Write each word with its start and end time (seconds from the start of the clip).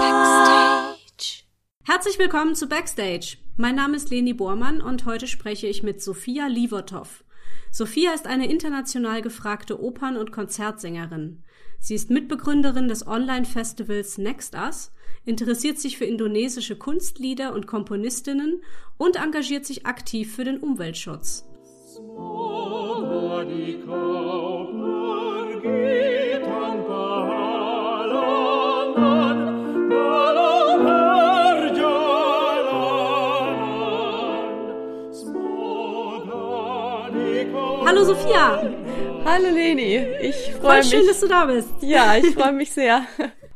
Backstage. 0.00 1.44
Herzlich 1.84 2.18
willkommen 2.18 2.54
zu 2.54 2.66
Backstage. 2.66 3.36
Mein 3.58 3.74
Name 3.74 3.96
ist 3.96 4.08
Leni 4.08 4.32
Bormann 4.32 4.80
und 4.80 5.04
heute 5.04 5.26
spreche 5.26 5.66
ich 5.66 5.82
mit 5.82 6.00
Sophia 6.02 6.46
Livertov. 6.46 7.24
Sophia 7.70 8.14
ist 8.14 8.26
eine 8.26 8.50
international 8.50 9.20
gefragte 9.20 9.82
Opern- 9.82 10.16
und 10.16 10.32
Konzertsängerin. 10.32 11.44
Sie 11.78 11.94
ist 11.94 12.08
Mitbegründerin 12.08 12.88
des 12.88 13.06
Online-Festivals 13.06 14.16
Next 14.16 14.54
Us, 14.54 14.92
interessiert 15.26 15.78
sich 15.78 15.98
für 15.98 16.06
indonesische 16.06 16.76
Kunstlieder 16.76 17.52
und 17.52 17.66
Komponistinnen 17.66 18.62
und 18.96 19.16
engagiert 19.16 19.66
sich 19.66 19.84
aktiv 19.84 20.34
für 20.34 20.44
den 20.44 20.56
Umweltschutz. 20.56 21.44
Hallo 37.84 38.04
Sophia! 38.04 38.70
Hallo 39.24 39.48
Leni, 39.50 39.96
ich 40.20 40.52
freue 40.60 40.78
mich. 40.78 40.88
schön, 40.88 41.06
dass 41.06 41.18
du 41.18 41.26
da 41.26 41.46
bist. 41.46 41.70
Ja, 41.80 42.16
ich 42.16 42.34
freue 42.34 42.52
mich 42.52 42.70
sehr. 42.70 43.04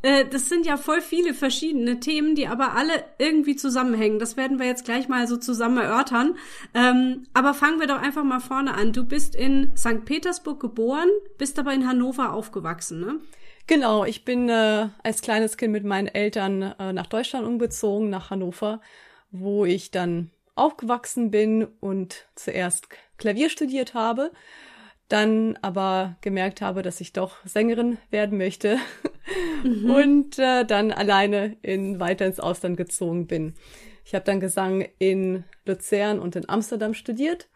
Äh, 0.03 0.27
das 0.27 0.49
sind 0.49 0.67
ja 0.67 0.77
voll 0.77 1.01
viele 1.01 1.33
verschiedene 1.35 2.01
Themen, 2.01 2.35
die 2.35 2.49
aber 2.49 2.75
alle 2.75 3.05
irgendwie 3.19 3.57
zusammenhängen. 3.57 4.19
Das 4.19 4.37
werden 4.37 4.59
wir 4.59 4.67
jetzt 4.67 4.85
gleich 4.85 5.09
mal 5.09 5.27
so 5.27 5.37
zusammen 5.37 5.79
erörtern. 5.79 6.37
Ähm, 6.75 7.25
aber 7.33 7.55
fangen 7.55 7.81
wir 7.81 7.87
doch 7.87 8.01
einfach 8.01 8.25
mal 8.25 8.41
vorne 8.41 8.75
an. 8.75 8.93
Du 8.93 9.05
bist 9.05 9.35
in 9.35 9.73
St. 9.77 10.05
Petersburg 10.05 10.61
geboren, 10.61 11.09
bist 11.39 11.59
aber 11.59 11.73
in 11.73 11.87
Hannover 11.89 12.33
aufgewachsen, 12.33 13.01
ne? 13.01 13.21
Genau, 13.69 14.05
ich 14.05 14.25
bin 14.25 14.49
äh, 14.49 14.89
als 15.05 15.23
kleines 15.23 15.57
Kind 15.57 15.73
mit 15.73 15.85
meinen 15.85 16.09
Eltern 16.09 16.63
äh, 16.63 16.93
nach 16.93 17.07
Deutschland 17.07 17.47
umgezogen, 17.47 18.11
nach 18.11 18.31
Hannover, 18.31 18.81
wo 19.31 19.65
ich 19.65 19.93
dann 19.93 20.31
aufgewachsen 20.57 21.31
bin 21.31 21.69
und 21.79 22.27
zuerst 22.35 22.89
Klavier 23.19 23.49
studiert 23.49 23.95
habe 23.95 24.33
dann 25.13 25.59
aber 25.61 26.17
gemerkt 26.23 26.63
habe, 26.63 26.81
dass 26.81 27.03
ich 27.03 27.13
doch 27.13 27.37
Sängerin 27.45 27.99
werden 28.11 28.39
möchte 28.39 28.79
mhm. 29.65 29.91
und 29.91 30.39
äh, 30.39 30.65
dann 30.65 30.93
alleine 30.93 31.57
in 31.63 32.01
weiter 32.01 32.27
ins 32.27 32.41
Ausland 32.41 32.77
gezogen 32.77 33.27
bin. 33.27 33.55
Ich 34.05 34.15
habe 34.15 34.25
dann 34.25 34.41
Gesang 34.41 34.87
in 34.99 35.45
Luzern 35.65 36.19
und 36.19 36.37
in 36.37 36.49
Amsterdam 36.49 36.95
studiert 36.95 37.49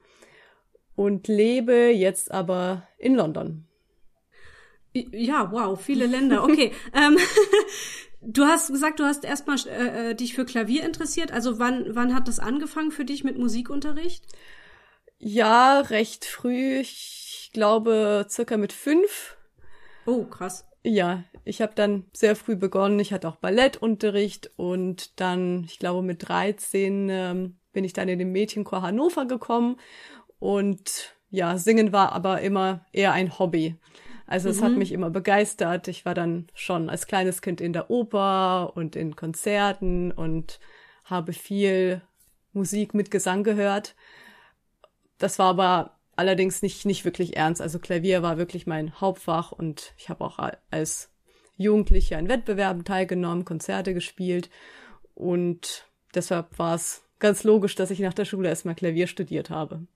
und 0.94 1.28
lebe 1.28 1.91
jetzt 1.91 2.30
aber 2.30 2.86
in 2.98 3.14
London. 3.14 3.66
Ja, 4.92 5.52
wow, 5.52 5.78
viele 5.80 6.06
Länder. 6.06 6.42
Okay. 6.44 6.72
ähm, 6.94 7.18
du 8.20 8.44
hast 8.44 8.68
gesagt, 8.68 9.00
du 9.00 9.05
hast 9.05 9.24
erstmal 9.24 9.58
äh, 9.66 10.11
äh, 10.11 10.14
dich 10.14 10.34
für 10.34 10.44
Klavier 10.44 10.84
interessiert. 10.84 11.33
Also 11.33 11.58
wann, 11.58 11.94
wann 11.94 12.14
hat 12.14 12.28
das 12.28 12.38
angefangen 12.38 12.90
für 12.90 13.05
dich 13.05 13.24
mit 13.24 13.38
Musikunterricht? 13.38 14.24
Ja, 15.18 15.80
recht 15.80 16.24
früh. 16.24 16.78
Ich 16.78 17.50
glaube, 17.52 18.27
circa 18.28 18.56
mit 18.56 18.72
fünf. 18.72 19.36
Oh, 20.06 20.24
krass. 20.24 20.66
Ja, 20.89 21.25
ich 21.42 21.61
habe 21.62 21.73
dann 21.75 22.05
sehr 22.12 22.37
früh 22.37 22.55
begonnen. 22.55 23.01
Ich 23.01 23.12
hatte 23.12 23.27
auch 23.27 23.34
Ballettunterricht 23.34 24.53
und 24.55 25.19
dann, 25.20 25.65
ich 25.65 25.81
glaube, 25.81 26.01
mit 26.03 26.29
13 26.29 27.09
ähm, 27.11 27.56
bin 27.73 27.83
ich 27.83 27.92
dann 27.92 28.09
in 28.09 28.20
den 28.20 28.31
Mädchenchor 28.31 28.83
Hannover 28.83 29.27
gekommen 29.27 29.81
und 30.39 31.17
ja, 31.29 31.59
singen 31.59 31.92
war 31.92 32.12
aber 32.12 32.41
immer 32.41 32.87
eher 32.92 33.12
ein 33.12 33.37
Hobby. 33.37 33.75
Also 34.29 34.48
es 34.48 34.61
mhm. 34.61 34.64
hat 34.64 34.73
mich 34.77 34.92
immer 34.92 35.11
begeistert. 35.11 35.89
Ich 35.89 36.05
war 36.05 36.14
dann 36.14 36.46
schon 36.55 36.89
als 36.89 37.08
kleines 37.08 37.42
Kind 37.42 37.61
in 37.61 37.73
der 37.73 37.91
Oper 37.91 38.77
und 38.77 38.95
in 38.95 39.17
Konzerten 39.17 40.13
und 40.13 40.61
habe 41.02 41.33
viel 41.33 42.01
Musik 42.52 42.95
mit 42.95 43.11
Gesang 43.11 43.42
gehört. 43.42 43.96
Das 45.19 45.41
war 45.41 45.51
aber 45.51 45.95
allerdings 46.16 46.62
nicht, 46.62 46.84
nicht 46.86 47.04
wirklich 47.04 47.36
ernst. 47.36 47.60
Also 47.60 47.78
Klavier 47.78 48.22
war 48.22 48.38
wirklich 48.38 48.66
mein 48.66 49.00
Hauptfach 49.00 49.52
und 49.52 49.94
ich 49.96 50.08
habe 50.08 50.24
auch 50.24 50.38
als 50.70 51.10
Jugendliche 51.56 52.16
an 52.16 52.28
Wettbewerben 52.28 52.84
teilgenommen, 52.84 53.44
Konzerte 53.44 53.94
gespielt 53.94 54.50
und 55.14 55.86
deshalb 56.14 56.58
war 56.58 56.74
es 56.74 57.02
ganz 57.18 57.44
logisch, 57.44 57.74
dass 57.74 57.90
ich 57.90 58.00
nach 58.00 58.14
der 58.14 58.24
Schule 58.24 58.48
erstmal 58.48 58.74
Klavier 58.74 59.06
studiert 59.06 59.50
habe. 59.50 59.86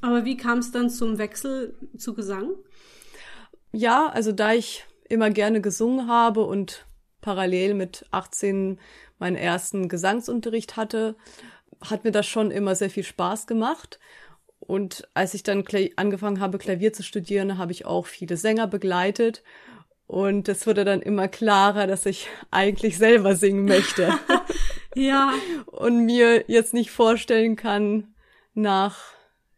Aber 0.00 0.24
wie 0.24 0.36
kam 0.36 0.58
es 0.58 0.72
dann 0.72 0.90
zum 0.90 1.18
Wechsel 1.18 1.76
zu 1.96 2.14
Gesang? 2.14 2.50
Ja, 3.72 4.08
also 4.08 4.32
da 4.32 4.52
ich 4.52 4.84
immer 5.08 5.30
gerne 5.30 5.60
gesungen 5.60 6.08
habe 6.08 6.44
und 6.44 6.86
parallel 7.20 7.74
mit 7.74 8.06
18 8.10 8.78
meinen 9.18 9.36
ersten 9.36 9.88
Gesangsunterricht 9.88 10.76
hatte, 10.76 11.16
hat 11.80 12.04
mir 12.04 12.12
das 12.12 12.26
schon 12.26 12.50
immer 12.50 12.74
sehr 12.74 12.90
viel 12.90 13.04
Spaß 13.04 13.46
gemacht. 13.46 13.98
Und 14.68 15.08
als 15.14 15.32
ich 15.32 15.42
dann 15.42 15.64
angefangen 15.96 16.40
habe, 16.40 16.58
Klavier 16.58 16.92
zu 16.92 17.02
studieren, 17.02 17.56
habe 17.56 17.72
ich 17.72 17.86
auch 17.86 18.04
viele 18.04 18.36
Sänger 18.36 18.66
begleitet. 18.66 19.42
Und 20.06 20.46
es 20.46 20.66
wurde 20.66 20.84
dann 20.84 21.00
immer 21.00 21.26
klarer, 21.26 21.86
dass 21.86 22.04
ich 22.04 22.28
eigentlich 22.50 22.98
selber 22.98 23.34
singen 23.34 23.64
möchte. 23.64 24.12
ja. 24.94 25.32
Und 25.64 26.04
mir 26.04 26.44
jetzt 26.48 26.74
nicht 26.74 26.90
vorstellen 26.90 27.56
kann, 27.56 28.08
nach, 28.52 28.98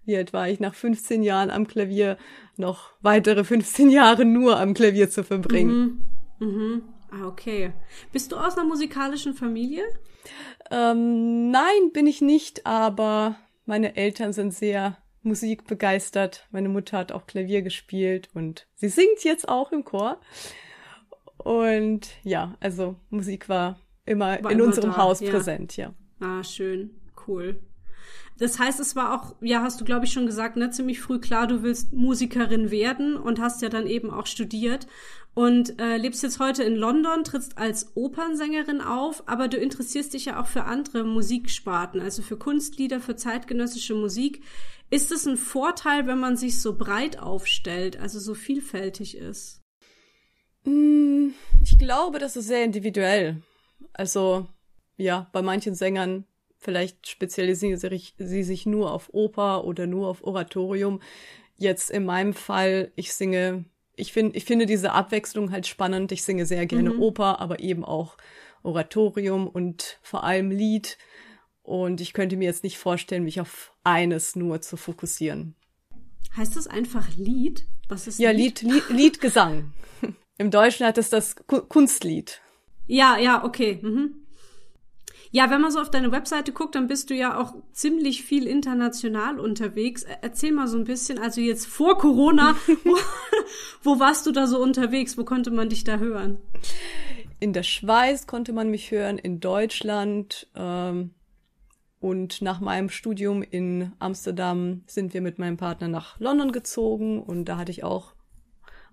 wie 0.04 0.16
alt 0.16 0.32
war 0.32 0.48
ich, 0.48 0.60
nach 0.60 0.76
15 0.76 1.24
Jahren 1.24 1.50
am 1.50 1.66
Klavier 1.66 2.16
noch 2.56 2.92
weitere 3.00 3.42
15 3.42 3.90
Jahre 3.90 4.24
nur 4.24 4.60
am 4.60 4.74
Klavier 4.74 5.10
zu 5.10 5.24
verbringen. 5.24 6.04
Mhm. 6.38 6.46
Mhm. 6.46 6.82
Ah, 7.10 7.26
okay. 7.26 7.72
Bist 8.12 8.30
du 8.30 8.36
aus 8.36 8.56
einer 8.56 8.68
musikalischen 8.68 9.34
Familie? 9.34 9.82
Ähm, 10.70 11.50
nein, 11.50 11.90
bin 11.92 12.06
ich 12.06 12.20
nicht, 12.20 12.64
aber 12.64 13.34
meine 13.70 13.94
Eltern 13.94 14.32
sind 14.32 14.52
sehr 14.52 14.98
musikbegeistert. 15.22 16.48
Meine 16.50 16.68
Mutter 16.68 16.98
hat 16.98 17.12
auch 17.12 17.28
Klavier 17.28 17.62
gespielt 17.62 18.28
und 18.34 18.66
sie 18.74 18.88
singt 18.88 19.22
jetzt 19.22 19.48
auch 19.48 19.70
im 19.70 19.84
Chor. 19.84 20.20
Und 21.38 22.08
ja, 22.24 22.56
also 22.58 22.96
Musik 23.10 23.48
war 23.48 23.78
immer 24.04 24.42
war 24.42 24.50
in 24.50 24.58
immer 24.58 24.66
unserem 24.66 24.90
da, 24.90 24.96
Haus 24.96 25.20
ja. 25.20 25.30
präsent, 25.30 25.76
ja. 25.76 25.94
Ah, 26.18 26.42
schön, 26.42 26.90
cool. 27.28 27.60
Das 28.38 28.58
heißt, 28.58 28.80
es 28.80 28.96
war 28.96 29.14
auch, 29.14 29.36
ja, 29.40 29.62
hast 29.62 29.80
du, 29.80 29.84
glaube 29.84 30.04
ich, 30.04 30.12
schon 30.12 30.26
gesagt, 30.26 30.56
ne, 30.56 30.70
ziemlich 30.70 31.00
früh 31.00 31.20
klar, 31.20 31.46
du 31.46 31.62
willst 31.62 31.92
Musikerin 31.92 32.72
werden 32.72 33.16
und 33.16 33.38
hast 33.38 33.62
ja 33.62 33.68
dann 33.68 33.86
eben 33.86 34.10
auch 34.10 34.26
studiert 34.26 34.88
und 35.34 35.80
äh, 35.80 35.96
lebst 35.96 36.22
jetzt 36.22 36.40
heute 36.40 36.62
in 36.64 36.74
London, 36.74 37.24
trittst 37.24 37.56
als 37.56 37.92
Opernsängerin 37.94 38.80
auf, 38.80 39.22
aber 39.26 39.48
du 39.48 39.56
interessierst 39.56 40.12
dich 40.14 40.26
ja 40.26 40.40
auch 40.40 40.46
für 40.46 40.64
andere 40.64 41.04
Musiksparten, 41.04 42.00
also 42.00 42.22
für 42.22 42.36
Kunstlieder, 42.36 43.00
für 43.00 43.16
zeitgenössische 43.16 43.94
Musik. 43.94 44.42
Ist 44.90 45.12
es 45.12 45.26
ein 45.26 45.36
Vorteil, 45.36 46.06
wenn 46.06 46.18
man 46.18 46.36
sich 46.36 46.60
so 46.60 46.76
breit 46.76 47.18
aufstellt, 47.20 47.98
also 47.98 48.18
so 48.18 48.34
vielfältig 48.34 49.16
ist? 49.16 49.60
Hm, 50.64 51.32
ich 51.62 51.78
glaube, 51.78 52.18
das 52.18 52.36
ist 52.36 52.48
sehr 52.48 52.64
individuell. 52.64 53.42
Also, 53.92 54.48
ja, 54.96 55.28
bei 55.32 55.42
manchen 55.42 55.74
Sängern 55.74 56.24
vielleicht 56.58 57.08
spezialisieren 57.08 57.78
sie 57.78 58.42
sich 58.42 58.66
nur 58.66 58.92
auf 58.92 59.08
Oper 59.12 59.64
oder 59.64 59.86
nur 59.86 60.08
auf 60.08 60.24
Oratorium. 60.24 61.00
Jetzt 61.56 61.90
in 61.90 62.04
meinem 62.04 62.34
Fall, 62.34 62.92
ich 62.96 63.14
singe 63.14 63.64
ich 64.00 64.12
finde, 64.12 64.36
ich 64.36 64.44
finde 64.44 64.66
diese 64.66 64.92
Abwechslung 64.92 65.50
halt 65.52 65.66
spannend. 65.66 66.12
Ich 66.12 66.22
singe 66.22 66.46
sehr 66.46 66.66
gerne 66.66 66.94
mhm. 66.94 67.00
Oper, 67.00 67.40
aber 67.40 67.60
eben 67.60 67.84
auch 67.84 68.16
Oratorium 68.62 69.46
und 69.46 69.98
vor 70.02 70.24
allem 70.24 70.50
Lied. 70.50 70.98
Und 71.62 72.00
ich 72.00 72.12
könnte 72.12 72.36
mir 72.36 72.44
jetzt 72.44 72.64
nicht 72.64 72.78
vorstellen, 72.78 73.24
mich 73.24 73.40
auf 73.40 73.72
eines 73.84 74.34
nur 74.36 74.60
zu 74.60 74.76
fokussieren. 74.76 75.54
Heißt 76.36 76.56
das 76.56 76.66
einfach 76.66 77.08
Lied? 77.16 77.66
Was 77.88 78.06
ist 78.06 78.18
Ja, 78.18 78.30
Lied, 78.30 78.62
Lied, 78.62 78.88
Liedgesang. 78.88 79.72
Im 80.38 80.50
Deutschen 80.50 80.86
hat 80.86 80.96
es 80.98 81.10
das 81.10 81.36
Kunstlied. 81.46 82.40
Ja, 82.86 83.18
ja, 83.18 83.44
okay. 83.44 83.78
Mhm. 83.82 84.26
Ja, 85.32 85.48
wenn 85.48 85.60
man 85.60 85.70
so 85.70 85.80
auf 85.80 85.90
deine 85.90 86.10
Webseite 86.10 86.52
guckt, 86.52 86.74
dann 86.74 86.88
bist 86.88 87.08
du 87.08 87.14
ja 87.14 87.38
auch 87.38 87.54
ziemlich 87.72 88.24
viel 88.24 88.48
international 88.48 89.38
unterwegs. 89.38 90.04
Erzähl 90.22 90.50
mal 90.50 90.66
so 90.66 90.76
ein 90.76 90.84
bisschen, 90.84 91.18
also 91.18 91.40
jetzt 91.40 91.66
vor 91.66 91.98
Corona, 91.98 92.56
wo, 92.84 92.96
wo 93.82 94.00
warst 94.00 94.26
du 94.26 94.32
da 94.32 94.48
so 94.48 94.60
unterwegs? 94.60 95.16
Wo 95.16 95.24
konnte 95.24 95.52
man 95.52 95.68
dich 95.68 95.84
da 95.84 95.98
hören? 95.98 96.38
In 97.38 97.52
der 97.52 97.62
Schweiz 97.62 98.26
konnte 98.26 98.52
man 98.52 98.70
mich 98.70 98.90
hören, 98.90 99.18
in 99.18 99.38
Deutschland. 99.38 100.48
Ähm, 100.56 101.14
und 102.00 102.42
nach 102.42 102.60
meinem 102.60 102.88
Studium 102.88 103.42
in 103.42 103.92
Amsterdam 103.98 104.82
sind 104.86 105.14
wir 105.14 105.20
mit 105.20 105.38
meinem 105.38 105.58
Partner 105.58 105.86
nach 105.86 106.18
London 106.18 106.50
gezogen 106.50 107.22
und 107.22 107.44
da 107.44 107.58
hatte 107.58 107.70
ich 107.70 107.84
auch 107.84 108.14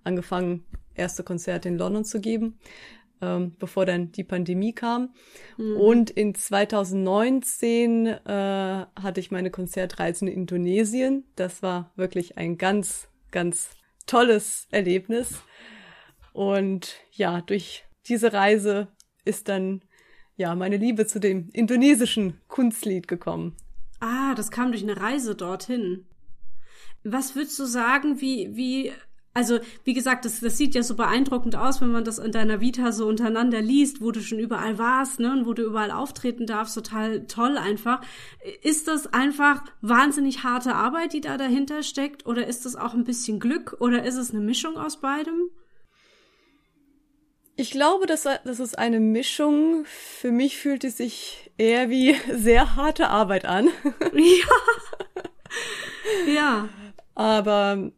angefangen, 0.03 0.65
erste 0.93 1.23
Konzerte 1.23 1.69
in 1.69 1.77
London 1.77 2.03
zu 2.03 2.19
geben 2.19 2.59
ähm, 3.21 3.55
bevor 3.59 3.85
dann 3.85 4.11
die 4.11 4.23
Pandemie 4.23 4.73
kam. 4.73 5.13
Mhm. 5.57 5.77
Und 5.77 6.09
in 6.09 6.35
2019 6.35 8.07
äh, 8.07 8.15
hatte 8.25 9.19
ich 9.19 9.31
meine 9.31 9.51
Konzertreise 9.51 10.25
in 10.25 10.31
Indonesien. 10.31 11.25
Das 11.35 11.61
war 11.61 11.91
wirklich 11.95 12.37
ein 12.37 12.57
ganz, 12.57 13.07
ganz 13.31 13.71
tolles 14.05 14.67
Erlebnis. 14.71 15.43
Und 16.33 16.95
ja, 17.11 17.41
durch 17.41 17.85
diese 18.07 18.33
Reise 18.33 18.87
ist 19.25 19.49
dann 19.49 19.81
ja 20.35 20.55
meine 20.55 20.77
Liebe 20.77 21.05
zu 21.05 21.19
dem 21.19 21.49
indonesischen 21.51 22.39
Kunstlied 22.47 23.07
gekommen. 23.07 23.55
Ah, 23.99 24.35
das 24.35 24.51
kam 24.51 24.71
durch 24.71 24.83
eine 24.83 24.97
Reise 24.97 25.35
dorthin. 25.35 26.05
Was 27.03 27.35
würdest 27.35 27.57
du 27.57 27.65
sagen, 27.65 28.21
wie, 28.21 28.55
wie, 28.55 28.91
also, 29.37 29.59
wie 29.83 29.93
gesagt, 29.93 30.25
das, 30.25 30.39
das 30.39 30.57
sieht 30.57 30.73
ja 30.73 30.81
so 30.81 30.95
beeindruckend 30.95 31.55
aus, 31.55 31.79
wenn 31.79 31.91
man 31.91 32.03
das 32.03 32.17
in 32.17 32.31
deiner 32.31 32.59
Vita 32.59 32.91
so 32.91 33.07
untereinander 33.07 33.61
liest, 33.61 34.01
wo 34.01 34.11
du 34.11 34.19
schon 34.19 34.39
überall 34.39 34.79
warst, 34.79 35.19
ne, 35.19 35.31
und 35.31 35.45
wo 35.45 35.53
du 35.53 35.61
überall 35.61 35.91
auftreten 35.91 36.47
darfst, 36.47 36.73
total 36.73 37.27
toll 37.27 37.55
einfach. 37.59 38.01
Ist 38.63 38.87
das 38.87 39.13
einfach 39.13 39.63
wahnsinnig 39.81 40.41
harte 40.43 40.73
Arbeit, 40.73 41.13
die 41.13 41.21
da 41.21 41.37
dahinter 41.37 41.83
steckt, 41.83 42.25
oder 42.25 42.47
ist 42.47 42.65
das 42.65 42.75
auch 42.75 42.95
ein 42.95 43.03
bisschen 43.03 43.39
Glück, 43.39 43.77
oder 43.79 44.03
ist 44.05 44.15
es 44.15 44.31
eine 44.31 44.39
Mischung 44.39 44.75
aus 44.75 44.99
beidem? 45.01 45.51
Ich 47.55 47.69
glaube, 47.69 48.07
das, 48.07 48.23
das 48.23 48.59
ist 48.59 48.75
eine 48.75 48.99
Mischung. 48.99 49.85
Für 49.85 50.31
mich 50.31 50.57
fühlt 50.57 50.83
es 50.83 50.97
sich 50.97 51.51
eher 51.59 51.91
wie 51.91 52.15
sehr 52.33 52.75
harte 52.75 53.09
Arbeit 53.09 53.45
an. 53.45 53.69
Ja. 54.13 54.49
ja. 56.33 56.69
Aber 57.13 57.91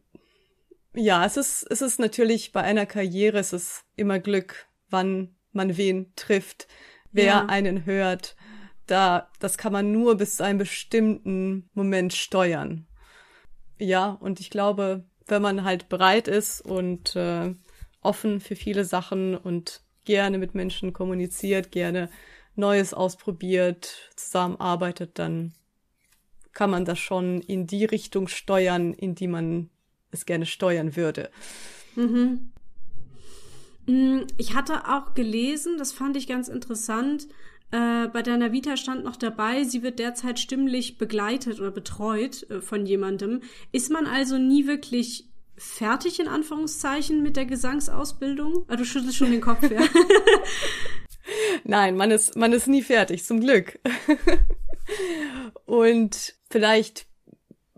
ja, 0.94 1.24
es 1.24 1.36
ist, 1.36 1.62
es 1.70 1.82
ist 1.82 1.98
natürlich 1.98 2.52
bei 2.52 2.62
einer 2.62 2.86
Karriere, 2.86 3.38
es 3.38 3.52
ist 3.52 3.84
immer 3.96 4.18
Glück, 4.18 4.66
wann 4.88 5.34
man 5.52 5.76
wen 5.76 6.12
trifft, 6.16 6.66
wer 7.12 7.24
ja. 7.24 7.46
einen 7.46 7.86
hört. 7.86 8.36
Da, 8.86 9.30
das 9.38 9.56
kann 9.56 9.72
man 9.72 9.92
nur 9.92 10.16
bis 10.16 10.36
zu 10.36 10.44
einem 10.44 10.58
bestimmten 10.58 11.70
Moment 11.74 12.12
steuern. 12.12 12.86
Ja, 13.78 14.10
und 14.10 14.40
ich 14.40 14.50
glaube, 14.50 15.04
wenn 15.26 15.42
man 15.42 15.64
halt 15.64 15.88
bereit 15.88 16.28
ist 16.28 16.60
und 16.60 17.14
äh, 17.14 17.54
offen 18.02 18.40
für 18.40 18.56
viele 18.56 18.84
Sachen 18.84 19.36
und 19.36 19.82
gerne 20.04 20.38
mit 20.38 20.54
Menschen 20.54 20.92
kommuniziert, 20.92 21.70
gerne 21.70 22.10
Neues 22.56 22.92
ausprobiert, 22.92 24.10
zusammenarbeitet, 24.16 25.18
dann 25.18 25.54
kann 26.52 26.70
man 26.70 26.84
das 26.84 26.98
schon 26.98 27.40
in 27.42 27.66
die 27.68 27.84
Richtung 27.84 28.26
steuern, 28.26 28.92
in 28.92 29.14
die 29.14 29.28
man 29.28 29.70
es 30.10 30.26
gerne 30.26 30.46
steuern 30.46 30.96
würde. 30.96 31.30
Mhm. 31.96 32.52
Mm, 33.86 34.20
ich 34.36 34.54
hatte 34.54 34.88
auch 34.88 35.14
gelesen, 35.14 35.78
das 35.78 35.92
fand 35.92 36.16
ich 36.16 36.26
ganz 36.26 36.48
interessant, 36.48 37.26
äh, 37.72 38.08
bei 38.08 38.22
deiner 38.22 38.52
Vita 38.52 38.76
stand 38.76 39.04
noch 39.04 39.16
dabei, 39.16 39.62
sie 39.62 39.82
wird 39.82 40.00
derzeit 40.00 40.40
stimmlich 40.40 40.98
begleitet 40.98 41.60
oder 41.60 41.70
betreut 41.70 42.48
äh, 42.50 42.60
von 42.60 42.84
jemandem. 42.84 43.42
Ist 43.70 43.90
man 43.90 44.06
also 44.06 44.38
nie 44.38 44.66
wirklich 44.66 45.28
fertig 45.56 46.18
in 46.18 46.26
Anführungszeichen 46.26 47.22
mit 47.22 47.36
der 47.36 47.46
Gesangsausbildung? 47.46 48.64
Ah, 48.66 48.76
du 48.76 48.84
schüttelst 48.84 49.16
schon 49.16 49.30
den 49.30 49.40
Kopf, 49.40 49.70
ja. 49.70 49.80
Nein, 51.64 51.96
man 51.96 52.10
ist, 52.10 52.34
man 52.34 52.52
ist 52.52 52.66
nie 52.66 52.82
fertig, 52.82 53.24
zum 53.24 53.40
Glück. 53.40 53.78
Und 55.66 56.34
vielleicht 56.50 57.06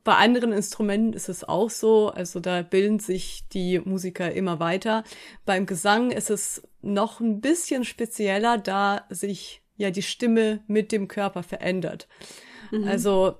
bei 0.04 0.14
anderen 0.14 0.52
Instrumenten 0.52 1.12
ist 1.12 1.28
es 1.28 1.44
auch 1.44 1.70
so, 1.70 2.08
also 2.08 2.40
da 2.40 2.62
bilden 2.62 2.98
sich 2.98 3.44
die 3.52 3.78
Musiker 3.78 4.32
immer 4.32 4.58
weiter. 4.58 5.04
Beim 5.44 5.66
Gesang 5.66 6.10
ist 6.10 6.30
es 6.30 6.62
noch 6.80 7.20
ein 7.20 7.40
bisschen 7.40 7.84
spezieller, 7.84 8.58
da 8.58 9.06
sich 9.10 9.62
ja 9.76 9.90
die 9.90 10.02
Stimme 10.02 10.62
mit 10.66 10.90
dem 10.90 11.08
Körper 11.08 11.42
verändert. 11.42 12.08
Mhm. 12.70 12.88
Also 12.88 13.36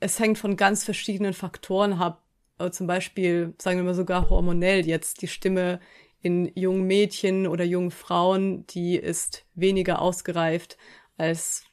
es 0.00 0.18
hängt 0.18 0.38
von 0.38 0.56
ganz 0.56 0.84
verschiedenen 0.84 1.32
Faktoren 1.32 1.94
ab, 1.94 2.22
äh, 2.58 2.70
zum 2.70 2.86
Beispiel, 2.86 3.54
sagen 3.58 3.78
wir 3.78 3.84
mal 3.84 3.94
sogar 3.94 4.28
hormonell 4.28 4.86
jetzt, 4.86 5.22
die 5.22 5.28
Stimme 5.28 5.80
in 6.20 6.50
jungen 6.54 6.84
Mädchen 6.84 7.46
oder 7.46 7.64
jungen 7.64 7.90
Frauen, 7.90 8.66
die 8.68 8.96
ist 8.96 9.46
weniger 9.54 10.00
ausgereift 10.00 10.76
als 11.16 11.64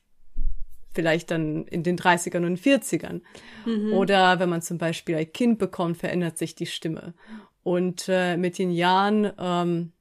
vielleicht 0.94 1.32
dann 1.32 1.66
in 1.68 1.84
den 1.84 1.98
30ern 1.98 2.46
und 2.46 2.60
40ern. 2.60 3.22
Mhm. 3.66 3.94
Oder 3.94 4.40
wenn 4.40 4.50
man 4.50 4.62
zum 4.62 4.78
Beispiel 4.78 5.16
ein 5.16 5.32
Kind 5.32 5.60
bekommt, 5.60 5.98
verändert 5.98 6.38
sich 6.38 6.56
die 6.56 6.66
Stimme. 6.66 7.14
Und 7.64 8.06
äh, 8.08 8.38
mit 8.38 8.58
den 8.58 8.72
Jahren, 8.72 9.32
ähm, 9.40 9.92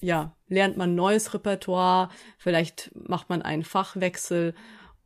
ja, 0.00 0.34
lernt 0.48 0.76
man 0.76 0.94
neues 0.94 1.32
Repertoire, 1.32 2.10
vielleicht 2.38 2.90
macht 2.94 3.28
man 3.28 3.42
einen 3.42 3.64
Fachwechsel 3.64 4.54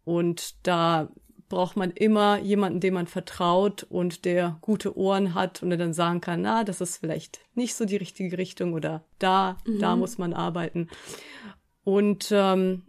und 0.05 0.67
da 0.67 1.09
braucht 1.49 1.77
man 1.77 1.91
immer 1.91 2.39
jemanden, 2.39 2.81
dem 2.81 2.95
man 2.95 3.07
vertraut 3.07 3.83
und 3.83 4.25
der 4.25 4.59
gute 4.61 4.97
Ohren 4.97 5.35
hat 5.35 5.63
und 5.63 5.71
der 5.71 5.79
dann 5.79 5.93
sagen 5.93 6.21
kann, 6.21 6.43
na, 6.43 6.65
das 6.65 6.81
ist 6.81 6.99
vielleicht 6.99 7.41
nicht 7.55 7.75
so 7.75 7.85
die 7.85 7.97
richtige 7.97 8.39
Richtung 8.39 8.73
oder 8.73 9.05
da, 9.19 9.59
mhm. 9.67 9.81
da 9.81 9.97
muss 9.97 10.17
man 10.17 10.33
arbeiten. 10.33 10.89
Und 11.83 12.29
ähm, 12.31 12.85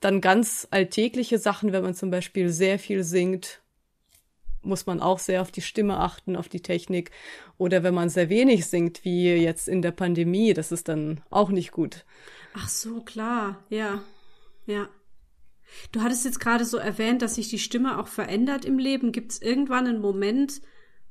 dann 0.00 0.20
ganz 0.20 0.66
alltägliche 0.70 1.38
Sachen, 1.38 1.72
wenn 1.72 1.82
man 1.82 1.94
zum 1.94 2.10
Beispiel 2.10 2.48
sehr 2.48 2.78
viel 2.78 3.04
singt, 3.04 3.60
muss 4.62 4.86
man 4.86 5.00
auch 5.00 5.18
sehr 5.18 5.42
auf 5.42 5.50
die 5.50 5.62
Stimme 5.62 5.98
achten, 5.98 6.36
auf 6.36 6.48
die 6.48 6.60
Technik. 6.62 7.10
Oder 7.58 7.82
wenn 7.82 7.94
man 7.94 8.08
sehr 8.08 8.28
wenig 8.28 8.66
singt, 8.66 9.04
wie 9.04 9.34
jetzt 9.34 9.68
in 9.68 9.82
der 9.82 9.92
Pandemie, 9.92 10.54
das 10.54 10.72
ist 10.72 10.88
dann 10.88 11.20
auch 11.30 11.50
nicht 11.50 11.72
gut. 11.72 12.04
Ach 12.54 12.68
so, 12.68 13.00
klar, 13.00 13.62
ja, 13.68 14.02
ja. 14.66 14.88
Du 15.92 16.02
hattest 16.02 16.24
jetzt 16.24 16.40
gerade 16.40 16.64
so 16.64 16.78
erwähnt, 16.78 17.22
dass 17.22 17.36
sich 17.36 17.48
die 17.48 17.58
Stimme 17.58 17.98
auch 17.98 18.08
verändert 18.08 18.64
im 18.64 18.78
Leben. 18.78 19.12
Gibt 19.12 19.32
es 19.32 19.42
irgendwann 19.42 19.86
einen 19.86 20.00
Moment, 20.00 20.60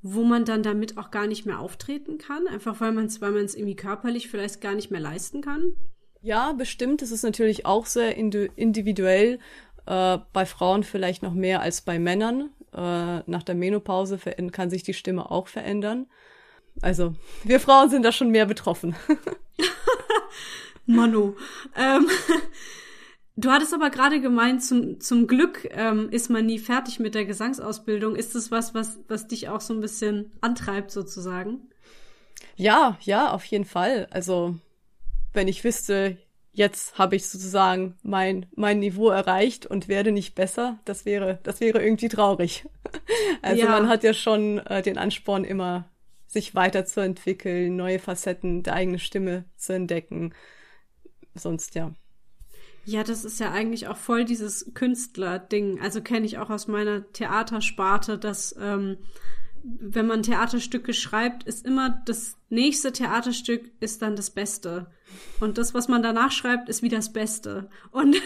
wo 0.02 0.24
man 0.24 0.46
dann 0.46 0.64
damit 0.64 0.98
auch 0.98 1.12
gar 1.12 1.28
nicht 1.28 1.46
mehr 1.46 1.60
auftreten 1.60 2.18
kann? 2.18 2.48
Einfach 2.48 2.82
weil 2.82 2.92
man 2.92 3.06
es 3.06 3.22
weil 3.22 3.36
irgendwie 3.36 3.76
körperlich 3.76 4.30
vielleicht 4.30 4.62
gar 4.62 4.76
nicht 4.76 4.92
mehr 4.92 5.00
leisten 5.00 5.42
kann? 5.42 5.76
Ja, 6.22 6.52
bestimmt. 6.54 7.02
Es 7.02 7.12
ist 7.12 7.24
natürlich 7.24 7.66
auch 7.66 7.86
sehr 7.86 8.16
individuell. 8.18 9.40
Äh, 9.86 10.18
bei 10.34 10.46
Frauen 10.46 10.84
vielleicht 10.84 11.24
noch 11.24 11.34
mehr 11.34 11.62
als 11.62 11.82
bei 11.82 12.00
Männern. 12.00 12.50
Äh, 12.74 13.20
nach 13.26 13.44
der 13.44 13.56
Menopause 13.56 14.20
kann 14.52 14.70
sich 14.70 14.84
die 14.84 14.94
Stimme 14.94 15.32
auch 15.32 15.48
verändern. 15.48 16.08
Also, 16.82 17.16
wir 17.44 17.60
Frauen 17.60 17.90
sind 17.90 18.04
da 18.04 18.12
schon 18.12 18.30
mehr 18.30 18.46
betroffen. 18.46 18.96
Manu. 20.86 21.36
Ähm, 21.76 22.08
Du 23.40 23.52
hattest 23.52 23.74
aber 23.74 23.90
gerade 23.90 24.20
gemeint, 24.20 24.62
zum, 24.62 25.00
zum 25.00 25.26
Glück 25.26 25.66
ähm, 25.72 26.10
ist 26.10 26.30
man 26.30 26.46
nie 26.46 26.60
fertig 26.60 27.00
mit 27.00 27.16
der 27.16 27.24
Gesangsausbildung. 27.24 28.18
Ist 28.18 28.36
das 28.36 28.52
was, 28.52 28.74
was, 28.74 29.00
was 29.08 29.28
dich 29.30 29.48
auch 29.48 29.62
so 29.62 29.74
ein 29.74 29.80
bisschen 29.80 30.34
antreibt, 30.42 30.92
sozusagen? 30.92 31.70
Ja, 32.58 32.98
ja, 33.00 33.32
auf 33.32 33.46
jeden 33.46 33.64
Fall. 33.64 34.08
Also, 34.12 34.56
wenn 35.34 35.48
ich 35.48 35.64
wüsste, 35.64 36.18
jetzt 36.52 36.98
habe 36.98 37.16
ich 37.16 37.28
sozusagen 37.28 37.98
mein, 38.02 38.48
mein 38.56 38.80
Niveau 38.80 39.10
erreicht 39.10 39.66
und 39.66 39.88
werde 39.88 40.12
nicht 40.12 40.36
besser, 40.36 40.80
das 40.86 41.06
wäre, 41.06 41.40
das 41.44 41.62
wäre 41.62 41.84
irgendwie 41.84 42.10
traurig. 42.10 42.66
Also 43.42 43.64
ja. 43.64 43.70
man 43.70 43.88
hat 43.88 44.04
ja 44.04 44.14
schon 44.14 44.58
äh, 44.60 44.82
den 44.82 44.98
Ansporn, 44.98 45.44
immer 45.44 45.90
sich 46.26 46.56
weiterzuentwickeln, 46.56 47.76
neue 47.76 48.00
Facetten 48.00 48.64
der 48.64 48.74
eigenen 48.74 49.00
Stimme 49.00 49.46
zu 49.56 49.74
entdecken. 49.74 50.34
Sonst 51.36 51.76
ja. 51.76 51.94
Ja, 52.86 53.04
das 53.04 53.26
ist 53.26 53.40
ja 53.40 53.52
eigentlich 53.52 53.88
auch 53.88 53.98
voll 53.98 54.26
dieses 54.26 54.74
Künstler-Ding. 54.74 55.80
Also 55.80 56.02
kenne 56.02 56.26
ich 56.26 56.40
auch 56.40 56.50
aus 56.50 56.68
meiner 56.68 57.12
Theatersparte, 57.12 58.18
dass 58.18 58.56
ähm, 58.60 58.98
wenn 59.64 60.08
man 60.08 60.24
Theaterstücke 60.24 60.94
schreibt, 60.94 61.44
ist 61.44 61.66
immer 61.66 62.02
das 62.06 62.38
nächste 62.50 62.92
Theaterstück 62.92 63.72
ist 63.80 64.02
dann 64.02 64.16
das 64.16 64.32
Beste. 64.32 64.88
Und 65.40 65.58
das, 65.58 65.74
was 65.74 65.88
man 65.88 66.04
danach 66.04 66.32
schreibt, 66.32 66.70
ist 66.70 66.82
wie 66.84 66.90
das 66.90 67.14
Beste. 67.14 67.70
Und 67.92 68.18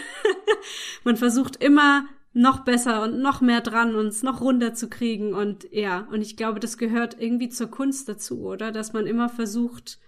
man 1.04 1.16
versucht 1.16 1.62
immer 1.62 2.06
noch 2.32 2.60
besser 2.64 3.02
und 3.02 3.20
noch 3.20 3.40
mehr 3.40 3.60
dran, 3.60 3.94
uns 3.94 4.22
noch 4.22 4.40
runter 4.40 4.74
zu 4.74 4.88
kriegen. 4.88 5.34
Und 5.34 5.66
ja, 5.70 6.00
und 6.10 6.20
ich 6.20 6.36
glaube, 6.36 6.60
das 6.60 6.78
gehört 6.78 7.20
irgendwie 7.20 7.48
zur 7.48 7.70
Kunst 7.70 8.08
dazu, 8.08 8.40
oder? 8.40 8.72
Dass 8.72 8.92
man 8.92 9.06
immer 9.06 9.28
versucht, 9.28 9.98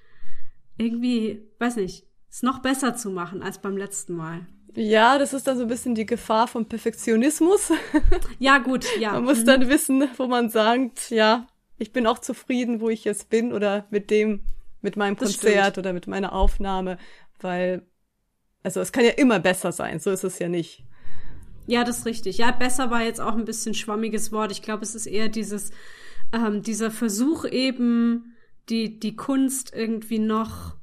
irgendwie, 0.76 1.42
weiß 1.58 1.76
nicht, 1.76 2.06
es 2.28 2.42
noch 2.42 2.58
besser 2.58 2.96
zu 2.96 3.10
machen 3.10 3.42
als 3.42 3.60
beim 3.60 3.76
letzten 3.76 4.14
Mal. 4.14 4.46
Ja, 4.76 5.18
das 5.18 5.32
ist 5.32 5.46
dann 5.46 5.56
so 5.56 5.62
ein 5.62 5.68
bisschen 5.68 5.94
die 5.94 6.04
Gefahr 6.04 6.46
vom 6.46 6.66
Perfektionismus. 6.66 7.72
Ja, 8.38 8.58
gut, 8.58 8.84
ja. 9.00 9.12
Man 9.12 9.24
muss 9.24 9.40
mhm. 9.40 9.46
dann 9.46 9.68
wissen, 9.68 10.08
wo 10.18 10.26
man 10.26 10.50
sagt, 10.50 11.10
ja, 11.10 11.46
ich 11.78 11.92
bin 11.92 12.06
auch 12.06 12.18
zufrieden, 12.18 12.80
wo 12.80 12.90
ich 12.90 13.04
jetzt 13.04 13.30
bin 13.30 13.52
oder 13.52 13.86
mit 13.90 14.10
dem, 14.10 14.42
mit 14.82 14.96
meinem 14.96 15.16
Konzert 15.16 15.78
oder 15.78 15.94
mit 15.94 16.06
meiner 16.06 16.34
Aufnahme, 16.34 16.98
weil, 17.40 17.82
also 18.62 18.80
es 18.80 18.92
kann 18.92 19.04
ja 19.04 19.12
immer 19.12 19.40
besser 19.40 19.72
sein, 19.72 19.98
so 19.98 20.10
ist 20.10 20.24
es 20.24 20.38
ja 20.38 20.48
nicht. 20.48 20.84
Ja, 21.66 21.82
das 21.82 21.98
ist 21.98 22.06
richtig. 22.06 22.38
Ja, 22.38 22.50
besser 22.50 22.90
war 22.90 23.02
jetzt 23.02 23.20
auch 23.20 23.34
ein 23.34 23.46
bisschen 23.46 23.74
schwammiges 23.74 24.30
Wort. 24.32 24.52
Ich 24.52 24.62
glaube, 24.62 24.82
es 24.82 24.94
ist 24.94 25.06
eher 25.06 25.28
dieses, 25.28 25.70
ähm, 26.32 26.62
dieser 26.62 26.90
Versuch 26.90 27.46
eben, 27.46 28.36
die, 28.68 29.00
die 29.00 29.16
Kunst 29.16 29.72
irgendwie 29.74 30.18
noch 30.18 30.74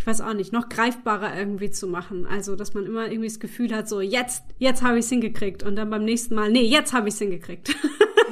ich 0.00 0.06
weiß 0.06 0.22
auch 0.22 0.32
nicht, 0.32 0.50
noch 0.50 0.70
greifbarer 0.70 1.36
irgendwie 1.36 1.70
zu 1.70 1.86
machen. 1.86 2.24
Also, 2.24 2.56
dass 2.56 2.72
man 2.72 2.86
immer 2.86 3.10
irgendwie 3.10 3.28
das 3.28 3.38
Gefühl 3.38 3.76
hat, 3.76 3.86
so 3.86 4.00
jetzt, 4.00 4.42
jetzt 4.56 4.80
habe 4.82 4.98
ich 4.98 5.04
es 5.04 5.10
hingekriegt 5.10 5.62
und 5.62 5.76
dann 5.76 5.90
beim 5.90 6.06
nächsten 6.06 6.34
Mal, 6.34 6.50
nee, 6.50 6.62
jetzt 6.62 6.94
habe 6.94 7.08
ich 7.08 7.14
es 7.14 7.20
hingekriegt. 7.20 7.76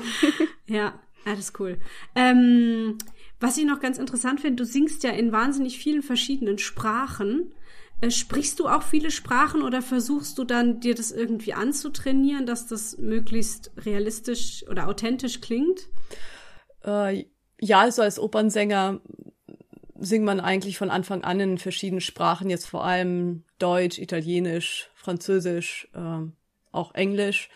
ja, 0.66 0.98
alles 1.26 1.52
cool. 1.58 1.76
Ähm, 2.14 2.96
Was 3.38 3.58
ich 3.58 3.66
noch 3.66 3.80
ganz 3.80 3.98
interessant 3.98 4.40
finde, 4.40 4.56
du 4.56 4.64
singst 4.64 5.02
ja 5.04 5.10
in 5.10 5.30
wahnsinnig 5.30 5.78
vielen 5.78 6.00
verschiedenen 6.00 6.56
Sprachen. 6.56 7.52
Äh, 8.00 8.10
sprichst 8.10 8.58
du 8.60 8.66
auch 8.66 8.82
viele 8.82 9.10
Sprachen 9.10 9.60
oder 9.60 9.82
versuchst 9.82 10.38
du 10.38 10.44
dann, 10.44 10.80
dir 10.80 10.94
das 10.94 11.12
irgendwie 11.12 11.52
anzutrainieren, 11.52 12.46
dass 12.46 12.66
das 12.66 12.96
möglichst 12.96 13.72
realistisch 13.84 14.64
oder 14.70 14.88
authentisch 14.88 15.42
klingt? 15.42 15.90
Äh, 16.82 17.26
ja, 17.60 17.80
also 17.80 18.00
als 18.00 18.18
Opernsänger 18.18 19.02
singt 19.98 20.24
man 20.24 20.40
eigentlich 20.40 20.78
von 20.78 20.90
Anfang 20.90 21.24
an 21.24 21.40
in 21.40 21.58
verschiedenen 21.58 22.00
Sprachen, 22.00 22.50
jetzt 22.50 22.66
vor 22.66 22.84
allem 22.84 23.44
Deutsch, 23.58 23.98
Italienisch, 23.98 24.90
Französisch, 24.94 25.88
äh, 25.94 26.30
auch 26.72 26.94
Englisch. 26.94 27.50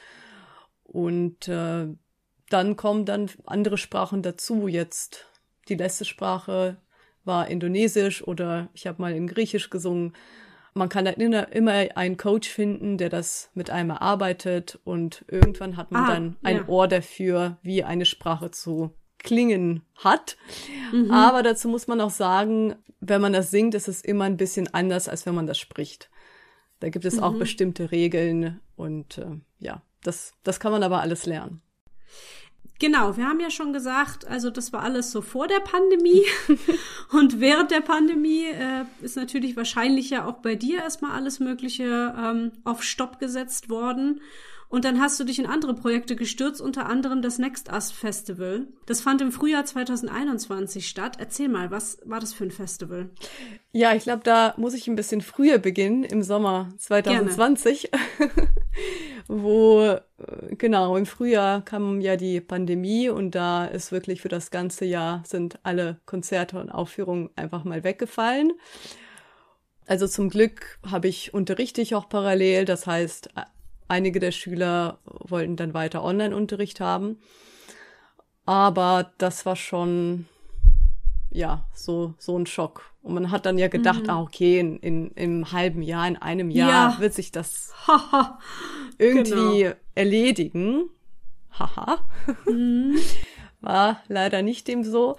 Und 0.82 1.48
äh, 1.48 1.86
dann 2.48 2.76
kommen 2.76 3.06
dann 3.06 3.30
andere 3.46 3.78
Sprachen 3.78 4.22
dazu. 4.22 4.68
Jetzt 4.68 5.26
die 5.68 5.76
letzte 5.76 6.04
Sprache 6.04 6.76
war 7.24 7.48
Indonesisch 7.48 8.26
oder 8.26 8.68
ich 8.74 8.86
habe 8.86 9.00
mal 9.00 9.14
in 9.14 9.26
Griechisch 9.26 9.70
gesungen. 9.70 10.14
Man 10.74 10.88
kann 10.88 11.04
dann 11.04 11.14
immer 11.14 11.96
einen 11.96 12.16
Coach 12.16 12.48
finden, 12.48 12.98
der 12.98 13.10
das 13.10 13.50
mit 13.54 13.70
einem 13.70 13.90
erarbeitet 13.90 14.80
und 14.84 15.24
irgendwann 15.28 15.76
hat 15.76 15.92
man 15.92 16.04
ah, 16.04 16.14
dann 16.14 16.36
ein 16.42 16.56
ja. 16.56 16.68
Ohr 16.68 16.88
dafür, 16.88 17.58
wie 17.62 17.84
eine 17.84 18.06
Sprache 18.06 18.50
zu 18.50 18.94
klingen 19.22 19.82
hat. 19.96 20.36
Mhm. 20.92 21.10
Aber 21.10 21.42
dazu 21.42 21.68
muss 21.68 21.86
man 21.86 22.00
auch 22.00 22.10
sagen, 22.10 22.74
wenn 23.00 23.20
man 23.20 23.32
das 23.32 23.50
singt, 23.50 23.74
ist 23.74 23.88
es 23.88 24.02
immer 24.02 24.24
ein 24.24 24.36
bisschen 24.36 24.72
anders, 24.72 25.08
als 25.08 25.26
wenn 25.26 25.34
man 25.34 25.46
das 25.46 25.58
spricht. 25.58 26.10
Da 26.80 26.88
gibt 26.88 27.04
es 27.04 27.16
mhm. 27.16 27.22
auch 27.22 27.34
bestimmte 27.34 27.90
Regeln 27.92 28.60
und 28.76 29.18
äh, 29.18 29.38
ja, 29.58 29.82
das, 30.02 30.32
das 30.42 30.60
kann 30.60 30.72
man 30.72 30.82
aber 30.82 31.00
alles 31.00 31.26
lernen. 31.26 31.62
Genau, 32.82 33.16
wir 33.16 33.28
haben 33.28 33.38
ja 33.38 33.50
schon 33.50 33.72
gesagt, 33.72 34.26
also 34.26 34.50
das 34.50 34.72
war 34.72 34.82
alles 34.82 35.12
so 35.12 35.22
vor 35.22 35.46
der 35.46 35.60
Pandemie 35.60 36.24
und 37.12 37.38
während 37.38 37.70
der 37.70 37.80
Pandemie 37.80 38.46
äh, 38.46 38.84
ist 39.02 39.14
natürlich 39.16 39.56
wahrscheinlich 39.56 40.10
ja 40.10 40.26
auch 40.26 40.38
bei 40.38 40.56
dir 40.56 40.78
erstmal 40.78 41.12
alles 41.12 41.38
Mögliche 41.38 42.12
ähm, 42.18 42.50
auf 42.64 42.82
Stopp 42.82 43.20
gesetzt 43.20 43.70
worden. 43.70 44.20
Und 44.72 44.86
dann 44.86 45.02
hast 45.02 45.20
du 45.20 45.24
dich 45.24 45.38
in 45.38 45.44
andere 45.44 45.74
Projekte 45.74 46.16
gestürzt, 46.16 46.62
unter 46.62 46.86
anderem 46.86 47.20
das 47.20 47.36
Next 47.36 47.70
Us 47.70 47.92
Festival. 47.92 48.68
Das 48.86 49.02
fand 49.02 49.20
im 49.20 49.30
Frühjahr 49.30 49.66
2021 49.66 50.88
statt. 50.88 51.16
Erzähl 51.18 51.50
mal, 51.50 51.70
was 51.70 51.98
war 52.06 52.20
das 52.20 52.32
für 52.32 52.44
ein 52.44 52.50
Festival? 52.50 53.10
Ja, 53.72 53.94
ich 53.94 54.04
glaube, 54.04 54.22
da 54.24 54.54
muss 54.56 54.72
ich 54.72 54.88
ein 54.88 54.96
bisschen 54.96 55.20
früher 55.20 55.58
beginnen, 55.58 56.04
im 56.04 56.22
Sommer 56.22 56.70
2020, 56.78 57.90
wo 59.28 59.82
äh, 59.82 60.00
genau 60.56 60.96
im 60.96 61.04
Frühjahr 61.04 61.62
kam 61.62 62.00
ja 62.00 62.16
die 62.16 62.40
Pandemie 62.40 63.10
und 63.10 63.34
da 63.34 63.66
ist 63.66 63.92
wirklich 63.92 64.22
für 64.22 64.30
das 64.30 64.50
ganze 64.50 64.86
Jahr 64.86 65.22
sind 65.26 65.58
alle 65.64 66.00
Konzerte 66.06 66.58
und 66.58 66.70
Aufführungen 66.70 67.28
einfach 67.36 67.64
mal 67.64 67.84
weggefallen. 67.84 68.54
Also 69.86 70.08
zum 70.08 70.30
Glück 70.30 70.78
habe 70.90 71.08
ich 71.08 71.34
unterrichte 71.34 71.82
ich 71.82 71.94
auch 71.94 72.08
parallel, 72.08 72.64
das 72.64 72.86
heißt 72.86 73.28
Einige 73.92 74.20
der 74.20 74.32
Schüler 74.32 75.00
wollten 75.04 75.56
dann 75.56 75.74
weiter 75.74 76.02
Online-Unterricht 76.02 76.80
haben. 76.80 77.18
Aber 78.46 79.12
das 79.18 79.44
war 79.44 79.54
schon, 79.54 80.24
ja, 81.30 81.66
so, 81.74 82.14
so 82.16 82.38
ein 82.38 82.46
Schock. 82.46 82.90
Und 83.02 83.12
man 83.12 83.30
hat 83.30 83.44
dann 83.44 83.58
ja 83.58 83.68
gedacht, 83.68 84.04
mhm. 84.04 84.08
ah, 84.08 84.22
okay, 84.22 84.60
in, 84.60 84.78
in, 84.78 85.10
im 85.10 85.52
halben 85.52 85.82
Jahr, 85.82 86.08
in 86.08 86.16
einem 86.16 86.50
Jahr 86.50 86.94
ja. 86.94 87.00
wird 87.00 87.12
sich 87.12 87.32
das 87.32 87.74
irgendwie 88.98 89.64
genau. 89.64 89.74
erledigen. 89.94 90.88
Haha. 91.58 91.98
mhm. 92.46 92.96
War 93.60 94.00
leider 94.08 94.40
nicht 94.40 94.68
dem 94.68 94.84
so. 94.84 95.18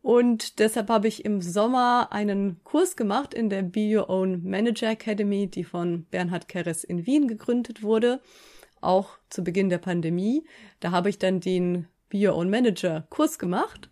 Und 0.00 0.58
deshalb 0.58 0.88
habe 0.88 1.08
ich 1.08 1.24
im 1.24 1.42
Sommer 1.42 2.08
einen 2.12 2.62
Kurs 2.64 2.96
gemacht 2.96 3.34
in 3.34 3.50
der 3.50 3.62
Be 3.62 3.96
Your 3.96 4.08
Own 4.08 4.42
Manager 4.44 4.90
Academy, 4.90 5.48
die 5.48 5.64
von 5.64 6.04
Bernhard 6.04 6.48
Keres 6.48 6.84
in 6.84 7.04
Wien 7.04 7.26
gegründet 7.26 7.82
wurde, 7.82 8.20
auch 8.80 9.18
zu 9.28 9.42
Beginn 9.42 9.68
der 9.68 9.78
Pandemie. 9.78 10.46
Da 10.80 10.92
habe 10.92 11.08
ich 11.08 11.18
dann 11.18 11.40
den 11.40 11.88
Be 12.08 12.28
Your 12.28 12.36
Own 12.36 12.48
Manager 12.48 13.06
Kurs 13.10 13.38
gemacht 13.38 13.90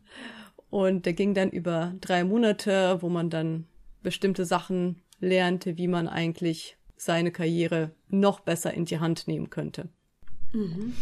und 0.71 1.07
der 1.07 1.13
ging 1.13 1.35
dann 1.35 1.51
über 1.51 1.95
drei 2.01 2.25
Monate, 2.25 2.99
wo 3.03 3.09
man 3.09 3.29
dann 3.29 3.67
bestimmte 4.03 4.45
Sachen 4.45 5.03
lernte, 5.19 5.77
wie 5.77 5.89
man 5.89 6.09
eigentlich 6.09 6.77
seine 6.97 7.33
Karriere 7.33 7.91
noch 8.09 8.41
besser 8.41 8.73
in 8.73 8.85
die 8.85 9.01
Hand 9.01 9.27
nehmen 9.27 9.51
könnte. 9.51 9.89
Mhm 10.53 10.95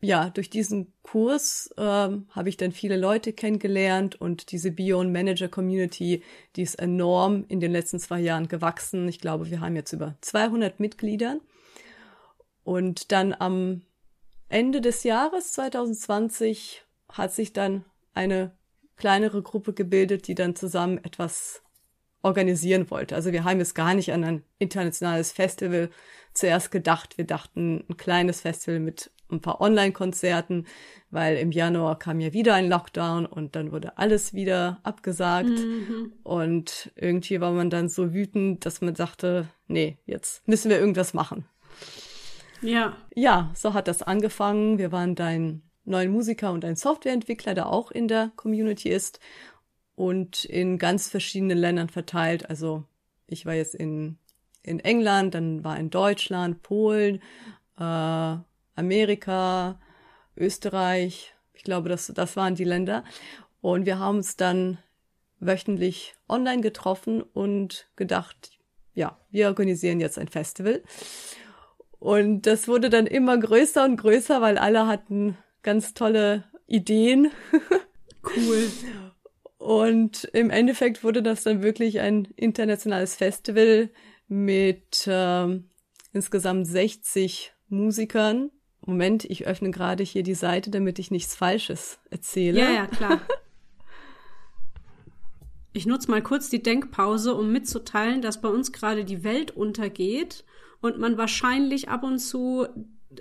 ja, 0.00 0.30
durch 0.30 0.48
diesen 0.48 0.92
Kurs 1.02 1.74
ähm, 1.76 2.28
habe 2.30 2.48
ich 2.48 2.56
dann 2.56 2.70
viele 2.70 2.96
Leute 2.96 3.32
kennengelernt 3.32 4.20
und 4.20 4.52
diese 4.52 4.70
Bion 4.70 5.10
Manager 5.10 5.48
Community, 5.48 6.22
die 6.54 6.62
ist 6.62 6.76
enorm 6.76 7.44
in 7.48 7.58
den 7.58 7.72
letzten 7.72 7.98
zwei 7.98 8.20
Jahren 8.20 8.46
gewachsen. 8.46 9.08
Ich 9.08 9.18
glaube, 9.18 9.50
wir 9.50 9.60
haben 9.60 9.74
jetzt 9.74 9.92
über 9.92 10.14
200 10.20 10.78
Mitglieder. 10.78 11.40
Und 12.62 13.10
dann 13.10 13.34
am 13.36 13.82
Ende 14.48 14.80
des 14.80 15.02
Jahres 15.02 15.52
2020 15.54 16.84
hat 17.12 17.32
sich 17.32 17.52
dann 17.52 17.84
eine 18.14 18.52
kleinere 18.96 19.42
Gruppe 19.42 19.72
gebildet, 19.72 20.28
die 20.28 20.34
dann 20.34 20.54
zusammen 20.54 20.98
etwas 20.98 21.62
organisieren 22.22 22.90
wollte. 22.90 23.14
Also 23.14 23.32
wir 23.32 23.44
haben 23.44 23.58
jetzt 23.58 23.74
gar 23.74 23.94
nicht 23.94 24.12
an 24.12 24.24
ein 24.24 24.44
internationales 24.58 25.32
Festival 25.32 25.90
zuerst 26.34 26.70
gedacht. 26.70 27.16
Wir 27.16 27.24
dachten 27.24 27.84
ein 27.88 27.96
kleines 27.96 28.42
Festival 28.42 28.80
mit 28.80 29.10
ein 29.30 29.40
paar 29.40 29.60
Online-Konzerten, 29.60 30.66
weil 31.10 31.36
im 31.36 31.52
Januar 31.52 31.98
kam 31.98 32.20
ja 32.20 32.32
wieder 32.32 32.54
ein 32.54 32.68
Lockdown 32.68 33.26
und 33.26 33.56
dann 33.56 33.72
wurde 33.72 33.98
alles 33.98 34.34
wieder 34.34 34.80
abgesagt. 34.82 35.48
Mhm. 35.48 36.12
Und 36.22 36.90
irgendwie 36.96 37.40
war 37.40 37.52
man 37.52 37.70
dann 37.70 37.88
so 37.88 38.12
wütend, 38.12 38.66
dass 38.66 38.80
man 38.80 38.94
sagte, 38.94 39.48
nee, 39.66 39.98
jetzt 40.06 40.46
müssen 40.46 40.70
wir 40.70 40.78
irgendwas 40.78 41.14
machen. 41.14 41.46
Ja. 42.60 42.96
Ja, 43.14 43.52
so 43.54 43.74
hat 43.74 43.88
das 43.88 44.02
angefangen. 44.02 44.78
Wir 44.78 44.92
waren 44.92 45.14
dein 45.14 45.62
neuen 45.84 46.10
Musiker 46.10 46.52
und 46.52 46.64
ein 46.64 46.76
Softwareentwickler, 46.76 47.54
der 47.54 47.68
auch 47.68 47.90
in 47.90 48.08
der 48.08 48.30
Community 48.36 48.90
ist 48.90 49.20
und 49.94 50.44
in 50.44 50.78
ganz 50.78 51.08
verschiedenen 51.08 51.58
Ländern 51.58 51.88
verteilt. 51.88 52.48
Also 52.48 52.84
ich 53.26 53.46
war 53.46 53.54
jetzt 53.54 53.74
in, 53.74 54.18
in 54.62 54.80
England, 54.80 55.34
dann 55.34 55.64
war 55.64 55.78
in 55.78 55.90
Deutschland, 55.90 56.62
Polen, 56.62 57.20
äh, 57.78 58.36
Amerika, 58.78 59.80
Österreich. 60.36 61.34
Ich 61.52 61.64
glaube, 61.64 61.88
das, 61.88 62.06
das 62.14 62.36
waren 62.36 62.54
die 62.54 62.64
Länder. 62.64 63.04
Und 63.60 63.86
wir 63.86 63.98
haben 63.98 64.18
uns 64.18 64.36
dann 64.36 64.78
wöchentlich 65.40 66.14
online 66.28 66.62
getroffen 66.62 67.22
und 67.22 67.88
gedacht, 67.96 68.58
ja, 68.94 69.18
wir 69.30 69.48
organisieren 69.48 70.00
jetzt 70.00 70.18
ein 70.18 70.28
Festival. 70.28 70.82
Und 71.98 72.42
das 72.42 72.68
wurde 72.68 72.90
dann 72.90 73.06
immer 73.06 73.38
größer 73.38 73.84
und 73.84 73.96
größer, 73.96 74.40
weil 74.40 74.58
alle 74.58 74.86
hatten 74.86 75.36
ganz 75.62 75.94
tolle 75.94 76.44
Ideen. 76.66 77.30
Cool. 78.36 78.70
Und 79.58 80.24
im 80.32 80.50
Endeffekt 80.50 81.02
wurde 81.02 81.22
das 81.22 81.42
dann 81.42 81.62
wirklich 81.62 82.00
ein 82.00 82.26
internationales 82.36 83.16
Festival 83.16 83.90
mit 84.28 85.06
äh, 85.06 85.60
insgesamt 86.12 86.66
60 86.66 87.52
Musikern 87.68 88.50
Moment, 88.88 89.26
ich 89.26 89.46
öffne 89.46 89.70
gerade 89.70 90.02
hier 90.02 90.22
die 90.22 90.34
Seite, 90.34 90.70
damit 90.70 90.98
ich 90.98 91.10
nichts 91.10 91.34
Falsches 91.34 91.98
erzähle. 92.08 92.58
Ja, 92.58 92.70
ja, 92.70 92.86
klar. 92.86 93.20
Ich 95.74 95.84
nutze 95.84 96.10
mal 96.10 96.22
kurz 96.22 96.48
die 96.48 96.62
Denkpause, 96.62 97.34
um 97.34 97.52
mitzuteilen, 97.52 98.22
dass 98.22 98.40
bei 98.40 98.48
uns 98.48 98.72
gerade 98.72 99.04
die 99.04 99.24
Welt 99.24 99.50
untergeht 99.50 100.46
und 100.80 100.98
man 100.98 101.18
wahrscheinlich 101.18 101.90
ab 101.90 102.02
und 102.02 102.18
zu 102.18 102.66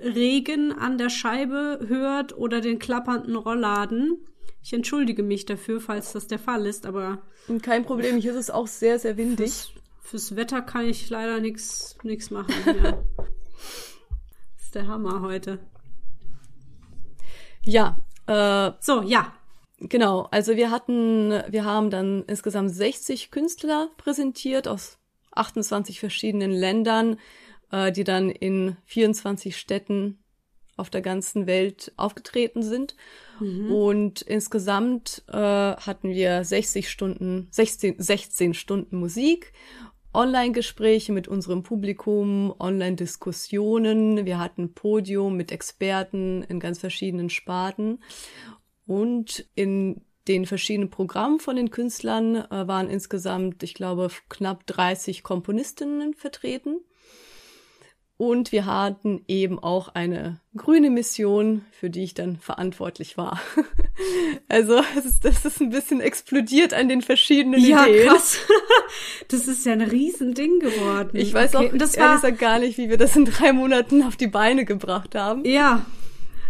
Regen 0.01 0.71
an 0.71 0.97
der 0.97 1.09
Scheibe 1.09 1.79
hört 1.85 2.37
oder 2.37 2.61
den 2.61 2.79
klappernden 2.79 3.35
Rollladen. 3.35 4.25
Ich 4.63 4.71
entschuldige 4.71 5.21
mich 5.21 5.45
dafür, 5.45 5.81
falls 5.81 6.13
das 6.13 6.27
der 6.27 6.39
Fall 6.39 6.65
ist, 6.65 6.85
aber. 6.85 7.21
Kein 7.61 7.83
Problem, 7.83 8.17
hier 8.17 8.31
ist 8.31 8.37
es 8.37 8.49
auch 8.49 8.67
sehr, 8.67 8.99
sehr 8.99 9.17
windig. 9.17 9.51
Fürs, 9.51 9.73
fürs 9.99 10.35
Wetter 10.37 10.61
kann 10.61 10.85
ich 10.85 11.09
leider 11.09 11.41
nichts 11.41 11.97
machen. 12.31 12.53
Ja. 12.65 13.03
der 14.77 14.87
Hammer 14.87 15.21
heute. 15.21 15.59
Ja, 17.63 17.97
äh, 18.27 18.71
so, 18.79 19.01
ja. 19.01 19.33
Genau, 19.79 20.27
also 20.31 20.55
wir 20.55 20.71
hatten, 20.71 21.31
wir 21.49 21.65
haben 21.65 21.89
dann 21.89 22.23
insgesamt 22.25 22.71
60 22.71 23.29
Künstler 23.29 23.89
präsentiert 23.97 24.67
aus 24.67 24.97
28 25.31 25.99
verschiedenen 25.99 26.51
Ländern, 26.51 27.17
äh, 27.71 27.91
die 27.91 28.03
dann 28.03 28.29
in 28.29 28.77
24 28.85 29.55
Städten 29.57 30.19
auf 30.77 30.89
der 30.89 31.01
ganzen 31.01 31.47
Welt 31.47 31.91
aufgetreten 31.95 32.61
sind. 32.61 32.95
Mhm. 33.39 33.71
Und 33.71 34.21
insgesamt 34.21 35.23
äh, 35.27 35.33
hatten 35.33 36.09
wir 36.09 36.43
60 36.43 36.89
Stunden, 36.89 37.47
16, 37.51 37.95
16 37.97 38.53
Stunden 38.53 38.97
Musik 38.99 39.53
Online-Gespräche 40.17 41.11
mit 41.11 41.27
unserem 41.27 41.61
Publikum, 41.61 42.51
Online-Diskussionen. 42.57 44.25
Wir 44.25 44.39
hatten 44.39 44.73
Podium 44.73 45.37
mit 45.37 45.51
Experten 45.51 46.41
in 46.41 46.59
ganz 46.59 46.79
verschiedenen 46.79 47.29
Sparten. 47.29 47.99
Und 48.87 49.45
in 49.53 50.01
den 50.27 50.47
verschiedenen 50.47 50.89
Programmen 50.89 51.39
von 51.39 51.55
den 51.55 51.69
Künstlern 51.69 52.35
äh, 52.35 52.67
waren 52.67 52.89
insgesamt, 52.89 53.61
ich 53.61 53.75
glaube, 53.75 54.09
knapp 54.27 54.65
30 54.65 55.21
Komponistinnen 55.21 56.15
vertreten. 56.15 56.79
Und 58.17 58.51
wir 58.51 58.65
hatten 58.65 59.23
eben 59.27 59.59
auch 59.59 59.89
eine 59.89 60.41
grüne 60.55 60.89
Mission, 60.89 61.63
für 61.69 61.91
die 61.91 62.03
ich 62.03 62.15
dann 62.15 62.37
verantwortlich 62.37 63.15
war. 63.15 63.39
also 64.49 64.81
ist, 64.97 65.23
das 65.23 65.45
ist 65.45 65.61
ein 65.61 65.69
bisschen 65.69 66.01
explodiert 66.01 66.73
an 66.73 66.89
den 66.89 67.03
verschiedenen 67.03 67.61
ja, 67.63 67.85
Ideen. 67.85 68.05
Ja, 68.05 68.11
krass. 68.13 68.39
Das 69.27 69.47
ist 69.47 69.65
ja 69.65 69.73
ein 69.73 69.81
Riesending 69.81 70.59
geworden. 70.59 71.09
Ich 71.13 71.33
weiß 71.33 71.55
okay. 71.55 71.67
auch 71.67 71.77
das 71.77 71.95
ehrlich 71.95 72.15
gesagt 72.15 72.39
gar 72.39 72.59
nicht, 72.59 72.77
wie 72.77 72.89
wir 72.89 72.97
das 72.97 73.15
in 73.15 73.25
drei 73.25 73.51
Monaten 73.51 74.01
auf 74.03 74.15
die 74.15 74.27
Beine 74.27 74.63
gebracht 74.63 75.13
haben. 75.15 75.43
Ja, 75.43 75.85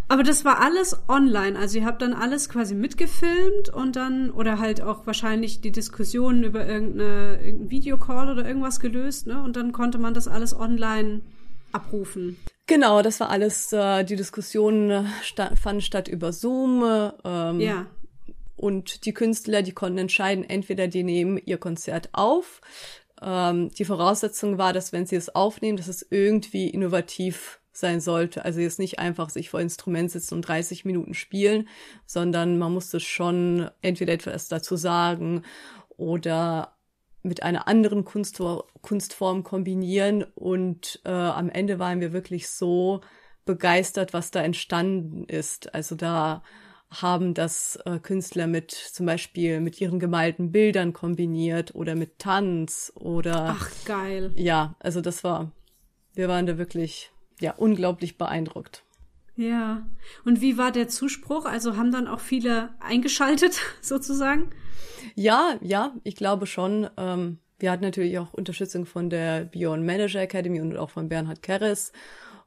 aber 0.08 0.24
das 0.24 0.46
war 0.46 0.62
alles 0.62 0.98
online. 1.08 1.58
Also 1.58 1.80
ihr 1.80 1.86
habt 1.86 2.02
dann 2.02 2.14
alles 2.14 2.48
quasi 2.50 2.76
mitgefilmt 2.76 3.70
und 3.74 3.96
dann, 3.96 4.30
oder 4.30 4.60
halt 4.60 4.82
auch 4.82 5.06
wahrscheinlich 5.08 5.60
die 5.62 5.72
Diskussionen 5.72 6.44
über 6.44 6.66
irgendeine, 6.66 7.40
irgendein 7.44 7.72
Videocall 7.72 8.30
oder 8.30 8.48
irgendwas 8.48 8.80
gelöst, 8.80 9.28
ne? 9.28 9.42
Und 9.42 9.58
dann 9.58 9.72
konnte 9.72 9.98
man 9.98 10.14
das 10.14 10.28
alles 10.28 10.58
online 10.58 11.22
abrufen. 11.72 12.38
Genau, 12.68 13.02
das 13.02 13.20
war 13.20 13.30
alles, 13.30 13.72
äh, 13.72 14.04
die 14.04 14.16
Diskussionen 14.16 14.90
äh, 14.90 15.04
sta 15.24 15.56
fanden 15.56 15.82
statt 15.82 16.08
über 16.08 16.34
Zoom. 16.34 16.84
Ähm, 17.24 17.60
ja. 17.60 17.86
Und 18.56 19.06
die 19.06 19.14
Künstler, 19.14 19.62
die 19.62 19.72
konnten 19.72 20.00
entscheiden, 20.00 20.44
entweder 20.44 20.88
die 20.88 21.04
nehmen 21.04 21.40
ihr 21.46 21.58
Konzert 21.58 22.10
auf. 22.14 22.62
Ähm, 23.22 23.70
die 23.70 23.86
Voraussetzung 23.86 24.58
war, 24.58 24.74
dass 24.74 24.92
wenn 24.92 25.06
sie 25.06 25.16
es 25.16 25.34
aufnehmen, 25.34 25.78
dass 25.78 25.88
es 25.88 26.06
irgendwie 26.10 26.70
innovativ 26.70 27.62
sein 27.72 28.02
sollte. 28.02 28.44
Also 28.44 28.60
jetzt 28.60 28.80
nicht 28.80 29.00
einfach 29.00 29.30
sich 29.30 29.50
vor 29.50 29.62
Instrument 29.62 30.12
sitzen 30.12 30.34
und 30.34 30.42
30 30.42 30.84
Minuten 30.86 31.14
spielen, 31.14 31.68
sondern 32.06 32.58
man 32.58 32.74
musste 32.74 33.00
schon 33.00 33.70
entweder 33.82 34.14
etwas 34.14 34.48
dazu 34.48 34.76
sagen 34.76 35.44
oder 35.96 36.76
mit 37.27 37.43
einer 37.43 37.67
anderen 37.67 38.05
Kunstform, 38.05 38.63
Kunstform 38.81 39.43
kombinieren. 39.43 40.24
Und 40.36 41.01
äh, 41.05 41.10
am 41.10 41.50
Ende 41.50 41.79
waren 41.79 42.00
wir 42.00 42.13
wirklich 42.13 42.50
so 42.50 43.01
begeistert, 43.46 44.13
was 44.13 44.31
da 44.31 44.41
entstanden 44.41 45.24
ist. 45.25 45.74
Also 45.74 45.96
da 45.96 46.43
haben 46.89 47.34
das 47.34 47.77
äh, 47.86 48.00
Künstler 48.00 48.48
mit 48.48 48.72
zum 48.72 49.05
Beispiel 49.05 49.60
mit 49.60 49.79
ihren 49.81 50.00
gemalten 50.00 50.51
Bildern 50.51 50.93
kombiniert 50.93 51.75
oder 51.75 51.96
mit 51.96 52.19
Tanz 52.19 52.93
oder 52.96 53.57
ach 53.60 53.69
geil 53.84 54.31
ja 54.36 54.75
also 54.79 55.01
das 55.01 55.24
war 55.24 55.51
wir 56.13 56.29
waren 56.29 56.46
da 56.46 56.57
wirklich 56.57 57.12
ja 57.41 57.53
unglaublich 57.55 58.17
beeindruckt 58.17 58.84
ja 59.38 59.88
und 60.25 60.41
wie 60.41 60.58
war 60.58 60.72
der 60.72 60.89
Zuspruch 60.89 61.46
also 61.46 61.77
haben 61.77 61.91
dann 61.91 62.08
auch 62.08 62.20
viele 62.20 62.70
eingeschaltet 62.79 63.62
sozusagen 63.82 64.51
ja, 65.15 65.58
ja, 65.62 65.94
ich 66.03 66.15
glaube 66.15 66.46
schon. 66.46 66.89
Ähm, 66.98 67.39
wir 67.60 67.72
hatten 67.72 67.84
natürlich 67.84 68.20
auch 68.20 68.34
Unterstützung 68.34 68.86
von 68.86 69.10
der 69.10 69.46
Beyond 69.46 69.86
Manager 69.86 70.22
Academy 70.22 70.62
und 70.62 70.77
auch 70.77 70.91
von 70.91 71.10
Bernhard 71.10 71.41
Keres. 71.41 71.91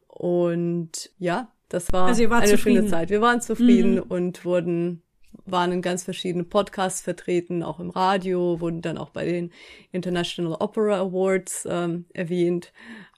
Und 0.06 1.10
ja, 1.18 1.50
das 1.68 1.92
war 1.92 2.06
also 2.06 2.22
eine 2.22 2.46
zufrieden. 2.46 2.76
schöne 2.76 2.88
Zeit. 2.88 3.10
Wir 3.10 3.20
waren 3.20 3.40
zufrieden 3.40 3.96
mhm. 3.96 4.02
und 4.02 4.44
wurden 4.44 5.02
waren 5.46 5.72
in 5.72 5.82
ganz 5.82 6.04
verschiedenen 6.04 6.48
Podcasts 6.48 7.00
vertreten, 7.00 7.62
auch 7.62 7.80
im 7.80 7.90
Radio, 7.90 8.60
wurden 8.60 8.82
dann 8.82 8.98
auch 8.98 9.10
bei 9.10 9.24
den 9.24 9.50
International 9.90 10.56
Opera 10.60 11.00
Awards 11.00 11.66
ähm, 11.68 12.04
erwähnt. 12.12 12.72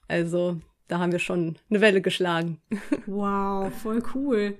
Also 0.07 0.61
da 0.87 0.99
haben 0.99 1.11
wir 1.11 1.19
schon 1.19 1.57
eine 1.69 1.81
Welle 1.81 2.01
geschlagen. 2.01 2.61
Wow, 3.05 3.73
voll 3.73 4.01
cool. 4.15 4.57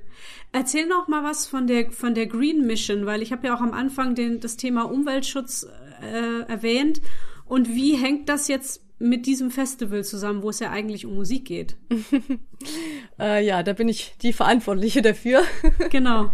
Erzähl 0.52 0.88
noch 0.88 1.08
mal 1.08 1.24
was 1.24 1.48
von 1.48 1.68
der 1.68 1.92
von 1.92 2.14
der 2.14 2.28
Green 2.28 2.66
Mission, 2.66 3.06
weil 3.06 3.22
ich 3.22 3.32
habe 3.32 3.48
ja 3.48 3.56
auch 3.56 3.62
am 3.62 3.74
Anfang 3.74 4.16
den, 4.16 4.40
das 4.40 4.58
Thema 4.58 4.84
Umweltschutz 4.84 5.68
äh, 6.02 6.42
erwähnt. 6.48 7.02
Und 7.46 7.70
wie 7.70 7.96
hängt 7.96 8.30
das 8.30 8.48
jetzt 8.48 8.84
mit 9.00 9.26
diesem 9.26 9.52
Festival 9.52 10.04
zusammen, 10.04 10.44
wo 10.44 10.50
es 10.50 10.60
ja 10.60 10.72
eigentlich 10.72 11.06
um 11.06 11.16
Musik 11.16 11.46
geht? 11.46 11.78
äh, 13.20 13.46
ja, 13.46 13.64
da 13.64 13.74
bin 13.74 13.90
ich 13.90 14.16
die 14.22 14.34
Verantwortliche 14.34 15.02
dafür. 15.02 15.44
Genau. 15.90 16.32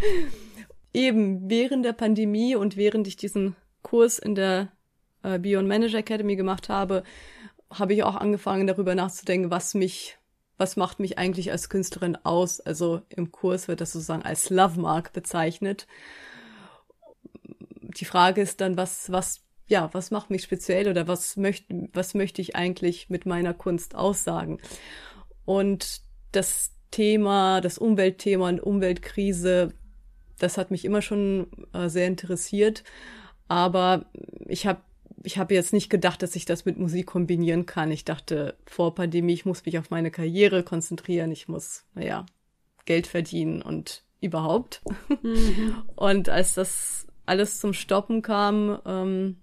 Eben 0.94 1.50
während 1.50 1.86
der 1.86 1.94
Pandemie 1.94 2.56
und 2.56 2.76
während 2.76 3.08
ich 3.08 3.16
diesen 3.16 3.56
Kurs 3.84 4.18
in 4.18 4.34
der 4.34 4.72
äh, 5.22 5.38
Beyond 5.38 5.68
Manager 5.68 6.00
Academy 6.00 6.36
gemacht 6.36 6.70
habe, 6.70 7.04
habe 7.72 7.94
ich 7.94 8.04
auch 8.04 8.16
angefangen, 8.16 8.68
darüber 8.68 8.96
nachzudenken, 8.96 9.52
was 9.52 9.74
mich, 9.74 10.18
was 10.58 10.76
macht 10.76 11.00
mich 11.00 11.18
eigentlich 11.18 11.52
als 11.52 11.70
Künstlerin 11.70 12.18
aus. 12.24 12.60
Also 12.60 13.02
im 13.10 13.32
Kurs 13.32 13.68
wird 13.68 13.82
das 13.82 13.94
sozusagen 13.94 14.24
als 14.24 14.50
Love 14.50 14.80
Mark 14.80 15.14
bezeichnet. 15.14 15.88
Die 17.82 18.06
Frage 18.06 18.42
ist 18.42 18.62
dann, 18.62 18.78
was, 18.78 19.12
was, 19.12 19.42
ja, 19.68 19.90
was 19.94 20.12
macht 20.12 20.30
mich 20.30 20.44
speziell 20.44 20.90
oder 20.90 21.08
was 21.08 21.38
möchte, 21.38 21.90
was 21.94 22.14
möchte 22.14 22.42
ich 22.42 22.56
eigentlich 22.56 23.10
mit 23.10 23.26
meiner 23.26 23.54
Kunst 23.54 23.96
aussagen? 23.96 24.60
Und 25.46 26.02
das 26.32 26.72
Thema, 26.92 27.62
das 27.62 27.78
Umweltthema 27.78 28.50
und 28.50 28.62
Umweltkrise, 28.62 29.74
das 30.40 30.58
hat 30.58 30.72
mich 30.72 30.86
immer 30.86 31.02
schon 31.02 31.48
äh, 31.74 31.90
sehr 31.90 32.08
interessiert. 32.08 32.84
Aber 33.48 34.06
ich 34.46 34.68
habe 34.68 34.82
ich 35.24 35.38
habe 35.38 35.54
jetzt 35.54 35.74
nicht 35.74 35.90
gedacht, 35.90 36.22
dass 36.22 36.36
ich 36.36 36.46
das 36.46 36.66
mit 36.66 36.78
Musik 36.78 37.08
kombinieren 37.08 37.66
kann. 37.66 37.92
Ich 37.92 38.06
dachte 38.06 38.56
vor 38.66 38.96
Pandemie, 38.96 39.34
ich 39.34 39.46
muss 39.46 39.66
mich 39.66 39.78
auf 39.78 39.90
meine 39.90 40.12
Karriere 40.12 40.64
konzentrieren, 40.64 41.32
ich 41.32 41.48
muss, 41.48 41.86
naja, 41.94 42.26
Geld 42.86 43.08
verdienen 43.08 43.62
und 43.62 44.04
überhaupt. 44.22 44.82
Mhm. 45.22 45.84
Und 45.96 46.30
als 46.30 46.56
das 46.56 47.08
alles 47.26 47.60
zum 47.60 47.74
Stoppen 47.74 48.22
kam, 48.22 48.80
ähm, 48.86 49.38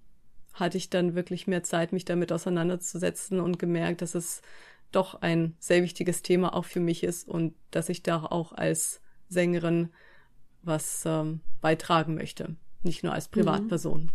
hatte 0.52 0.76
ich 0.76 0.90
dann 0.90 1.14
wirklich 1.14 1.46
mehr 1.46 1.62
Zeit, 1.62 1.92
mich 1.92 2.04
damit 2.04 2.32
auseinanderzusetzen 2.32 3.40
und 3.40 3.58
gemerkt, 3.58 4.02
dass 4.02 4.14
es 4.14 4.42
doch 4.90 5.20
ein 5.20 5.54
sehr 5.58 5.82
wichtiges 5.82 6.22
Thema 6.22 6.54
auch 6.54 6.64
für 6.64 6.80
mich 6.80 7.04
ist 7.04 7.28
und 7.28 7.54
dass 7.70 7.88
ich 7.88 8.02
da 8.02 8.24
auch 8.24 8.52
als 8.52 9.00
Sängerin 9.28 9.90
was 10.62 11.04
ähm, 11.06 11.40
beitragen 11.60 12.14
möchte, 12.14 12.56
nicht 12.82 13.04
nur 13.04 13.12
als 13.12 13.28
mhm. 13.30 13.32
Privatperson. 13.32 14.02
Mhm. 14.02 14.10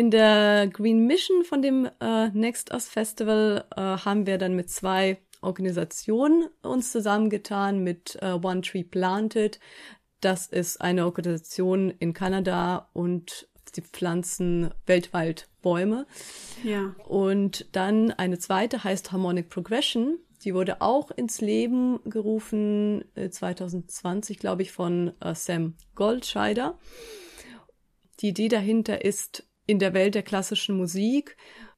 In 0.00 0.10
der 0.10 0.66
Green 0.66 1.06
Mission 1.06 1.44
von 1.44 1.60
dem 1.60 1.86
äh, 2.00 2.28
Next 2.30 2.72
Us 2.72 2.88
Festival 2.88 3.66
äh, 3.76 3.82
haben 3.82 4.24
wir 4.24 4.38
dann 4.38 4.56
mit 4.56 4.70
zwei 4.70 5.18
Organisationen 5.42 6.48
uns 6.62 6.90
zusammengetan, 6.90 7.84
mit 7.84 8.16
äh, 8.22 8.32
One 8.32 8.62
Tree 8.62 8.82
Planted. 8.82 9.60
Das 10.22 10.46
ist 10.46 10.80
eine 10.80 11.04
Organisation 11.04 11.90
in 11.90 12.14
Kanada 12.14 12.88
und 12.94 13.46
sie 13.70 13.82
pflanzen 13.82 14.70
weltweit 14.86 15.50
Bäume. 15.60 16.06
Ja. 16.64 16.94
Und 17.06 17.66
dann 17.72 18.10
eine 18.10 18.38
zweite 18.38 18.82
heißt 18.82 19.12
Harmonic 19.12 19.50
Progression. 19.50 20.18
Die 20.44 20.54
wurde 20.54 20.80
auch 20.80 21.10
ins 21.10 21.42
Leben 21.42 22.00
gerufen 22.06 23.04
äh, 23.16 23.28
2020, 23.28 24.38
glaube 24.38 24.62
ich, 24.62 24.72
von 24.72 25.12
äh, 25.20 25.34
Sam 25.34 25.74
Goldscheider. 25.94 26.78
Die 28.20 28.28
Idee 28.28 28.48
dahinter 28.48 29.04
ist, 29.04 29.44
in 29.70 29.78
der 29.78 29.94
Welt 29.94 30.14
der 30.14 30.22
klassischen 30.22 30.76
Musik, 30.76 31.36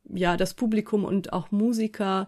ja, 0.08 0.36
das 0.36 0.54
Publikum 0.54 1.04
und 1.04 1.32
auch 1.32 1.50
Musiker 1.50 2.26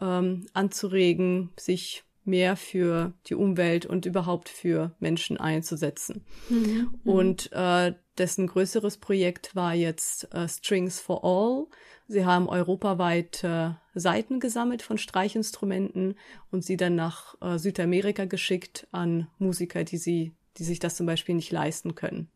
ähm, 0.00 0.46
anzuregen, 0.52 1.50
sich 1.58 2.04
mehr 2.24 2.56
für 2.56 3.14
die 3.26 3.34
Umwelt 3.34 3.86
und 3.86 4.04
überhaupt 4.04 4.50
für 4.50 4.94
Menschen 5.00 5.38
einzusetzen. 5.38 6.26
Mhm. 6.50 6.94
Und 7.04 7.50
äh, 7.52 7.94
dessen 8.18 8.46
größeres 8.46 8.98
Projekt 8.98 9.56
war 9.56 9.74
jetzt 9.74 10.32
äh, 10.34 10.46
Strings 10.46 11.00
for 11.00 11.24
All. 11.24 11.66
Sie 12.06 12.26
haben 12.26 12.48
europaweit 12.48 13.42
äh, 13.44 13.70
Seiten 13.94 14.40
gesammelt 14.40 14.82
von 14.82 14.98
Streichinstrumenten 14.98 16.16
und 16.50 16.64
sie 16.64 16.76
dann 16.76 16.96
nach 16.96 17.34
äh, 17.40 17.58
Südamerika 17.58 18.26
geschickt 18.26 18.86
an 18.92 19.28
Musiker, 19.38 19.84
die 19.84 19.98
sie, 19.98 20.32
die 20.58 20.64
sich 20.64 20.78
das 20.78 20.96
zum 20.96 21.06
Beispiel 21.06 21.34
nicht 21.34 21.50
leisten 21.50 21.94
können. 21.94 22.28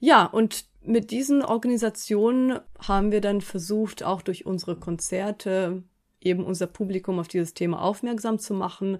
Ja, 0.00 0.26
und 0.26 0.66
mit 0.82 1.10
diesen 1.10 1.42
Organisationen 1.42 2.60
haben 2.78 3.10
wir 3.10 3.20
dann 3.20 3.40
versucht, 3.40 4.02
auch 4.02 4.22
durch 4.22 4.46
unsere 4.46 4.76
Konzerte 4.76 5.82
eben 6.20 6.44
unser 6.44 6.66
Publikum 6.66 7.18
auf 7.18 7.28
dieses 7.28 7.54
Thema 7.54 7.82
aufmerksam 7.82 8.38
zu 8.38 8.54
machen. 8.54 8.98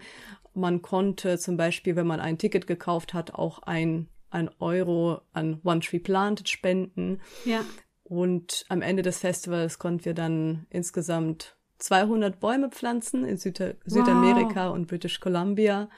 Man 0.54 0.82
konnte 0.82 1.38
zum 1.38 1.56
Beispiel, 1.56 1.96
wenn 1.96 2.06
man 2.06 2.20
ein 2.20 2.38
Ticket 2.38 2.66
gekauft 2.66 3.14
hat, 3.14 3.34
auch 3.34 3.60
ein, 3.60 4.08
ein 4.30 4.50
Euro 4.60 5.20
an 5.32 5.60
One 5.64 5.80
Tree 5.80 5.98
Planted 5.98 6.48
spenden. 6.48 7.20
Ja. 7.44 7.64
Und 8.04 8.64
am 8.68 8.82
Ende 8.82 9.02
des 9.02 9.18
Festivals 9.18 9.78
konnten 9.78 10.04
wir 10.04 10.14
dann 10.14 10.66
insgesamt 10.70 11.56
200 11.78 12.38
Bäume 12.38 12.70
pflanzen 12.70 13.24
in 13.24 13.36
Süd 13.36 13.58
Südamerika 13.84 14.68
wow. 14.68 14.74
und 14.74 14.86
British 14.86 15.20
Columbia. 15.20 15.88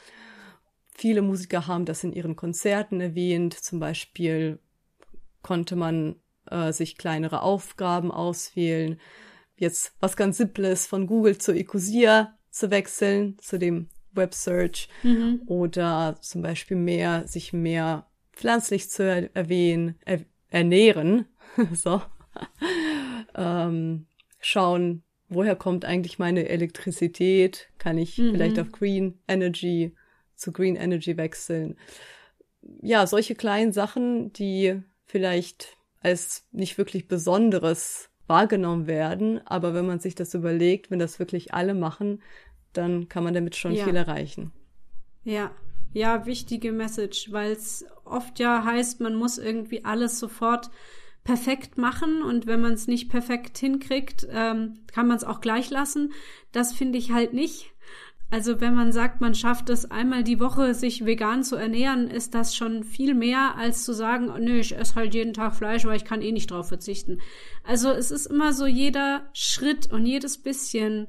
Viele 0.94 1.20
Musiker 1.20 1.66
haben 1.66 1.84
das 1.84 2.04
in 2.04 2.12
ihren 2.12 2.36
Konzerten 2.36 3.00
erwähnt, 3.00 3.52
zum 3.52 3.80
Beispiel 3.80 4.58
konnte 5.46 5.76
man 5.76 6.16
äh, 6.50 6.72
sich 6.72 6.98
kleinere 6.98 7.42
Aufgaben 7.42 8.10
auswählen. 8.10 8.98
Jetzt 9.56 9.94
was 10.00 10.16
ganz 10.16 10.38
Simples 10.38 10.88
von 10.88 11.06
Google 11.06 11.38
zu 11.38 11.52
Ecosia 11.52 12.36
zu 12.50 12.72
wechseln, 12.72 13.38
zu 13.38 13.56
dem 13.56 13.88
Web 14.10 14.34
Search 14.34 14.88
mhm. 15.04 15.42
oder 15.46 16.16
zum 16.20 16.42
Beispiel 16.42 16.76
mehr, 16.76 17.28
sich 17.28 17.52
mehr 17.52 18.08
pflanzlich 18.32 18.90
zu 18.90 19.30
erwähnen, 19.34 19.94
er, 20.04 20.22
ernähren, 20.48 21.26
so, 21.72 22.02
ähm, 23.36 24.06
schauen, 24.40 25.04
woher 25.28 25.54
kommt 25.54 25.84
eigentlich 25.84 26.18
meine 26.18 26.48
Elektrizität, 26.48 27.68
kann 27.78 27.98
ich 27.98 28.18
mhm. 28.18 28.32
vielleicht 28.32 28.58
auf 28.58 28.72
Green 28.72 29.20
Energy 29.28 29.94
zu 30.34 30.50
Green 30.52 30.74
Energy 30.74 31.16
wechseln. 31.16 31.78
Ja, 32.82 33.06
solche 33.06 33.36
kleinen 33.36 33.70
Sachen, 33.70 34.32
die 34.32 34.82
vielleicht 35.06 35.76
als 36.00 36.46
nicht 36.52 36.78
wirklich 36.78 37.08
Besonderes 37.08 38.10
wahrgenommen 38.26 38.86
werden, 38.86 39.40
aber 39.46 39.72
wenn 39.72 39.86
man 39.86 40.00
sich 40.00 40.14
das 40.14 40.34
überlegt, 40.34 40.90
wenn 40.90 40.98
das 40.98 41.18
wirklich 41.18 41.54
alle 41.54 41.74
machen, 41.74 42.22
dann 42.72 43.08
kann 43.08 43.24
man 43.24 43.34
damit 43.34 43.56
schon 43.56 43.72
ja. 43.72 43.84
viel 43.84 43.96
erreichen. 43.96 44.52
Ja, 45.24 45.52
ja, 45.92 46.26
wichtige 46.26 46.72
Message, 46.72 47.32
weil 47.32 47.52
es 47.52 47.86
oft 48.04 48.38
ja 48.38 48.64
heißt, 48.64 49.00
man 49.00 49.14
muss 49.14 49.38
irgendwie 49.38 49.84
alles 49.84 50.18
sofort 50.18 50.70
perfekt 51.24 51.78
machen 51.78 52.22
und 52.22 52.46
wenn 52.46 52.60
man 52.60 52.74
es 52.74 52.86
nicht 52.86 53.08
perfekt 53.08 53.58
hinkriegt, 53.58 54.26
ähm, 54.30 54.74
kann 54.86 55.08
man 55.08 55.16
es 55.16 55.24
auch 55.24 55.40
gleich 55.40 55.70
lassen. 55.70 56.12
Das 56.52 56.72
finde 56.72 56.98
ich 56.98 57.12
halt 57.12 57.32
nicht. 57.32 57.72
Also 58.30 58.60
wenn 58.60 58.74
man 58.74 58.90
sagt, 58.92 59.20
man 59.20 59.34
schafft 59.34 59.70
es 59.70 59.90
einmal 59.90 60.24
die 60.24 60.40
Woche, 60.40 60.74
sich 60.74 61.06
vegan 61.06 61.44
zu 61.44 61.54
ernähren, 61.54 62.08
ist 62.08 62.34
das 62.34 62.56
schon 62.56 62.82
viel 62.82 63.14
mehr, 63.14 63.54
als 63.56 63.84
zu 63.84 63.92
sagen, 63.92 64.32
nö, 64.44 64.58
ich 64.58 64.76
esse 64.76 64.96
halt 64.96 65.14
jeden 65.14 65.32
Tag 65.32 65.54
Fleisch, 65.54 65.84
weil 65.84 65.96
ich 65.96 66.04
kann 66.04 66.22
eh 66.22 66.32
nicht 66.32 66.50
drauf 66.50 66.68
verzichten. 66.68 67.20
Also 67.62 67.90
es 67.90 68.10
ist 68.10 68.26
immer 68.26 68.52
so, 68.52 68.66
jeder 68.66 69.28
Schritt 69.32 69.92
und 69.92 70.06
jedes 70.06 70.38
bisschen 70.38 71.06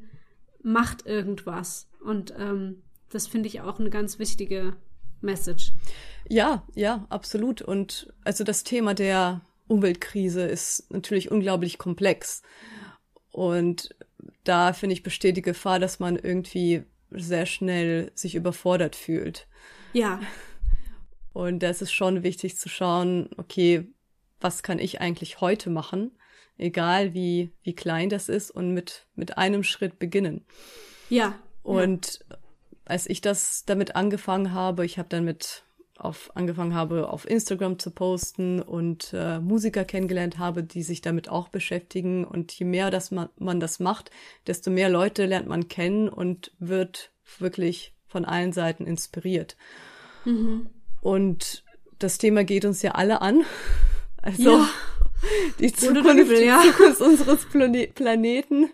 macht 0.62 1.08
irgendwas. 1.08 1.90
Und 2.04 2.34
ähm, 2.38 2.84
das 3.10 3.28
finde 3.28 3.48
ich 3.48 3.62
auch 3.62 3.80
eine 3.80 3.90
ganz 3.90 4.20
wichtige 4.20 4.76
Message. 5.22 5.74
Ja, 6.30 6.64
ja, 6.76 7.08
absolut. 7.10 7.64
Und 7.64 8.14
also 8.24 8.44
das 8.44 8.64
Thema 8.64 8.94
der 8.94 9.42
Umweltkrise 9.68 10.44
ist 10.44 10.92
natürlich 10.92 11.32
unglaublich 11.32 11.80
komplex. 11.80 12.44
Und 13.32 13.96
da 14.44 14.74
finde 14.74 14.94
ich 14.94 15.04
besteht 15.04 15.38
die 15.38 15.42
Gefahr, 15.42 15.80
dass 15.80 16.00
man 16.00 16.16
irgendwie 16.16 16.84
sehr 17.12 17.46
schnell 17.46 18.12
sich 18.16 18.36
überfordert 18.36 18.96
fühlt. 18.96 19.48
Ja. 19.94 20.20
Und 21.34 21.60
da 21.60 21.70
ist 21.70 21.82
es 21.82 21.92
schon 21.92 22.24
wichtig 22.24 22.58
zu 22.58 22.70
schauen, 22.70 23.30
okay, 23.38 23.88
was 24.40 24.64
kann 24.64 24.80
ich 24.80 25.02
eigentlich 25.02 25.42
heute 25.42 25.70
machen? 25.70 26.12
Egal 26.58 27.14
wie, 27.14 27.52
wie 27.64 27.76
klein 27.76 28.10
das 28.10 28.30
ist 28.30 28.50
und 28.50 28.74
mit, 28.74 29.06
mit 29.16 29.38
einem 29.38 29.64
Schritt 29.64 30.00
beginnen. 30.00 30.46
Ja. 31.10 31.38
Und 31.64 32.26
ja. 32.30 32.38
als 32.86 33.08
ich 33.08 33.22
das 33.22 33.66
damit 33.66 33.96
angefangen 33.96 34.54
habe, 34.54 34.86
ich 34.86 34.98
habe 34.98 35.10
dann 35.10 35.26
mit 35.26 35.64
auf 36.00 36.32
angefangen 36.36 36.74
habe, 36.74 37.10
auf 37.10 37.30
Instagram 37.30 37.80
zu 37.80 37.92
posten 37.92 38.62
und 38.62 39.14
äh, 39.14 39.40
Musiker 39.40 39.86
kennengelernt 39.86 40.38
habe, 40.38 40.64
die 40.64 40.84
sich 40.84 41.02
damit 41.02 41.30
auch 41.30 41.50
beschäftigen. 41.50 42.26
Und 42.26 42.52
je 42.54 42.66
mehr 42.66 42.92
dass 42.92 43.12
man, 43.12 43.30
man 43.38 43.60
das 43.60 43.80
macht, 43.80 44.12
desto 44.46 44.70
mehr 44.70 44.90
Leute 44.90 45.26
lernt 45.26 45.48
man 45.48 45.68
kennen 45.68 46.10
und 46.10 46.52
wird 46.60 47.12
wirklich 47.38 47.94
von 48.08 48.26
allen 48.26 48.54
Seiten 48.54 48.86
inspiriert. 48.86 49.58
Mhm. 50.26 50.70
Und 51.02 51.64
das 52.00 52.18
Thema 52.18 52.44
geht 52.44 52.66
uns 52.66 52.82
ja 52.82 52.92
alle 52.92 53.22
an. 53.22 53.44
Also 54.20 54.58
ja. 54.58 54.70
die 55.60 55.72
Zukunft, 55.72 56.18
übel, 56.18 56.44
ja. 56.44 56.62
die 56.62 56.72
Zukunft 56.72 57.02
unseres 57.02 57.46
Plane 57.46 57.88
Planeten 57.88 58.70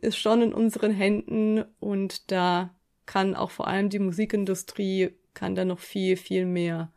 ist 0.00 0.16
schon 0.16 0.42
in 0.42 0.52
unseren 0.52 0.90
Händen 0.90 1.64
und 1.78 2.32
da 2.32 2.74
kann 3.06 3.36
auch 3.36 3.50
vor 3.50 3.68
allem 3.68 3.90
die 3.90 4.00
Musikindustrie 4.00 5.10
kann 5.34 5.54
da 5.54 5.64
noch 5.64 5.78
viel, 5.78 6.16
viel 6.16 6.46
mehr 6.46 6.92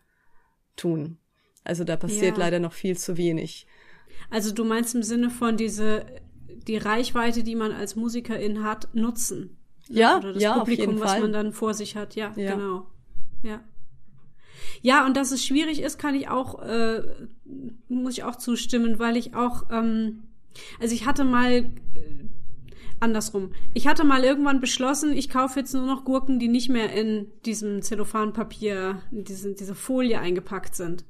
tun. 0.76 1.18
Also 1.64 1.84
da 1.84 1.98
passiert 1.98 2.38
ja. 2.38 2.44
leider 2.44 2.60
noch 2.60 2.74
viel 2.74 2.98
zu 2.98 3.18
wenig. 3.18 3.68
Also 4.30 4.54
du 4.54 4.64
meinst 4.64 4.96
im 4.96 5.04
Sinne 5.04 5.30
von 5.30 5.58
diese, 5.58 6.06
die 6.68 6.78
Reichweite, 6.78 7.44
die 7.44 7.56
man 7.56 7.72
als 7.72 7.96
Musikerin 7.96 8.64
hat, 8.64 8.94
nutzen. 8.94 9.58
Ne? 9.88 10.00
Ja, 10.00 10.18
Oder 10.18 10.34
das 10.34 10.44
ja, 10.44 10.58
Publikum, 10.58 11.00
was 11.00 11.12
Fall. 11.12 11.22
man 11.22 11.34
dann 11.34 11.54
vor 11.54 11.74
sich 11.74 11.96
hat. 11.96 12.16
Ja, 12.16 12.34
ja, 12.36 12.56
genau. 12.56 12.88
Ja. 13.44 13.64
Ja, 14.82 15.06
und 15.06 15.18
dass 15.18 15.32
es 15.32 15.46
schwierig 15.46 15.82
ist, 15.82 15.98
kann 15.98 16.16
ich 16.16 16.30
auch, 16.30 16.62
äh, 16.62 17.02
muss 17.88 18.14
ich 18.14 18.24
auch 18.24 18.36
zustimmen, 18.36 19.00
weil 19.00 19.18
ich 19.18 19.36
auch, 19.36 19.70
ähm, 19.72 20.24
also 20.80 20.94
ich 20.94 21.06
hatte 21.06 21.24
mal 21.24 21.72
andersrum. 23.00 23.52
Ich 23.74 23.88
hatte 23.88 24.04
mal 24.04 24.24
irgendwann 24.24 24.62
beschlossen, 24.62 25.16
ich 25.16 25.30
kaufe 25.30 25.60
jetzt 25.60 25.74
nur 25.74 25.86
noch 25.86 26.06
Gurken, 26.06 26.40
die 26.40 26.48
nicht 26.48 26.70
mehr 26.70 26.92
in 26.94 27.28
diesem 27.46 27.82
Zellophanpapier, 27.82 29.02
in 29.12 29.24
diese, 29.24 29.54
diese 29.54 29.76
Folie 29.76 30.20
eingepackt 30.20 30.76
sind. 30.76 31.04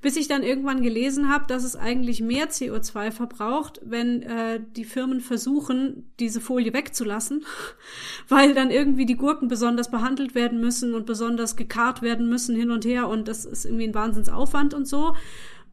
Bis 0.00 0.16
ich 0.16 0.28
dann 0.28 0.42
irgendwann 0.42 0.82
gelesen 0.82 1.28
habe, 1.28 1.46
dass 1.46 1.64
es 1.64 1.76
eigentlich 1.76 2.20
mehr 2.20 2.50
CO2 2.50 3.10
verbraucht, 3.10 3.80
wenn 3.84 4.22
äh, 4.22 4.60
die 4.76 4.84
Firmen 4.84 5.20
versuchen, 5.20 6.10
diese 6.20 6.40
Folie 6.40 6.72
wegzulassen, 6.72 7.44
weil 8.28 8.54
dann 8.54 8.70
irgendwie 8.70 9.06
die 9.06 9.16
Gurken 9.16 9.48
besonders 9.48 9.90
behandelt 9.90 10.34
werden 10.34 10.60
müssen 10.60 10.94
und 10.94 11.06
besonders 11.06 11.56
gekarrt 11.56 12.02
werden 12.02 12.28
müssen 12.28 12.54
hin 12.54 12.70
und 12.70 12.84
her 12.84 13.08
und 13.08 13.28
das 13.28 13.44
ist 13.44 13.64
irgendwie 13.64 13.88
ein 13.88 13.94
Wahnsinnsaufwand 13.94 14.74
und 14.74 14.86
so. 14.86 15.14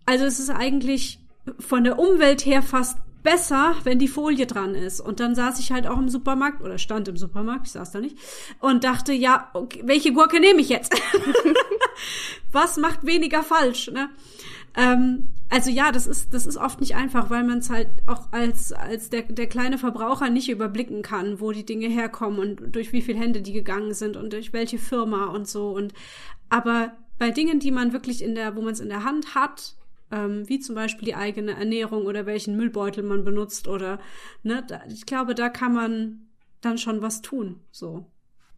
Also 0.06 0.26
es 0.26 0.40
ist 0.40 0.50
eigentlich 0.50 1.20
von 1.60 1.84
der 1.84 2.00
Umwelt 2.00 2.46
her 2.46 2.62
fast 2.62 2.98
besser, 3.24 3.76
wenn 3.84 4.00
die 4.00 4.08
Folie 4.08 4.46
dran 4.46 4.76
ist. 4.76 5.02
Und 5.02 5.20
dann 5.20 5.36
saß 5.36 5.60
ich 5.60 5.72
halt 5.72 5.88
auch 5.88 5.98
im 5.98 6.10
Supermarkt 6.10 6.62
oder 6.62 6.78
stand 6.78 7.08
im 7.08 7.18
Supermarkt, 7.18 7.68
ich 7.68 7.74
saß 7.74 7.92
da 7.92 8.00
nicht, 8.00 8.18
und 8.60 8.84
dachte, 8.84 9.14
ja, 9.14 9.50
okay, 9.54 9.82
welche 9.86 10.14
Gurke 10.14 10.40
nehme 10.40 10.62
ich 10.62 10.70
jetzt? 10.70 10.94
Was 12.52 12.78
macht 12.78 13.06
weniger 13.06 13.44
falsch, 13.44 13.92
ne? 13.92 14.10
Ähm, 14.76 15.30
also 15.50 15.72
ja, 15.72 15.92
das 15.92 16.06
ist, 16.06 16.34
das 16.34 16.46
ist 16.46 16.58
oft 16.58 16.80
nicht 16.80 16.96
einfach, 16.96 17.30
weil 17.30 17.44
man 17.44 17.58
es 17.58 17.70
halt 17.70 17.88
auch 18.06 18.32
als, 18.32 18.72
als 18.72 19.10
der, 19.10 19.24
der 19.24 19.48
kleine 19.48 19.80
Verbraucher 19.80 20.30
nicht 20.30 20.50
überblicken 20.50 21.02
kann, 21.02 21.40
wo 21.40 21.52
die 21.52 21.66
Dinge 21.66 21.88
herkommen 21.88 22.40
und 22.40 22.76
durch 22.76 22.94
wie 22.94 23.02
viele 23.02 23.20
Hände 23.20 23.42
die 23.42 23.54
gegangen 23.54 23.94
sind 23.94 24.16
und 24.16 24.32
durch 24.32 24.54
welche 24.54 24.78
Firma 24.78 25.26
und 25.26 25.48
so. 25.48 25.72
Und 25.72 25.94
aber 26.50 26.94
bei 27.18 27.32
Dingen, 27.32 27.60
die 27.60 27.72
man 27.72 27.94
wirklich 27.94 28.24
in 28.24 28.36
der, 28.36 28.56
wo 28.56 28.62
man 28.62 28.74
es 28.74 28.80
in 28.80 28.90
der 28.90 29.04
Hand 29.04 29.34
hat, 29.34 29.76
ähm, 30.12 30.48
wie 30.48 30.60
zum 30.60 30.76
Beispiel 30.76 31.06
die 31.06 31.16
eigene 31.16 31.52
Ernährung 31.52 32.06
oder 32.06 32.26
welchen 32.26 32.56
Müllbeutel 32.58 33.04
man 33.04 33.24
benutzt 33.24 33.68
oder 33.68 34.00
ne, 34.44 34.64
da, 34.68 34.82
ich 34.88 35.06
glaube, 35.06 35.36
da 35.36 35.50
kann 35.50 35.74
man 35.74 36.28
dann 36.62 36.78
schon 36.78 37.02
was 37.02 37.22
tun. 37.22 37.62
So. 37.72 38.06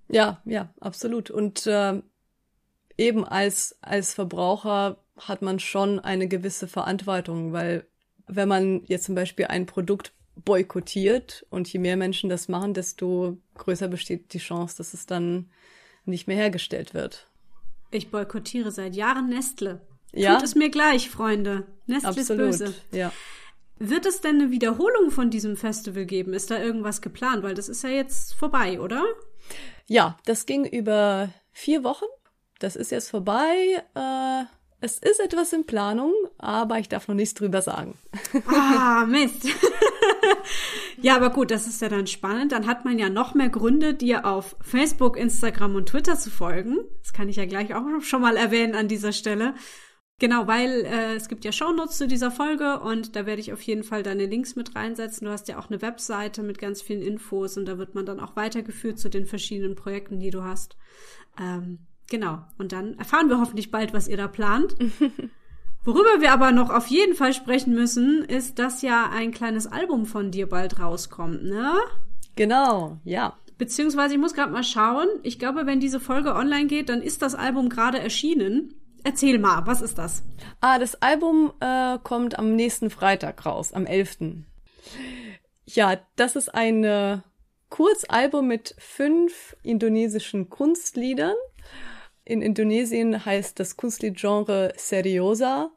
Ja, 0.09 0.41
ja, 0.45 0.73
absolut. 0.79 1.29
Und 1.29 1.67
äh, 1.67 2.01
eben 2.97 3.25
als 3.25 3.77
als 3.81 4.13
Verbraucher 4.13 4.97
hat 5.17 5.41
man 5.41 5.59
schon 5.59 5.99
eine 5.99 6.27
gewisse 6.27 6.67
Verantwortung, 6.67 7.53
weil 7.53 7.85
wenn 8.27 8.47
man 8.47 8.83
jetzt 8.85 9.05
zum 9.05 9.15
Beispiel 9.15 9.45
ein 9.45 9.65
Produkt 9.65 10.13
boykottiert 10.35 11.45
und 11.49 11.71
je 11.71 11.79
mehr 11.79 11.97
Menschen 11.97 12.29
das 12.29 12.47
machen, 12.47 12.73
desto 12.73 13.37
größer 13.55 13.87
besteht 13.87 14.33
die 14.33 14.39
Chance, 14.39 14.77
dass 14.77 14.93
es 14.93 15.05
dann 15.05 15.49
nicht 16.05 16.27
mehr 16.27 16.37
hergestellt 16.37 16.93
wird. 16.93 17.27
Ich 17.91 18.09
boykottiere 18.09 18.71
seit 18.71 18.95
Jahren 18.95 19.29
Nestle. 19.29 19.81
Ja? 20.13 20.35
Tut 20.35 20.43
es 20.43 20.55
mir 20.55 20.69
gleich, 20.69 21.09
Freunde. 21.09 21.65
Nestle 21.85 22.21
ist 22.21 22.27
böse. 22.27 22.73
Ja. 22.91 23.11
Wird 23.79 24.05
es 24.05 24.21
denn 24.21 24.39
eine 24.39 24.51
Wiederholung 24.51 25.09
von 25.09 25.29
diesem 25.29 25.57
Festival 25.57 26.05
geben? 26.05 26.33
Ist 26.33 26.51
da 26.51 26.59
irgendwas 26.59 27.01
geplant? 27.01 27.43
Weil 27.43 27.55
das 27.55 27.67
ist 27.67 27.83
ja 27.83 27.89
jetzt 27.89 28.33
vorbei, 28.35 28.79
oder? 28.79 29.03
Ja, 29.87 30.17
das 30.25 30.45
ging 30.45 30.65
über 30.65 31.29
vier 31.51 31.83
Wochen. 31.83 32.05
Das 32.59 32.75
ist 32.75 32.91
jetzt 32.91 33.09
vorbei. 33.09 33.83
Äh, 33.95 34.43
es 34.81 34.97
ist 34.97 35.19
etwas 35.19 35.53
in 35.53 35.65
Planung, 35.65 36.13
aber 36.37 36.79
ich 36.79 36.89
darf 36.89 37.07
noch 37.07 37.15
nichts 37.15 37.33
drüber 37.33 37.61
sagen. 37.61 37.97
Ah, 38.47 39.05
Mist. 39.07 39.47
ja, 41.01 41.15
aber 41.15 41.29
gut, 41.29 41.51
das 41.51 41.67
ist 41.67 41.81
ja 41.81 41.89
dann 41.89 42.07
spannend. 42.07 42.51
Dann 42.51 42.67
hat 42.67 42.83
man 42.83 42.99
ja 42.99 43.09
noch 43.09 43.33
mehr 43.33 43.49
Gründe, 43.49 43.93
dir 43.93 44.25
auf 44.25 44.55
Facebook, 44.61 45.17
Instagram 45.17 45.75
und 45.75 45.89
Twitter 45.89 46.17
zu 46.17 46.29
folgen. 46.29 46.79
Das 47.01 47.13
kann 47.13 47.29
ich 47.29 47.35
ja 47.35 47.45
gleich 47.45 47.73
auch 47.73 47.83
schon 48.01 48.21
mal 48.21 48.37
erwähnen 48.37 48.75
an 48.75 48.87
dieser 48.87 49.11
Stelle. 49.11 49.55
Genau, 50.21 50.45
weil 50.45 50.85
äh, 50.85 51.15
es 51.15 51.29
gibt 51.29 51.45
ja 51.45 51.51
Shownotes 51.51 51.97
zu 51.97 52.07
dieser 52.07 52.29
Folge 52.29 52.79
und 52.81 53.15
da 53.15 53.25
werde 53.25 53.41
ich 53.41 53.53
auf 53.53 53.61
jeden 53.63 53.83
Fall 53.83 54.03
deine 54.03 54.27
Links 54.27 54.55
mit 54.55 54.75
reinsetzen. 54.75 55.25
Du 55.25 55.31
hast 55.31 55.47
ja 55.47 55.57
auch 55.57 55.71
eine 55.71 55.81
Webseite 55.81 56.43
mit 56.43 56.59
ganz 56.59 56.79
vielen 56.79 57.01
Infos 57.01 57.57
und 57.57 57.65
da 57.65 57.79
wird 57.79 57.95
man 57.95 58.05
dann 58.05 58.19
auch 58.19 58.35
weitergeführt 58.35 58.99
zu 58.99 59.09
den 59.09 59.25
verschiedenen 59.25 59.73
Projekten, 59.73 60.19
die 60.19 60.29
du 60.29 60.43
hast. 60.43 60.77
Ähm, 61.41 61.79
genau, 62.07 62.37
und 62.59 62.71
dann 62.71 62.99
erfahren 62.99 63.29
wir 63.29 63.39
hoffentlich 63.39 63.71
bald, 63.71 63.93
was 63.93 64.07
ihr 64.07 64.15
da 64.15 64.27
plant. 64.27 64.75
Worüber 65.85 66.21
wir 66.21 66.31
aber 66.33 66.51
noch 66.51 66.69
auf 66.69 66.85
jeden 66.85 67.15
Fall 67.15 67.33
sprechen 67.33 67.73
müssen, 67.73 68.23
ist, 68.23 68.59
dass 68.59 68.83
ja 68.83 69.09
ein 69.11 69.31
kleines 69.31 69.65
Album 69.65 70.05
von 70.05 70.29
dir 70.29 70.47
bald 70.47 70.79
rauskommt, 70.79 71.45
ne? 71.45 71.73
Genau, 72.35 72.99
ja. 73.05 73.39
Beziehungsweise 73.57 74.13
ich 74.13 74.19
muss 74.19 74.35
gerade 74.35 74.51
mal 74.51 74.63
schauen. 74.63 75.07
Ich 75.23 75.39
glaube, 75.39 75.65
wenn 75.65 75.79
diese 75.79 75.99
Folge 75.99 76.35
online 76.35 76.67
geht, 76.67 76.89
dann 76.89 77.01
ist 77.01 77.23
das 77.23 77.33
Album 77.33 77.69
gerade 77.69 77.97
erschienen. 77.97 78.75
Erzähl 79.03 79.39
mal, 79.39 79.65
was 79.65 79.81
ist 79.81 79.97
das? 79.97 80.23
Ah, 80.59 80.77
das 80.77 81.01
Album 81.01 81.53
äh, 81.59 81.97
kommt 82.03 82.37
am 82.37 82.55
nächsten 82.55 82.89
Freitag 82.89 83.45
raus, 83.45 83.73
am 83.73 83.85
11. 83.85 84.43
Ja, 85.65 85.99
das 86.15 86.35
ist 86.35 86.53
ein 86.53 86.83
äh, 86.83 87.19
Kurzalbum 87.69 88.47
mit 88.47 88.75
fünf 88.77 89.55
indonesischen 89.63 90.49
Kunstliedern. 90.49 91.35
In 92.25 92.41
Indonesien 92.41 93.25
heißt 93.25 93.59
das 93.59 93.77
Kunstliedgenre 93.77 94.73
Seriosa. 94.77 95.71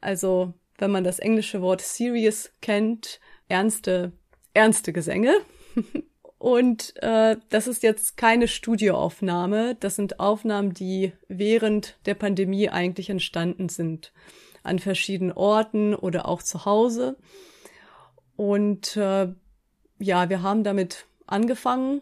Also, 0.00 0.52
wenn 0.78 0.90
man 0.90 1.04
das 1.04 1.18
englische 1.18 1.62
Wort 1.62 1.80
serious 1.80 2.52
kennt, 2.60 3.20
ernste, 3.48 4.12
ernste 4.52 4.92
Gesänge. 4.92 5.34
Und 6.46 6.94
äh, 7.02 7.38
das 7.48 7.66
ist 7.66 7.82
jetzt 7.82 8.16
keine 8.16 8.46
Studioaufnahme. 8.46 9.74
Das 9.80 9.96
sind 9.96 10.20
Aufnahmen, 10.20 10.74
die 10.74 11.12
während 11.26 11.98
der 12.06 12.14
Pandemie 12.14 12.68
eigentlich 12.68 13.10
entstanden 13.10 13.68
sind. 13.68 14.12
An 14.62 14.78
verschiedenen 14.78 15.32
Orten 15.32 15.92
oder 15.92 16.28
auch 16.28 16.44
zu 16.44 16.64
Hause. 16.64 17.16
Und 18.36 18.96
äh, 18.96 19.26
ja, 19.98 20.28
wir 20.28 20.42
haben 20.42 20.62
damit 20.62 21.06
angefangen. 21.26 22.00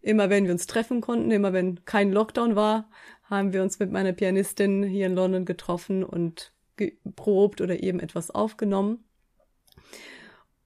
Immer 0.00 0.30
wenn 0.30 0.46
wir 0.46 0.52
uns 0.52 0.66
treffen 0.66 1.02
konnten, 1.02 1.30
immer 1.30 1.52
wenn 1.52 1.84
kein 1.84 2.12
Lockdown 2.12 2.56
war, 2.56 2.88
haben 3.24 3.52
wir 3.52 3.62
uns 3.62 3.78
mit 3.78 3.92
meiner 3.92 4.12
Pianistin 4.14 4.82
hier 4.84 5.04
in 5.04 5.14
London 5.14 5.44
getroffen 5.44 6.02
und 6.02 6.54
geprobt 6.76 7.60
oder 7.60 7.82
eben 7.82 8.00
etwas 8.00 8.30
aufgenommen. 8.30 9.04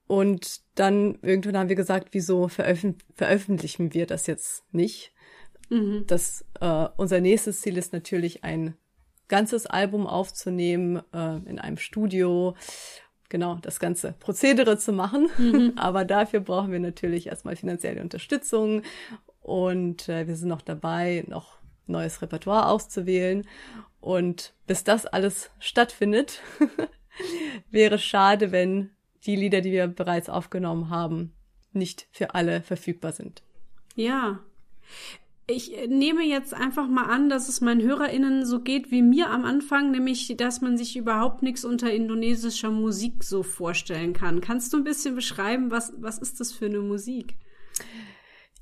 Und 0.06 0.60
dann 0.74 1.18
irgendwann 1.22 1.56
haben 1.56 1.68
wir 1.68 1.76
gesagt, 1.76 2.08
wieso 2.12 2.48
veröf 2.48 2.84
veröffentlichen 3.14 3.94
wir 3.94 4.06
das 4.06 4.26
jetzt 4.26 4.64
nicht? 4.72 5.12
Mhm. 5.70 6.04
Das, 6.06 6.44
äh, 6.60 6.88
unser 6.96 7.20
nächstes 7.20 7.60
Ziel 7.60 7.78
ist 7.78 7.92
natürlich 7.92 8.44
ein 8.44 8.76
ganzes 9.28 9.66
Album 9.66 10.06
aufzunehmen 10.06 11.02
äh, 11.12 11.36
in 11.46 11.58
einem 11.58 11.78
Studio, 11.78 12.54
genau 13.30 13.56
das 13.62 13.80
ganze 13.80 14.12
Prozedere 14.12 14.78
zu 14.78 14.92
machen. 14.92 15.28
Mhm. 15.38 15.72
Aber 15.76 16.04
dafür 16.04 16.40
brauchen 16.40 16.72
wir 16.72 16.80
natürlich 16.80 17.28
erstmal 17.28 17.56
finanzielle 17.56 18.02
Unterstützung 18.02 18.82
und 19.40 20.08
äh, 20.08 20.26
wir 20.26 20.36
sind 20.36 20.48
noch 20.48 20.62
dabei, 20.62 21.24
noch 21.28 21.56
neues 21.86 22.22
Repertoire 22.22 22.68
auszuwählen. 22.68 23.46
Und 24.00 24.54
bis 24.66 24.84
das 24.84 25.06
alles 25.06 25.50
stattfindet, 25.58 26.40
wäre 27.70 27.98
schade, 27.98 28.52
wenn 28.52 28.90
die 29.26 29.36
Lieder, 29.36 29.60
die 29.60 29.72
wir 29.72 29.86
bereits 29.86 30.28
aufgenommen 30.28 30.90
haben, 30.90 31.32
nicht 31.72 32.06
für 32.12 32.34
alle 32.34 32.62
verfügbar 32.62 33.12
sind. 33.12 33.42
Ja. 33.94 34.40
Ich 35.46 35.72
nehme 35.88 36.22
jetzt 36.22 36.54
einfach 36.54 36.88
mal 36.88 37.04
an, 37.04 37.28
dass 37.28 37.50
es 37.50 37.60
meinen 37.60 37.82
HörerInnen 37.82 38.46
so 38.46 38.60
geht 38.60 38.90
wie 38.90 39.02
mir 39.02 39.28
am 39.28 39.44
Anfang, 39.44 39.90
nämlich, 39.90 40.34
dass 40.38 40.62
man 40.62 40.78
sich 40.78 40.96
überhaupt 40.96 41.42
nichts 41.42 41.66
unter 41.66 41.92
indonesischer 41.92 42.70
Musik 42.70 43.22
so 43.22 43.42
vorstellen 43.42 44.14
kann. 44.14 44.40
Kannst 44.40 44.72
du 44.72 44.78
ein 44.78 44.84
bisschen 44.84 45.14
beschreiben, 45.14 45.70
was, 45.70 45.92
was 45.98 46.18
ist 46.18 46.40
das 46.40 46.52
für 46.52 46.66
eine 46.66 46.80
Musik? 46.80 47.36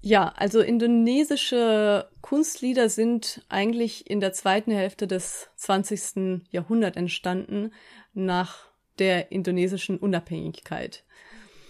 Ja, 0.01 0.33
also 0.37 0.61
indonesische 0.61 2.09
Kunstlieder 2.20 2.88
sind 2.88 3.44
eigentlich 3.48 4.11
in 4.11 4.18
der 4.18 4.33
zweiten 4.33 4.72
Hälfte 4.72 5.07
des 5.07 5.51
20. 5.55 6.42
Jahrhunderts 6.51 6.96
entstanden, 6.96 7.72
nach 8.12 8.71
der 9.03 9.33
indonesischen 9.33 9.99
Unabhängigkeit. 9.99 11.03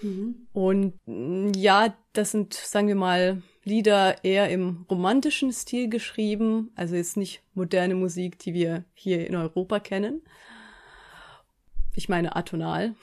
Mhm. 0.02 0.46
Und 0.52 0.94
mm, 1.06 1.52
ja, 1.56 1.96
das 2.12 2.32
sind, 2.32 2.52
sagen 2.52 2.88
wir 2.88 2.94
mal, 2.94 3.42
Lieder 3.64 4.22
eher 4.22 4.50
im 4.50 4.84
romantischen 4.90 5.50
Stil 5.52 5.88
geschrieben, 5.88 6.72
also 6.74 6.94
jetzt 6.94 7.16
nicht 7.16 7.42
moderne 7.54 7.94
Musik, 7.94 8.38
die 8.38 8.52
wir 8.52 8.84
hier 8.92 9.26
in 9.26 9.36
Europa 9.36 9.78
kennen. 9.78 10.20
Ich 11.94 12.08
meine 12.08 12.36
atonal. 12.36 12.94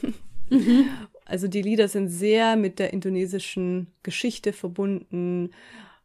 mhm. 0.50 0.88
Also 1.24 1.48
die 1.48 1.62
Lieder 1.62 1.88
sind 1.88 2.08
sehr 2.08 2.56
mit 2.56 2.80
der 2.80 2.92
indonesischen 2.92 3.86
Geschichte 4.02 4.52
verbunden, 4.52 5.52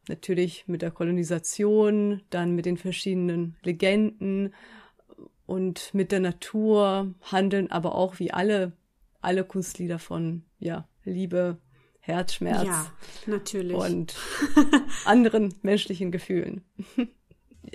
natürlich 0.08 0.64
mit 0.68 0.82
der 0.82 0.92
Kolonisation, 0.92 2.22
dann 2.30 2.54
mit 2.54 2.64
den 2.64 2.76
verschiedenen 2.76 3.56
Legenden 3.64 4.54
und 5.46 5.94
mit 5.94 6.12
der 6.12 6.20
Natur 6.20 7.14
handeln 7.22 7.70
aber 7.70 7.94
auch 7.94 8.18
wie 8.18 8.32
alle, 8.32 8.72
alle 9.20 9.44
Kunstlieder 9.44 9.98
von, 9.98 10.44
ja, 10.58 10.88
Liebe, 11.04 11.58
Herzschmerz. 12.00 12.66
Ja, 12.66 12.92
natürlich. 13.26 13.76
Und 13.76 14.14
anderen 15.04 15.54
menschlichen 15.62 16.12
Gefühlen. 16.12 16.62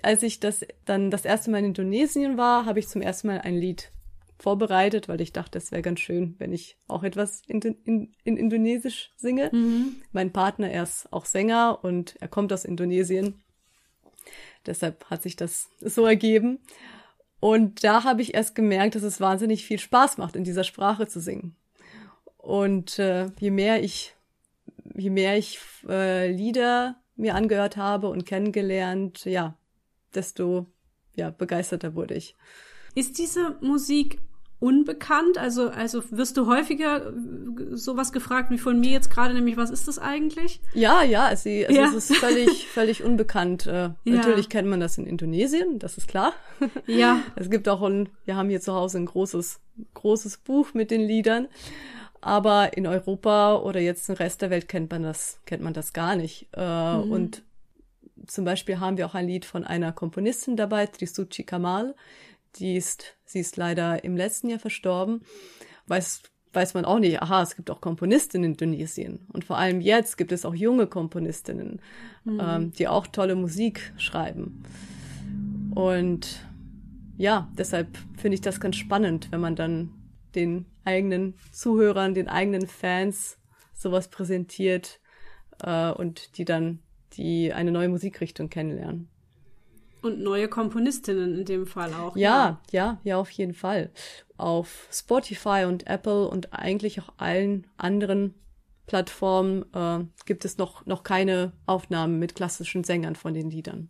Als 0.03 0.23
ich 0.23 0.39
das 0.39 0.65
dann 0.86 1.12
das 1.12 1.25
erste 1.25 1.51
Mal 1.51 1.60
in 1.60 1.65
Indonesien 1.65 2.38
war, 2.38 2.65
habe 2.65 2.79
ich 2.79 2.88
zum 2.88 3.01
ersten 3.01 3.27
Mal 3.27 3.41
ein 3.41 3.55
Lied 3.55 3.91
vorbereitet, 4.39 5.07
weil 5.07 5.21
ich 5.21 5.34
dachte, 5.34 5.57
es 5.57 5.71
wäre 5.71 5.81
ganz 5.81 5.99
schön, 5.99 6.36
wenn 6.39 6.51
ich 6.51 6.77
auch 6.88 7.03
etwas 7.03 7.41
in, 7.47 7.62
in, 7.62 8.13
in 8.23 8.38
Indonesisch 8.38 9.12
singe. 9.15 9.49
Mhm. 9.53 9.97
Mein 10.12 10.31
Partner, 10.31 10.69
er 10.69 10.84
ist 10.84 11.12
auch 11.12 11.25
Sänger 11.25 11.79
und 11.84 12.15
er 12.19 12.27
kommt 12.27 12.51
aus 12.51 12.65
Indonesien. 12.65 13.41
Deshalb 14.65 15.05
hat 15.10 15.23
sich 15.23 15.36
das 15.36 15.69
so 15.79 16.05
ergeben. 16.05 16.60
Und 17.41 17.84
da 17.84 18.04
habe 18.04 18.21
ich 18.21 18.36
erst 18.36 18.54
gemerkt, 18.54 18.93
dass 18.93 19.01
es 19.01 19.19
wahnsinnig 19.19 19.65
viel 19.65 19.80
Spaß 19.80 20.19
macht, 20.19 20.36
in 20.36 20.43
dieser 20.43 20.63
Sprache 20.63 21.08
zu 21.08 21.19
singen. 21.19 21.56
Und 22.38 22.99
äh, 22.99 23.32
je 23.39 23.49
mehr 23.49 23.84
ich, 23.84 24.15
je 24.95 25.10
mehr 25.10 25.38
ich 25.38 25.60
äh, 25.89 26.32
Lieder 26.32 27.01
mir 27.15 27.34
angehört 27.34 27.77
habe 27.77 28.10
und 28.10 28.27
kennengelernt, 28.27 29.25
ja, 29.25 29.58
desto 30.13 30.67
ja 31.15 31.32
begeisterter 31.32 31.95
wurde 31.95 32.13
ich. 32.13 32.36
Ist 32.93 33.17
diese 33.17 33.58
Musik 33.60 34.19
unbekannt? 34.62 35.39
Also, 35.39 35.69
also 35.69 36.04
wirst 36.12 36.38
du 36.38 36.45
häufiger 36.45 37.08
äh, 37.08 37.12
sowas 37.76 38.13
gefragt 38.13 38.52
wie 38.52 38.60
von 38.60 38.80
mir 38.80 38.91
jetzt 38.91 39.10
gerade, 39.10 39.34
nämlich 39.34 39.58
was 39.58 39.71
ist 39.71 39.88
das 39.88 40.00
eigentlich? 40.00 40.62
Ja, 40.74 41.04
ja, 41.04 41.26
also, 41.26 41.50
also 41.50 41.74
ja. 41.74 41.88
es 41.88 42.10
ist 42.10 42.15
völlig, 42.15 42.67
völlig 42.74 43.04
unbekannt. 43.04 43.65
Äh, 43.65 43.71
ja. 43.71 43.95
Natürlich 44.06 44.50
kennt 44.50 44.69
man 44.69 44.80
das 44.80 44.97
in 44.97 45.08
Indonesien, 45.08 45.80
das 45.80 45.97
ist 45.97 46.08
klar. 46.08 46.34
Ja. 46.88 47.21
Es 47.36 47.50
gibt 47.50 47.67
auch 47.67 47.82
ein, 47.82 48.10
wir 48.26 48.36
haben 48.36 48.50
hier 48.50 48.62
zu 48.62 48.74
Hause 48.74 49.00
ein 49.00 49.08
großes, 49.08 49.60
großes 49.95 50.38
Buch 50.38 50.74
mit 50.74 50.91
den 50.91 51.02
Liedern. 51.02 51.47
Aber 52.19 52.78
in 52.78 52.86
Europa 52.86 53.56
oder 53.56 53.80
jetzt 53.80 54.08
im 54.10 54.15
Rest 54.15 54.43
der 54.43 54.52
Welt 54.52 54.67
kennt 54.67 54.91
man 54.91 55.02
das, 55.02 55.39
kennt 55.47 55.63
man 55.63 55.74
das 55.74 55.91
gar 55.91 56.15
nicht. 56.15 56.47
Äh, 56.56 56.97
mhm. 56.97 57.12
Und 57.12 57.43
zum 58.28 58.45
Beispiel 58.45 58.80
haben 58.80 58.97
wir 58.97 59.08
auch 59.08 59.15
ein 59.15 59.26
Lied 59.26 59.43
von 59.43 59.63
einer 59.63 59.91
Komponistin 59.91 60.56
dabei, 60.56 60.86
Trisuchi 60.86 61.43
Kamal, 61.43 61.95
die 62.56 62.76
ist, 62.76 63.18
sie 63.26 63.40
ist 63.40 63.58
leider 63.58 64.04
im 64.04 64.16
letzten 64.16 64.50
Jahr 64.50 64.60
verstorben. 64.60 65.22
Weiß, 65.88 66.22
weiß 66.54 66.74
man 66.74 66.86
auch 66.86 67.00
nicht, 67.00 67.22
aha, 67.22 67.42
es 67.42 67.56
gibt 67.56 67.70
auch 67.70 67.82
Komponistinnen 67.82 68.46
in 68.46 68.52
Indonesien. 68.52 69.28
Und 69.32 69.46
vor 69.46 69.58
allem 69.58 69.82
jetzt 69.82 70.18
gibt 70.18 70.32
es 70.32 70.46
auch 70.46 70.56
junge 70.56 70.88
Komponistinnen, 70.88 71.82
mhm. 72.24 72.42
ähm, 72.42 72.72
die 72.74 72.88
auch 72.88 73.08
tolle 73.08 73.36
Musik 73.36 73.94
schreiben. 73.98 74.64
Und 75.76 76.46
ja, 77.18 77.50
deshalb 77.58 77.98
finde 78.18 78.36
ich 78.36 78.42
das 78.42 78.60
ganz 78.60 78.76
spannend, 78.76 79.32
wenn 79.32 79.42
man 79.42 79.56
dann 79.56 79.92
den 80.36 80.66
eigenen 80.86 81.36
Zuhörern, 81.52 82.14
den 82.14 82.28
eigenen 82.28 82.68
Fans 82.68 83.38
sowas 83.74 84.10
präsentiert 84.10 85.00
äh, 85.64 85.92
und 85.92 86.38
die 86.38 86.46
dann 86.46 86.80
die 87.14 87.54
eine 87.54 87.72
neue 87.72 87.90
Musikrichtung 87.90 88.50
kennenlernen. 88.50 89.11
Und 90.02 90.20
neue 90.20 90.48
Komponistinnen 90.48 91.38
in 91.38 91.46
dem 91.46 91.68
Fall 91.68 91.94
auch. 91.94 92.16
Ja, 92.16 92.62
ja, 92.72 92.84
ja, 92.84 93.00
ja, 93.04 93.18
auf 93.18 93.30
jeden 93.32 93.54
Fall. 93.54 93.92
Auf 94.38 94.88
Spotify 94.92 95.66
und 95.68 95.88
Apple 95.88 96.28
und 96.28 96.54
eigentlich 96.54 97.02
auch 97.02 97.14
allen 97.18 97.68
anderen 97.78 98.34
Plattformen 98.88 99.64
äh, 99.74 100.04
gibt 100.26 100.44
es 100.44 100.58
noch, 100.58 100.86
noch 100.86 101.04
keine 101.04 101.54
Aufnahmen 101.66 102.20
mit 102.20 102.36
klassischen 102.36 102.84
Sängern 102.84 103.16
von 103.16 103.34
den 103.34 103.50
Liedern. 103.50 103.90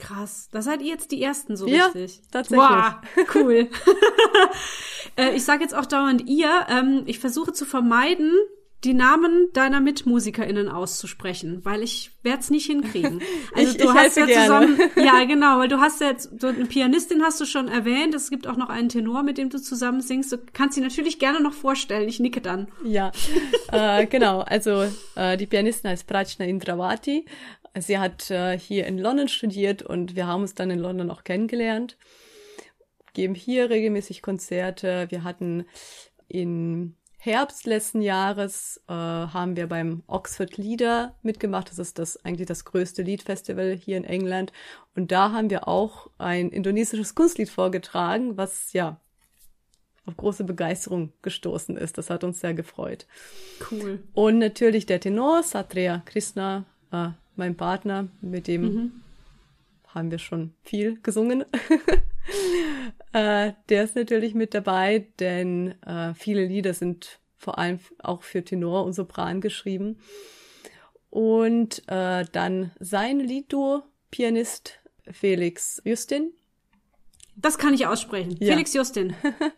Krass. 0.00 0.48
Das 0.50 0.64
seid 0.64 0.80
ihr 0.82 0.88
jetzt 0.88 1.12
die 1.12 1.22
ersten 1.22 1.56
so 1.56 1.66
ja, 1.66 1.86
richtig. 1.86 2.22
Tatsächlich. 2.30 2.66
Wow, 2.66 2.94
cool. 3.34 3.70
äh, 5.16 5.34
ich 5.34 5.44
sage 5.44 5.62
jetzt 5.62 5.74
auch 5.74 5.86
dauernd 5.86 6.28
ihr. 6.28 6.66
Ähm, 6.68 7.04
ich 7.06 7.18
versuche 7.18 7.52
zu 7.52 7.64
vermeiden, 7.64 8.32
die 8.84 8.94
Namen 8.94 9.48
deiner 9.52 9.80
MitmusikerInnen 9.80 10.68
auszusprechen, 10.68 11.64
weil 11.64 11.82
ich 11.82 12.12
werde 12.22 12.40
es 12.40 12.50
nicht 12.50 12.66
hinkriegen. 12.66 13.20
Also 13.54 13.72
ich, 13.72 13.78
du 13.78 13.84
ich 13.84 13.94
hast 13.94 14.16
ja 14.16 14.26
gerne. 14.26 14.44
zusammen, 14.44 14.90
ja 14.96 15.24
genau, 15.24 15.58
weil 15.58 15.68
du 15.68 15.80
hast 15.80 16.00
ja 16.00 16.08
jetzt, 16.08 16.30
du, 16.32 16.48
eine 16.48 16.66
Pianistin 16.66 17.22
hast 17.22 17.40
du 17.40 17.44
schon 17.44 17.68
erwähnt, 17.68 18.14
es 18.14 18.30
gibt 18.30 18.46
auch 18.46 18.56
noch 18.56 18.68
einen 18.68 18.88
Tenor, 18.88 19.22
mit 19.22 19.38
dem 19.38 19.50
du 19.50 19.60
zusammen 19.60 20.00
singst. 20.00 20.32
Du 20.32 20.38
kannst 20.52 20.76
sie 20.76 20.80
natürlich 20.80 21.18
gerne 21.18 21.40
noch 21.40 21.52
vorstellen, 21.52 22.08
ich 22.08 22.20
nicke 22.20 22.40
dann. 22.40 22.68
Ja, 22.84 23.10
äh, 23.72 24.06
genau, 24.06 24.40
also 24.40 24.86
äh, 25.16 25.36
die 25.36 25.46
Pianistin 25.46 25.90
heißt 25.90 26.06
Prachna 26.06 26.44
Indravati. 26.44 27.26
Sie 27.78 27.98
hat 27.98 28.30
äh, 28.30 28.58
hier 28.58 28.86
in 28.86 28.98
London 28.98 29.28
studiert 29.28 29.82
und 29.82 30.16
wir 30.16 30.26
haben 30.26 30.42
uns 30.42 30.54
dann 30.54 30.70
in 30.70 30.78
London 30.78 31.10
auch 31.10 31.24
kennengelernt. 31.24 31.96
Geben 33.14 33.34
hier 33.34 33.68
regelmäßig 33.70 34.22
Konzerte. 34.22 35.06
Wir 35.10 35.24
hatten 35.24 35.66
in 36.28 36.96
Herbst 37.22 37.66
letzten 37.66 38.00
Jahres 38.00 38.80
äh, 38.88 38.92
haben 38.94 39.54
wir 39.54 39.66
beim 39.66 40.02
Oxford 40.06 40.56
Leader 40.56 41.14
mitgemacht. 41.22 41.68
Das 41.68 41.78
ist 41.78 41.98
das 41.98 42.24
eigentlich 42.24 42.46
das 42.46 42.64
größte 42.64 43.02
Liedfestival 43.02 43.72
hier 43.76 43.98
in 43.98 44.04
England. 44.04 44.54
Und 44.96 45.12
da 45.12 45.30
haben 45.30 45.50
wir 45.50 45.68
auch 45.68 46.08
ein 46.16 46.48
indonesisches 46.48 47.14
Kunstlied 47.14 47.50
vorgetragen, 47.50 48.38
was 48.38 48.72
ja 48.72 48.98
auf 50.06 50.16
große 50.16 50.44
Begeisterung 50.44 51.12
gestoßen 51.20 51.76
ist. 51.76 51.98
Das 51.98 52.08
hat 52.08 52.24
uns 52.24 52.40
sehr 52.40 52.54
gefreut. 52.54 53.06
Cool. 53.70 54.02
Und 54.14 54.38
natürlich 54.38 54.86
der 54.86 55.00
Tenor, 55.00 55.42
Satria 55.42 56.02
Krishna, 56.06 56.64
äh, 56.90 57.08
mein 57.36 57.54
Partner, 57.54 58.08
mit 58.22 58.46
dem 58.46 58.62
mhm. 58.62 58.92
haben 59.88 60.10
wir 60.10 60.18
schon 60.18 60.54
viel 60.62 60.98
gesungen. 61.02 61.44
äh, 63.12 63.52
der 63.68 63.84
ist 63.84 63.96
natürlich 63.96 64.34
mit 64.34 64.54
dabei, 64.54 65.08
denn 65.18 65.80
äh, 65.82 66.14
viele 66.14 66.44
Lieder 66.44 66.74
sind 66.74 67.20
vor 67.36 67.58
allem 67.58 67.80
auch 67.98 68.22
für 68.22 68.44
Tenor 68.44 68.84
und 68.84 68.92
Sopran 68.92 69.40
geschrieben. 69.40 69.98
Und 71.08 71.82
äh, 71.88 72.24
dann 72.30 72.70
sein 72.78 73.18
Liedduo, 73.18 73.82
Pianist 74.10 74.78
Felix 75.10 75.80
Justin. 75.84 76.32
Das 77.36 77.58
kann 77.58 77.74
ich 77.74 77.86
aussprechen. 77.86 78.36
Ja. 78.38 78.52
Felix 78.52 78.74
Justin. 78.74 79.14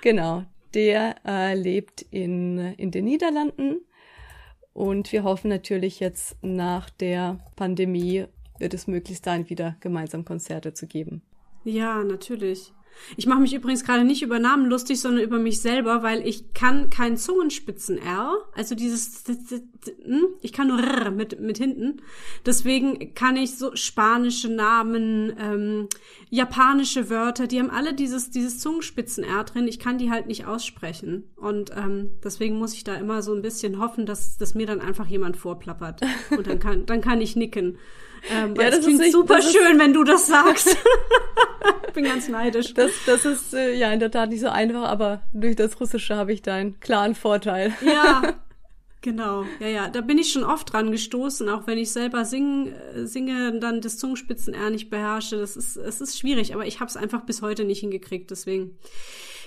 genau, 0.00 0.44
der 0.72 1.16
äh, 1.24 1.54
lebt 1.54 2.02
in, 2.10 2.58
in 2.58 2.90
den 2.90 3.04
Niederlanden 3.04 3.84
und 4.72 5.12
wir 5.12 5.22
hoffen 5.22 5.48
natürlich 5.48 6.00
jetzt 6.00 6.36
nach 6.42 6.90
der 6.90 7.38
Pandemie 7.56 8.26
wird 8.64 8.74
es 8.74 8.88
möglich 8.88 9.20
sein, 9.22 9.48
wieder 9.48 9.76
gemeinsam 9.78 10.24
Konzerte 10.24 10.74
zu 10.74 10.88
geben. 10.88 11.22
Ja, 11.62 12.02
natürlich. 12.02 12.72
Ich 13.16 13.26
mache 13.26 13.40
mich 13.40 13.54
übrigens 13.54 13.84
gerade 13.84 14.04
nicht 14.04 14.22
über 14.22 14.38
Namen 14.38 14.66
lustig, 14.66 15.00
sondern 15.00 15.22
über 15.22 15.38
mich 15.38 15.60
selber, 15.60 16.02
weil 16.02 16.26
ich 16.26 16.52
kann 16.54 16.90
kein 16.90 17.16
Zungenspitzen-R, 17.16 18.36
also 18.54 18.74
dieses, 18.74 19.24
hm, 19.26 20.26
ich 20.40 20.52
kann 20.52 20.68
nur 20.68 20.80
R 20.80 21.10
mit, 21.10 21.40
mit 21.40 21.58
hinten. 21.58 22.00
Deswegen 22.46 23.14
kann 23.14 23.36
ich 23.36 23.56
so 23.56 23.74
spanische 23.74 24.48
Namen, 24.48 25.34
ähm, 25.38 25.88
japanische 26.30 27.10
Wörter, 27.10 27.46
die 27.46 27.58
haben 27.58 27.70
alle 27.70 27.94
dieses, 27.94 28.30
dieses 28.30 28.58
Zungenspitzen-R 28.60 29.44
drin. 29.44 29.68
Ich 29.68 29.78
kann 29.78 29.98
die 29.98 30.10
halt 30.10 30.26
nicht 30.26 30.46
aussprechen. 30.46 31.24
Und 31.36 31.70
ähm, 31.76 32.10
deswegen 32.22 32.58
muss 32.58 32.74
ich 32.74 32.84
da 32.84 32.94
immer 32.94 33.22
so 33.22 33.34
ein 33.34 33.42
bisschen 33.42 33.78
hoffen, 33.80 34.06
dass, 34.06 34.38
dass 34.38 34.54
mir 34.54 34.66
dann 34.66 34.80
einfach 34.80 35.06
jemand 35.06 35.36
vorplappert. 35.36 36.00
Und 36.30 36.46
dann 36.46 36.58
kann, 36.58 36.86
dann 36.86 37.00
kann 37.00 37.20
ich 37.20 37.36
nicken. 37.36 37.78
Ähm, 38.30 38.54
ja, 38.56 38.70
das 38.70 38.80
klingt 38.80 39.02
ist 39.02 39.12
super 39.12 39.40
schön, 39.42 39.78
wenn 39.78 39.92
du 39.92 40.04
das 40.04 40.26
sagst. 40.26 40.76
bin 41.94 42.04
ganz 42.04 42.28
neidisch. 42.28 42.74
Das, 42.74 42.90
das 43.06 43.24
ist 43.24 43.54
äh, 43.54 43.74
ja 43.74 43.92
in 43.92 44.00
der 44.00 44.10
Tat 44.10 44.28
nicht 44.28 44.40
so 44.40 44.48
einfach, 44.48 44.82
aber 44.82 45.22
durch 45.32 45.56
das 45.56 45.80
Russische 45.80 46.16
habe 46.16 46.32
ich 46.32 46.42
da 46.42 46.54
einen 46.54 46.78
klaren 46.80 47.14
Vorteil. 47.14 47.72
Ja, 47.80 48.34
genau. 49.00 49.44
Ja, 49.60 49.68
ja. 49.68 49.88
Da 49.88 50.00
bin 50.02 50.18
ich 50.18 50.32
schon 50.32 50.44
oft 50.44 50.72
dran 50.72 50.90
gestoßen, 50.90 51.48
auch 51.48 51.66
wenn 51.66 51.78
ich 51.78 51.92
selber 51.92 52.24
sing, 52.24 52.72
äh, 52.94 53.06
singe, 53.06 53.58
dann 53.58 53.80
das 53.80 53.96
Zungenspitzen-R 53.96 54.70
nicht 54.70 54.90
beherrsche. 54.90 55.38
Das 55.38 55.56
ist, 55.56 55.76
es 55.76 56.00
ist 56.00 56.18
schwierig, 56.18 56.54
aber 56.54 56.66
ich 56.66 56.80
habe 56.80 56.88
es 56.88 56.96
einfach 56.96 57.22
bis 57.22 57.40
heute 57.40 57.64
nicht 57.64 57.80
hingekriegt, 57.80 58.30
deswegen. 58.30 58.76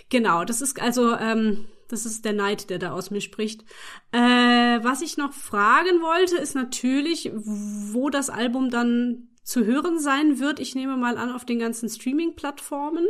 Genau, 0.10 0.46
das 0.46 0.62
ist 0.62 0.82
also, 0.82 1.16
ähm, 1.18 1.66
das 1.88 2.06
ist 2.06 2.26
der 2.26 2.34
Neid, 2.34 2.70
der 2.70 2.80
da 2.80 2.92
aus 2.92 3.12
mir 3.12 3.22
spricht. 3.22 3.64
Äh, 4.12 4.18
was 4.18 5.02
ich 5.02 5.18
noch 5.18 5.34
fragen 5.34 6.02
wollte, 6.02 6.38
ist 6.38 6.56
natürlich, 6.56 7.32
wo 7.34 8.10
das 8.10 8.30
Album 8.30 8.70
dann 8.70 9.30
zu 9.44 9.66
hören 9.66 10.00
sein 10.00 10.40
wird. 10.40 10.60
Ich 10.60 10.76
nehme 10.76 10.98
mal 10.98 11.18
an, 11.18 11.32
auf 11.32 11.46
den 11.46 11.60
ganzen 11.60 11.90
Streaming-Plattformen. 11.90 13.06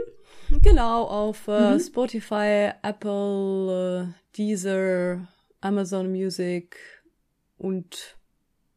Genau, 0.61 1.03
auf 1.03 1.47
äh, 1.47 1.73
mhm. 1.73 1.79
Spotify, 1.79 2.71
Apple, 2.83 4.13
äh, 4.13 4.37
Deezer, 4.37 5.27
Amazon 5.61 6.11
Music 6.11 6.77
und 7.57 8.17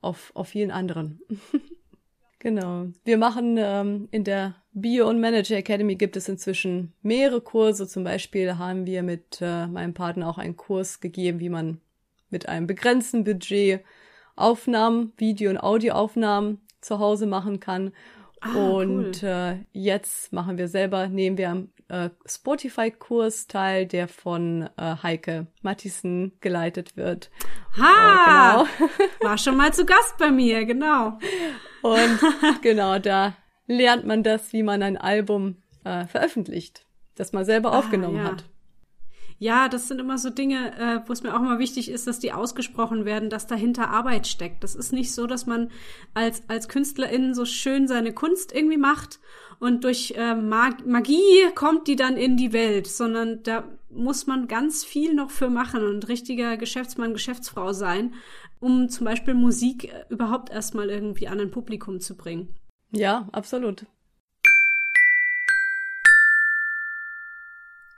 auf, 0.00 0.32
auf 0.34 0.48
vielen 0.48 0.70
anderen. 0.70 1.20
genau. 2.40 2.88
Wir 3.04 3.16
machen 3.16 3.56
ähm, 3.58 4.08
in 4.10 4.24
der 4.24 4.56
Bio- 4.72 5.08
und 5.08 5.20
Manager 5.20 5.56
Academy 5.56 5.94
gibt 5.94 6.16
es 6.16 6.28
inzwischen 6.28 6.92
mehrere 7.02 7.40
Kurse. 7.40 7.86
Zum 7.86 8.02
Beispiel 8.02 8.58
haben 8.58 8.86
wir 8.86 9.04
mit 9.04 9.38
äh, 9.40 9.66
meinem 9.68 9.94
Partner 9.94 10.28
auch 10.28 10.38
einen 10.38 10.56
Kurs 10.56 11.00
gegeben, 11.00 11.38
wie 11.38 11.48
man 11.48 11.80
mit 12.28 12.48
einem 12.48 12.66
begrenzten 12.66 13.24
Budget 13.24 13.84
Aufnahmen, 14.36 15.12
Video- 15.16 15.50
und 15.50 15.58
Audioaufnahmen 15.58 16.60
zu 16.80 16.98
Hause 16.98 17.26
machen 17.26 17.60
kann. 17.60 17.92
Ah, 18.40 18.54
und 18.54 19.22
cool. 19.22 19.28
äh, 19.28 19.56
jetzt 19.72 20.32
machen 20.32 20.56
wir 20.56 20.66
selber, 20.66 21.08
nehmen 21.08 21.36
wir 21.36 21.50
am 21.50 21.68
äh, 21.88 22.08
Spotify-Kurs 22.24 23.48
teil, 23.48 23.86
der 23.86 24.08
von 24.08 24.70
äh, 24.78 24.96
Heike 25.02 25.48
Mattison 25.60 26.32
geleitet 26.40 26.96
wird. 26.96 27.30
Ha! 27.76 28.62
Oh, 28.62 28.66
genau. 28.80 29.02
War 29.20 29.36
schon 29.36 29.58
mal 29.58 29.74
zu 29.74 29.84
Gast 29.84 30.16
bei 30.18 30.30
mir, 30.30 30.64
genau. 30.64 31.18
Und 31.82 32.20
genau, 32.62 32.98
da 32.98 33.34
lernt 33.66 34.06
man 34.06 34.22
das, 34.22 34.52
wie 34.52 34.62
man 34.62 34.82
ein 34.82 34.96
Album 34.96 35.56
äh, 35.84 36.06
veröffentlicht, 36.06 36.86
das 37.14 37.32
man 37.32 37.44
selber 37.44 37.72
ah, 37.72 37.78
aufgenommen 37.78 38.16
ja. 38.16 38.24
hat. 38.24 38.44
Ja, 39.42 39.70
das 39.70 39.88
sind 39.88 40.00
immer 40.00 40.18
so 40.18 40.28
Dinge, 40.28 40.78
äh, 40.78 41.08
wo 41.08 41.14
es 41.14 41.22
mir 41.22 41.34
auch 41.34 41.40
immer 41.40 41.58
wichtig 41.58 41.90
ist, 41.90 42.06
dass 42.06 42.18
die 42.18 42.32
ausgesprochen 42.32 43.06
werden, 43.06 43.30
dass 43.30 43.46
dahinter 43.46 43.88
Arbeit 43.88 44.26
steckt. 44.26 44.62
Das 44.62 44.74
ist 44.74 44.92
nicht 44.92 45.14
so, 45.14 45.26
dass 45.26 45.46
man 45.46 45.70
als, 46.12 46.42
als 46.48 46.68
Künstlerin 46.68 47.32
so 47.32 47.46
schön 47.46 47.88
seine 47.88 48.12
Kunst 48.12 48.54
irgendwie 48.54 48.76
macht 48.76 49.18
und 49.58 49.84
durch 49.84 50.14
äh, 50.16 50.34
Mag 50.34 50.86
Magie 50.86 51.50
kommt 51.54 51.86
die 51.86 51.96
dann 51.96 52.16
in 52.16 52.36
die 52.36 52.52
Welt, 52.52 52.86
sondern 52.86 53.42
da 53.42 53.64
muss 53.90 54.26
man 54.26 54.46
ganz 54.46 54.84
viel 54.84 55.14
noch 55.14 55.30
für 55.30 55.50
machen 55.50 55.84
und 55.84 56.08
richtiger 56.08 56.56
Geschäftsmann, 56.56 57.12
Geschäftsfrau 57.12 57.72
sein, 57.72 58.14
um 58.60 58.88
zum 58.88 59.06
Beispiel 59.06 59.34
Musik 59.34 59.84
äh, 59.84 60.04
überhaupt 60.10 60.50
erstmal 60.50 60.90
irgendwie 60.90 61.28
an 61.28 61.40
ein 61.40 61.50
Publikum 61.50 62.00
zu 62.00 62.14
bringen. 62.14 62.54
Ja, 62.92 63.28
absolut. 63.32 63.86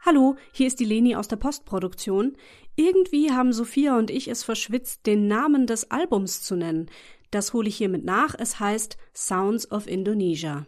Hallo, 0.05 0.37
hier 0.53 0.67
ist 0.67 0.81
die 0.81 0.85
Leni 0.85 1.15
aus 1.15 1.29
der 1.29 1.37
Postproduktion. 1.37 2.37
Irgendwie 2.75 3.31
haben 3.31 3.53
Sophia 3.53 3.97
und 3.97 4.11
ich 4.11 4.29
es 4.29 4.43
verschwitzt, 4.43 5.07
den 5.07 5.29
Namen 5.29 5.67
des 5.67 5.91
Albums 5.91 6.43
zu 6.43 6.57
nennen. 6.57 6.91
Das 7.31 7.53
hole 7.53 7.69
ich 7.69 7.77
hiermit 7.77 8.05
nach. 8.05 8.35
Es 8.37 8.59
heißt 8.59 8.99
Sounds 9.15 9.71
of 9.71 9.87
Indonesia. 9.87 10.67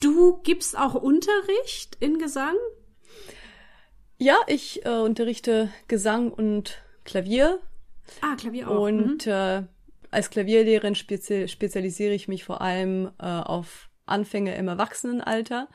Du 0.00 0.38
gibst 0.44 0.78
auch 0.78 0.94
Unterricht 0.94 1.96
in 2.00 2.18
Gesang? 2.18 2.56
Ja, 4.18 4.36
ich 4.46 4.84
äh, 4.84 4.90
unterrichte 4.90 5.70
Gesang 5.88 6.32
und 6.32 6.82
Klavier. 7.04 7.58
Ah, 8.20 8.36
Klavier 8.36 8.70
auch. 8.70 8.80
Und 8.80 9.26
mhm. 9.26 9.32
äh, 9.32 9.62
als 10.10 10.30
Klavierlehrerin 10.30 10.94
spezi 10.94 11.48
spezialisiere 11.48 12.14
ich 12.14 12.28
mich 12.28 12.44
vor 12.44 12.60
allem 12.60 13.10
äh, 13.18 13.26
auf 13.26 13.90
Anfänge 14.06 14.54
im 14.54 14.68
Erwachsenenalter. 14.68 15.68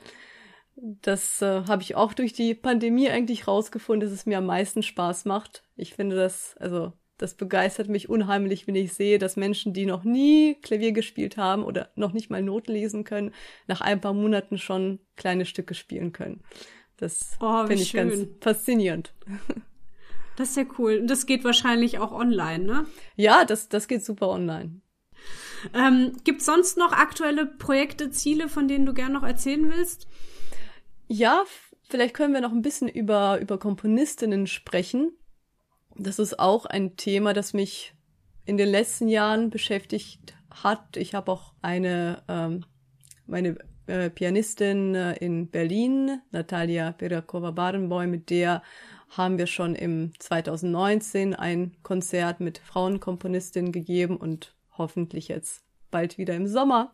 Das 0.75 1.41
äh, 1.41 1.63
habe 1.67 1.81
ich 1.81 1.95
auch 1.95 2.13
durch 2.13 2.31
die 2.31 2.53
Pandemie 2.55 3.09
eigentlich 3.09 3.47
rausgefunden, 3.47 4.07
dass 4.07 4.17
es 4.17 4.25
mir 4.25 4.37
am 4.37 4.45
meisten 4.45 4.81
Spaß 4.81 5.25
macht. 5.25 5.63
Ich 5.75 5.93
finde 5.93 6.15
das, 6.15 6.55
also 6.57 6.93
das 7.17 7.35
begeistert 7.35 7.89
mich 7.89 8.07
unheimlich, 8.07 8.65
wenn 8.65 8.75
ich 8.75 8.93
sehe, 8.93 9.19
dass 9.19 9.35
Menschen, 9.35 9.73
die 9.73 9.85
noch 9.85 10.05
nie 10.05 10.55
Klavier 10.61 10.93
gespielt 10.93 11.35
haben 11.35 11.65
oder 11.65 11.89
noch 11.95 12.13
nicht 12.13 12.29
mal 12.29 12.41
Noten 12.41 12.71
lesen 12.71 13.03
können, 13.03 13.33
nach 13.67 13.81
ein 13.81 13.99
paar 13.99 14.13
Monaten 14.13 14.57
schon 14.57 14.99
kleine 15.17 15.45
Stücke 15.45 15.73
spielen 15.73 16.13
können. 16.13 16.41
Das 16.99 17.37
oh, 17.39 17.65
finde 17.65 17.81
ich 17.81 17.89
schön. 17.89 18.09
ganz 18.09 18.27
faszinierend. 18.41 19.13
Das 20.35 20.51
ist 20.51 20.55
ja 20.55 20.63
cool. 20.77 20.99
Und 21.01 21.07
das 21.07 21.25
geht 21.25 21.43
wahrscheinlich 21.43 21.99
auch 21.99 22.13
online, 22.13 22.63
ne? 22.63 22.85
Ja, 23.17 23.43
das, 23.43 23.67
das 23.67 23.89
geht 23.89 24.05
super 24.05 24.29
online. 24.29 24.79
Ähm, 25.73 26.13
Gibt 26.23 26.39
es 26.39 26.45
sonst 26.45 26.77
noch 26.77 26.93
aktuelle 26.93 27.45
Projekte, 27.45 28.09
Ziele, 28.09 28.47
von 28.47 28.69
denen 28.69 28.85
du 28.85 28.93
gern 28.93 29.11
noch 29.11 29.23
erzählen 29.23 29.69
willst? 29.69 30.07
Ja, 31.09 31.43
vielleicht 31.89 32.13
können 32.13 32.33
wir 32.33 32.39
noch 32.39 32.53
ein 32.53 32.61
bisschen 32.61 32.87
über, 32.87 33.41
über 33.41 33.59
Komponistinnen 33.59 34.47
sprechen. 34.47 35.11
Das 35.97 36.19
ist 36.19 36.39
auch 36.39 36.65
ein 36.65 36.95
Thema, 36.95 37.33
das 37.33 37.51
mich 37.51 37.93
in 38.45 38.55
den 38.55 38.69
letzten 38.69 39.09
Jahren 39.09 39.49
beschäftigt 39.49 40.35
hat. 40.49 40.95
Ich 40.95 41.15
habe 41.15 41.33
auch 41.33 41.53
eine, 41.61 42.23
ähm, 42.29 42.65
meine 43.27 43.57
äh, 43.89 44.09
Pianistin 44.09 44.95
äh, 44.95 45.13
in 45.17 45.49
Berlin, 45.49 46.21
Natalia 46.31 46.91
Pirakova-Barenboy, 46.91 48.07
mit 48.07 48.29
der 48.29 48.61
haben 49.09 49.37
wir 49.37 49.47
schon 49.47 49.75
im 49.75 50.11
2019 50.19 51.33
ein 51.33 51.75
Konzert 51.81 52.39
mit 52.39 52.59
Frauenkomponistinnen 52.59 53.71
gegeben 53.71 54.17
und 54.17 54.55
hoffentlich 54.77 55.27
jetzt 55.27 55.63
bald 55.89 56.17
wieder 56.17 56.35
im 56.35 56.47
Sommer. 56.47 56.91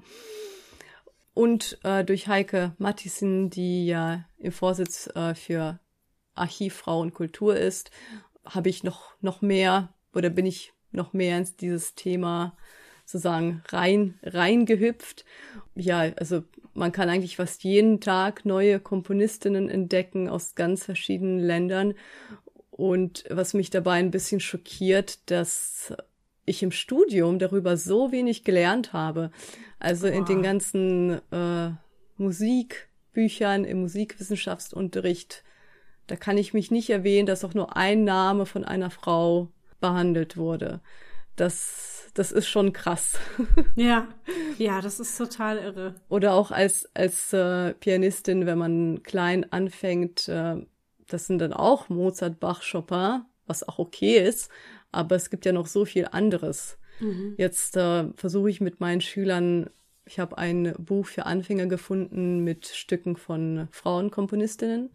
Und 1.33 1.77
äh, 1.83 2.05
durch 2.05 2.27
Heike 2.27 2.73
Mattissen, 2.77 3.49
die 3.49 3.87
ja 3.87 4.25
im 4.37 4.53
Vorsitz 4.53 5.07
äh, 5.15 5.35
für 5.35 5.79
Archiv 6.33 6.75
Frau 6.75 7.01
und 7.01 7.13
Kultur 7.13 7.57
ist, 7.57 7.91
habe 8.45 8.69
ich 8.69 8.83
noch, 8.83 9.11
noch 9.19 9.41
mehr 9.41 9.93
oder 10.13 10.29
bin 10.29 10.45
ich 10.45 10.73
noch 10.91 11.11
mehr 11.11 11.37
ins 11.37 11.57
dieses 11.57 11.95
Thema 11.95 12.55
sozusagen 13.05 13.61
rein, 13.67 14.17
reingehüpft. 14.23 15.25
Ja, 15.75 15.99
also 16.15 16.43
man 16.75 16.91
kann 16.91 17.09
eigentlich 17.09 17.37
fast 17.37 17.63
jeden 17.63 18.01
Tag 18.01 18.45
neue 18.45 18.79
Komponistinnen 18.79 19.69
entdecken 19.69 20.29
aus 20.29 20.55
ganz 20.55 20.83
verschiedenen 20.83 21.39
Ländern. 21.39 21.93
Und 22.69 23.23
was 23.29 23.53
mich 23.53 23.69
dabei 23.69 23.93
ein 23.93 24.11
bisschen 24.11 24.41
schockiert, 24.41 25.31
dass 25.31 25.93
ich 26.45 26.61
im 26.61 26.71
Studium 26.71 27.39
darüber 27.39 27.77
so 27.77 28.11
wenig 28.11 28.43
gelernt 28.43 28.93
habe. 28.93 29.31
Also 29.79 30.07
in 30.07 30.25
den 30.25 30.43
ganzen 30.43 31.21
äh, 31.31 31.71
Musikbüchern, 32.17 33.63
im 33.63 33.81
Musikwissenschaftsunterricht, 33.81 35.43
da 36.07 36.17
kann 36.17 36.37
ich 36.37 36.53
mich 36.53 36.69
nicht 36.69 36.89
erwähnen, 36.89 37.25
dass 37.25 37.45
auch 37.45 37.53
nur 37.53 37.75
ein 37.75 38.03
Name 38.03 38.45
von 38.45 38.65
einer 38.65 38.91
Frau 38.91 39.49
behandelt 39.79 40.37
wurde. 40.37 40.81
Das, 41.37 41.94
das 42.15 42.31
ist 42.31 42.47
schon 42.47 42.73
krass. 42.73 43.19
Ja, 43.75 44.07
ja, 44.57 44.81
das 44.81 44.99
ist 44.99 45.17
total 45.17 45.57
irre. 45.57 45.95
Oder 46.07 46.33
auch 46.33 46.49
als, 46.51 46.89
als 46.93 47.33
äh, 47.33 47.73
Pianistin, 47.73 48.45
wenn 48.45 48.57
man 48.57 49.03
klein 49.03 49.51
anfängt, 49.51 50.27
äh, 50.29 50.65
das 51.07 51.27
sind 51.27 51.39
dann 51.39 51.53
auch 51.53 51.89
Mozart, 51.89 52.39
Bach, 52.39 52.63
Chopin, 52.63 53.25
was 53.45 53.67
auch 53.67 53.79
okay 53.79 54.17
ist, 54.17 54.49
aber 54.91 55.15
es 55.17 55.29
gibt 55.29 55.45
ja 55.45 55.51
noch 55.51 55.67
so 55.67 55.83
viel 55.83 56.07
anderes. 56.09 56.77
Mhm. 57.01 57.35
Jetzt 57.37 57.75
äh, 57.75 58.05
versuche 58.15 58.49
ich 58.49 58.61
mit 58.61 58.79
meinen 58.79 59.01
Schülern, 59.01 59.69
ich 60.05 60.19
habe 60.19 60.37
ein 60.37 60.73
Buch 60.79 61.05
für 61.05 61.25
Anfänger 61.25 61.65
gefunden 61.65 62.43
mit 62.43 62.65
Stücken 62.67 63.17
von 63.17 63.67
Frauenkomponistinnen 63.71 64.91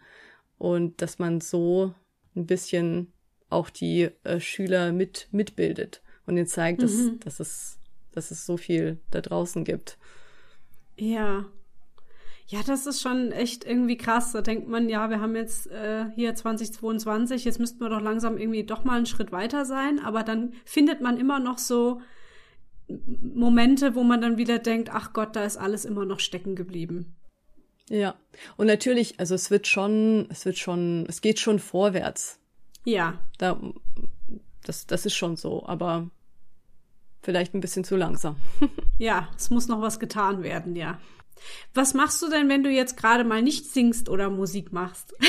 und 0.56 1.02
dass 1.02 1.18
man 1.18 1.42
so 1.42 1.94
ein 2.34 2.46
bisschen 2.46 3.12
auch 3.50 3.68
die 3.68 4.08
äh, 4.24 4.40
Schüler 4.40 4.92
mit 4.92 5.28
mitbildet 5.32 6.02
und 6.26 6.36
ihnen 6.36 6.46
zeigt, 6.46 6.82
dass, 6.82 6.92
mhm. 6.92 7.20
dass, 7.20 7.40
es, 7.40 7.78
dass 8.12 8.30
es 8.30 8.46
so 8.46 8.56
viel 8.56 8.98
da 9.10 9.20
draußen 9.20 9.64
gibt. 9.64 9.98
Ja, 10.96 11.46
ja, 12.50 12.58
das 12.66 12.86
ist 12.86 13.00
schon 13.00 13.30
echt 13.30 13.64
irgendwie 13.64 13.96
krass. 13.96 14.32
Da 14.32 14.42
denkt 14.42 14.66
man, 14.66 14.88
ja, 14.88 15.08
wir 15.08 15.20
haben 15.20 15.36
jetzt 15.36 15.68
äh, 15.68 16.06
hier 16.16 16.34
2022, 16.34 17.44
jetzt 17.44 17.60
müssten 17.60 17.78
wir 17.78 17.88
doch 17.88 18.00
langsam 18.00 18.38
irgendwie 18.38 18.64
doch 18.64 18.82
mal 18.82 18.96
einen 18.96 19.06
Schritt 19.06 19.30
weiter 19.30 19.64
sein. 19.64 20.00
Aber 20.00 20.24
dann 20.24 20.54
findet 20.64 21.00
man 21.00 21.16
immer 21.16 21.38
noch 21.38 21.58
so 21.58 22.00
Momente, 22.88 23.94
wo 23.94 24.02
man 24.02 24.20
dann 24.20 24.36
wieder 24.36 24.58
denkt, 24.58 24.90
ach 24.92 25.12
Gott, 25.12 25.36
da 25.36 25.44
ist 25.44 25.58
alles 25.58 25.84
immer 25.84 26.04
noch 26.04 26.18
stecken 26.18 26.56
geblieben. 26.56 27.14
Ja, 27.88 28.16
und 28.56 28.66
natürlich, 28.66 29.20
also 29.20 29.36
es 29.36 29.52
wird 29.52 29.68
schon, 29.68 30.26
es 30.28 30.44
wird 30.44 30.58
schon, 30.58 31.06
es 31.08 31.20
geht 31.20 31.38
schon 31.38 31.60
vorwärts. 31.60 32.40
Ja. 32.84 33.20
Da, 33.38 33.60
das, 34.64 34.86
das 34.86 35.06
ist 35.06 35.14
schon 35.14 35.36
so, 35.36 35.66
aber 35.66 36.10
vielleicht 37.22 37.54
ein 37.54 37.60
bisschen 37.60 37.84
zu 37.84 37.96
langsam. 37.96 38.36
ja, 38.98 39.28
es 39.36 39.50
muss 39.50 39.68
noch 39.68 39.80
was 39.80 40.00
getan 40.00 40.42
werden, 40.42 40.76
ja. 40.76 40.98
Was 41.72 41.94
machst 41.94 42.20
du 42.22 42.28
denn, 42.28 42.48
wenn 42.48 42.62
du 42.62 42.70
jetzt 42.70 42.96
gerade 42.96 43.24
mal 43.24 43.42
nicht 43.42 43.66
singst 43.66 44.08
oder 44.08 44.28
Musik 44.28 44.72
machst? 44.72 45.14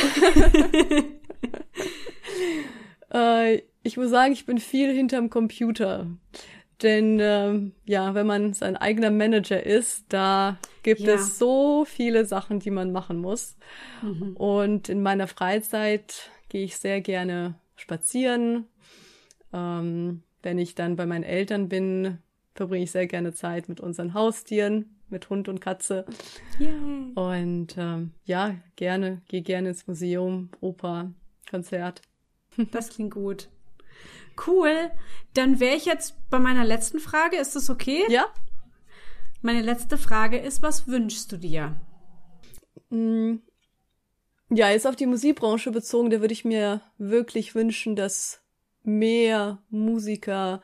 äh, 3.14 3.62
ich 3.84 3.98
muss 3.98 4.10
sagen, 4.10 4.34
ich 4.34 4.46
bin 4.46 4.58
viel 4.58 4.94
hinterm 4.94 5.30
Computer. 5.30 6.08
Denn 6.82 7.20
äh, 7.20 7.72
ja, 7.86 8.16
wenn 8.16 8.26
man 8.26 8.54
sein 8.54 8.76
eigener 8.76 9.12
Manager 9.12 9.64
ist, 9.64 10.06
da 10.10 10.58
gibt 10.84 11.02
ja. 11.02 11.14
es 11.14 11.38
so 11.38 11.86
viele 11.86 12.26
Sachen, 12.26 12.60
die 12.60 12.72
man 12.72 12.92
machen 12.92 13.20
muss. 13.20 13.56
Mhm. 14.02 14.36
Und 14.36 14.90
in 14.90 15.04
meiner 15.04 15.28
Freizeit 15.28 16.32
gehe 16.50 16.64
ich 16.64 16.78
sehr 16.78 17.02
gerne 17.02 17.56
spazieren. 17.76 18.68
Ähm, 19.54 20.24
wenn 20.42 20.58
ich 20.58 20.76
dann 20.76 20.96
bei 20.96 21.06
meinen 21.06 21.24
Eltern 21.24 21.70
bin, 21.70 22.18
verbringe 22.56 22.84
ich 22.84 22.92
sehr 22.92 23.08
gerne 23.08 23.34
Zeit 23.34 23.70
mit 23.70 23.80
unseren 23.80 24.14
Haustieren 24.14 24.98
mit 25.12 25.30
Hund 25.30 25.48
und 25.50 25.60
Katze. 25.60 26.06
Yay. 26.58 27.12
Und 27.14 27.76
ähm, 27.78 28.12
ja, 28.26 28.56
gerne, 28.76 29.22
gehe 29.28 29.42
gerne 29.42 29.70
ins 29.70 29.86
Museum, 29.88 30.50
Oper, 30.62 31.12
Konzert. 31.50 32.02
Das 32.72 32.90
klingt 32.90 33.14
gut. 33.14 33.50
Cool. 34.46 34.92
Dann 35.34 35.60
wäre 35.60 35.76
ich 35.76 35.86
jetzt 35.86 36.16
bei 36.30 36.38
meiner 36.38 36.66
letzten 36.66 37.00
Frage. 37.00 37.38
Ist 37.38 37.56
das 37.56 37.70
okay? 37.70 38.04
Ja. 38.10 38.26
Meine 39.42 39.62
letzte 39.62 39.98
Frage 39.98 40.38
ist, 40.38 40.62
was 40.62 40.88
wünschst 40.88 41.32
du 41.32 41.38
dir? 41.38 41.80
Mm. 42.90 43.36
Ja, 44.50 44.70
jetzt 44.70 44.86
auf 44.86 44.98
die 44.98 45.06
Musikbranche 45.06 45.72
bezogen, 45.72 46.10
da 46.10 46.20
würde 46.20 46.34
ich 46.34 46.44
mir 46.44 46.82
wirklich 46.98 47.56
wünschen, 47.56 47.96
dass 47.96 48.41
mehr 48.84 49.60
Musiker 49.70 50.62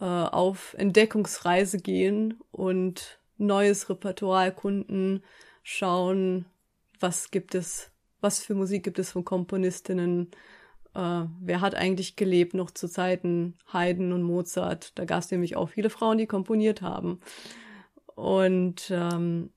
äh, 0.00 0.04
auf 0.04 0.74
Entdeckungsreise 0.78 1.78
gehen 1.78 2.34
und 2.50 3.20
neues 3.36 3.88
Repertoire 3.88 4.46
erkunden, 4.46 5.22
schauen, 5.62 6.46
was 7.00 7.30
gibt 7.30 7.54
es, 7.54 7.90
was 8.20 8.40
für 8.40 8.54
Musik 8.54 8.82
gibt 8.84 8.98
es 8.98 9.12
von 9.12 9.24
Komponistinnen, 9.24 10.30
äh, 10.94 11.24
wer 11.40 11.60
hat 11.60 11.74
eigentlich 11.74 12.16
gelebt 12.16 12.54
noch 12.54 12.70
zu 12.70 12.88
Zeiten 12.88 13.56
Haydn 13.72 14.12
und 14.12 14.22
Mozart. 14.22 14.98
Da 14.98 15.04
gab 15.04 15.20
es 15.20 15.30
nämlich 15.30 15.56
auch 15.56 15.68
viele 15.68 15.90
Frauen, 15.90 16.18
die 16.18 16.26
komponiert 16.26 16.82
haben. 16.82 17.20
Und 18.14 18.90
ähm, 18.90 19.50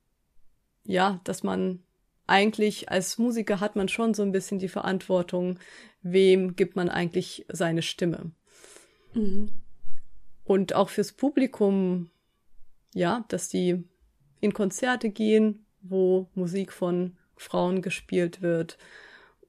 ja, 0.84 1.20
dass 1.24 1.44
man 1.44 1.84
eigentlich 2.32 2.90
als 2.90 3.18
Musiker 3.18 3.60
hat 3.60 3.76
man 3.76 3.90
schon 3.90 4.14
so 4.14 4.24
ein 4.24 4.32
bisschen 4.32 4.58
die 4.58 4.70
Verantwortung, 4.70 5.60
wem 6.02 6.56
gibt 6.56 6.76
man 6.76 6.90
eigentlich 6.90 7.46
seine 7.50 7.82
Stimme. 7.82 8.32
Mhm. 9.14 9.50
Und 10.44 10.74
auch 10.74 10.90
fürs 10.90 11.12
Publikum 11.12 12.10
ja, 12.94 13.26
dass 13.30 13.50
die 13.50 13.84
in 14.40 14.54
Konzerte 14.54 15.10
gehen, 15.10 15.66
wo 15.82 16.30
Musik 16.36 16.72
von 16.72 17.18
Frauen 17.36 17.82
gespielt 17.82 18.42
wird 18.42 18.78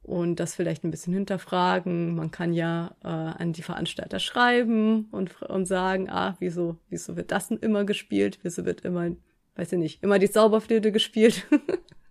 und 0.03 0.41
das 0.41 0.55
vielleicht 0.55 0.85
ein 0.85 0.91
bisschen 0.91 1.15
hinterfragen. 1.15 2.15
Man 2.15 2.31
kann 2.31 2.53
ja 2.53 2.97
äh, 3.03 3.09
an 3.09 3.53
die 3.53 3.63
Veranstalter 3.63 4.19
schreiben 4.19 5.09
und, 5.11 5.41
und 5.43 5.67
sagen, 5.67 6.09
ah, 6.11 6.37
wieso, 6.41 6.77
wieso 6.89 7.17
wird 7.17 7.31
das 7.31 7.49
denn 7.49 7.59
immer 7.59 7.85
gespielt? 7.85 8.39
Wieso 8.43 8.65
wird 8.65 8.83
immer, 8.83 9.11
weiß 9.57 9.73
ich 9.73 9.79
nicht, 9.79 10.03
immer 10.03 10.19
die 10.19 10.31
Zauberflöte 10.31 10.93
gespielt? 10.93 11.47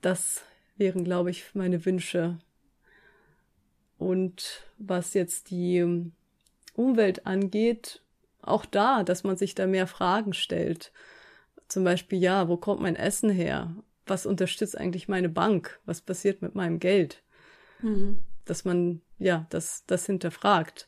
das 0.00 0.42
wären, 0.76 1.04
glaube 1.04 1.30
ich, 1.30 1.54
meine 1.54 1.84
Wünsche. 1.84 2.38
Und 3.98 4.64
was 4.78 5.14
jetzt 5.14 5.50
die 5.50 6.10
Umwelt 6.74 7.26
angeht, 7.26 8.02
auch 8.42 8.64
da, 8.64 9.02
dass 9.02 9.24
man 9.24 9.36
sich 9.36 9.54
da 9.54 9.66
mehr 9.66 9.86
Fragen 9.86 10.32
stellt. 10.32 10.92
Zum 11.68 11.82
Beispiel, 11.84 12.20
ja, 12.20 12.48
wo 12.48 12.56
kommt 12.56 12.80
mein 12.80 12.96
Essen 12.96 13.30
her? 13.30 13.74
Was 14.06 14.26
unterstützt 14.26 14.78
eigentlich 14.78 15.08
meine 15.08 15.28
Bank? 15.28 15.80
Was 15.84 16.00
passiert 16.00 16.42
mit 16.42 16.54
meinem 16.54 16.78
Geld? 16.78 17.22
Mhm. 17.80 18.18
Dass 18.44 18.64
man, 18.64 19.00
ja, 19.18 19.46
das, 19.50 19.84
das 19.86 20.06
hinterfragt. 20.06 20.86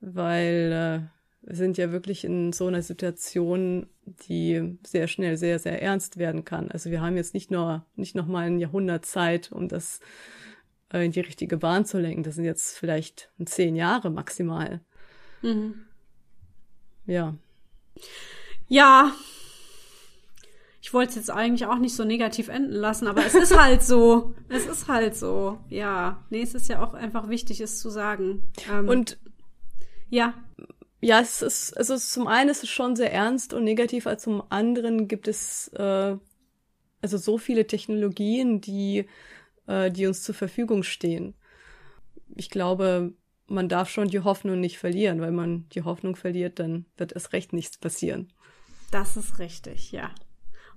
Weil 0.00 1.02
äh, 1.02 1.23
wir 1.46 1.56
sind 1.56 1.76
ja 1.76 1.92
wirklich 1.92 2.24
in 2.24 2.52
so 2.52 2.66
einer 2.66 2.82
Situation, 2.82 3.86
die 4.28 4.78
sehr 4.84 5.08
schnell 5.08 5.36
sehr, 5.36 5.58
sehr 5.58 5.82
ernst 5.82 6.16
werden 6.16 6.44
kann. 6.44 6.70
Also 6.70 6.90
wir 6.90 7.02
haben 7.02 7.16
jetzt 7.16 7.34
nicht 7.34 7.50
nur, 7.50 7.84
nicht 7.96 8.14
noch 8.14 8.26
mal 8.26 8.46
ein 8.46 8.58
Jahrhundert 8.58 9.04
Zeit, 9.04 9.52
um 9.52 9.68
das 9.68 10.00
äh, 10.92 11.04
in 11.04 11.12
die 11.12 11.20
richtige 11.20 11.58
Bahn 11.58 11.84
zu 11.84 11.98
lenken. 11.98 12.22
Das 12.22 12.36
sind 12.36 12.44
jetzt 12.44 12.78
vielleicht 12.78 13.30
zehn 13.44 13.76
Jahre 13.76 14.10
maximal. 14.10 14.80
Mhm. 15.42 15.84
Ja. 17.04 17.34
Ja. 18.68 19.12
Ich 20.80 20.94
wollte 20.94 21.10
es 21.10 21.16
jetzt 21.16 21.30
eigentlich 21.30 21.66
auch 21.66 21.78
nicht 21.78 21.94
so 21.94 22.04
negativ 22.04 22.48
enden 22.48 22.72
lassen, 22.72 23.06
aber 23.06 23.24
es 23.24 23.34
ist 23.34 23.58
halt 23.60 23.82
so. 23.82 24.34
Es 24.48 24.66
ist 24.66 24.88
halt 24.88 25.14
so. 25.14 25.58
Ja. 25.68 26.24
Nee, 26.30 26.42
es 26.42 26.54
ist 26.54 26.68
ja 26.68 26.82
auch 26.82 26.94
einfach 26.94 27.28
wichtig, 27.28 27.60
es 27.60 27.80
zu 27.80 27.90
sagen. 27.90 28.44
Ähm, 28.70 28.88
und 28.88 29.18
ja. 30.08 30.32
Ja, 31.04 31.20
es 31.20 31.42
ist, 31.42 31.76
also 31.76 31.98
zum 31.98 32.26
einen 32.26 32.48
ist 32.48 32.62
es 32.62 32.70
schon 32.70 32.96
sehr 32.96 33.12
ernst 33.12 33.52
und 33.52 33.62
negativ, 33.62 34.06
als 34.06 34.22
zum 34.22 34.42
anderen 34.48 35.06
gibt 35.06 35.28
es 35.28 35.68
äh, 35.74 36.16
also 37.02 37.18
so 37.18 37.36
viele 37.36 37.66
Technologien, 37.66 38.62
die, 38.62 39.04
äh, 39.66 39.90
die 39.90 40.06
uns 40.06 40.22
zur 40.22 40.34
Verfügung 40.34 40.82
stehen. 40.82 41.34
Ich 42.34 42.48
glaube, 42.48 43.12
man 43.46 43.68
darf 43.68 43.90
schon 43.90 44.08
die 44.08 44.20
Hoffnung 44.20 44.60
nicht 44.60 44.78
verlieren, 44.78 45.20
weil 45.20 45.30
man 45.30 45.68
die 45.74 45.82
Hoffnung 45.82 46.16
verliert, 46.16 46.58
dann 46.58 46.86
wird 46.96 47.12
es 47.12 47.34
recht 47.34 47.52
nichts 47.52 47.76
passieren. 47.76 48.32
Das 48.90 49.18
ist 49.18 49.38
richtig, 49.38 49.92
ja. 49.92 50.10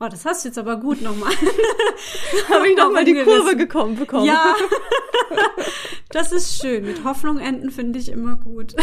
Oh, 0.01 0.09
das 0.09 0.25
hast 0.25 0.43
du 0.43 0.49
jetzt 0.49 0.57
aber 0.57 0.75
gut 0.75 1.01
nochmal. 1.01 1.31
Habe 2.49 2.67
ich 2.67 2.75
nochmal 2.75 3.05
die 3.05 3.23
Kurve 3.23 3.55
gekommen 3.55 3.95
bekommen. 3.95 4.25
Ja. 4.25 4.53
das 6.09 6.33
ist 6.33 6.59
schön. 6.59 6.83
Mit 6.83 7.05
Hoffnung 7.05 7.39
enden 7.39 7.71
finde 7.71 7.97
ich 7.97 8.09
immer 8.09 8.35
gut. 8.35 8.75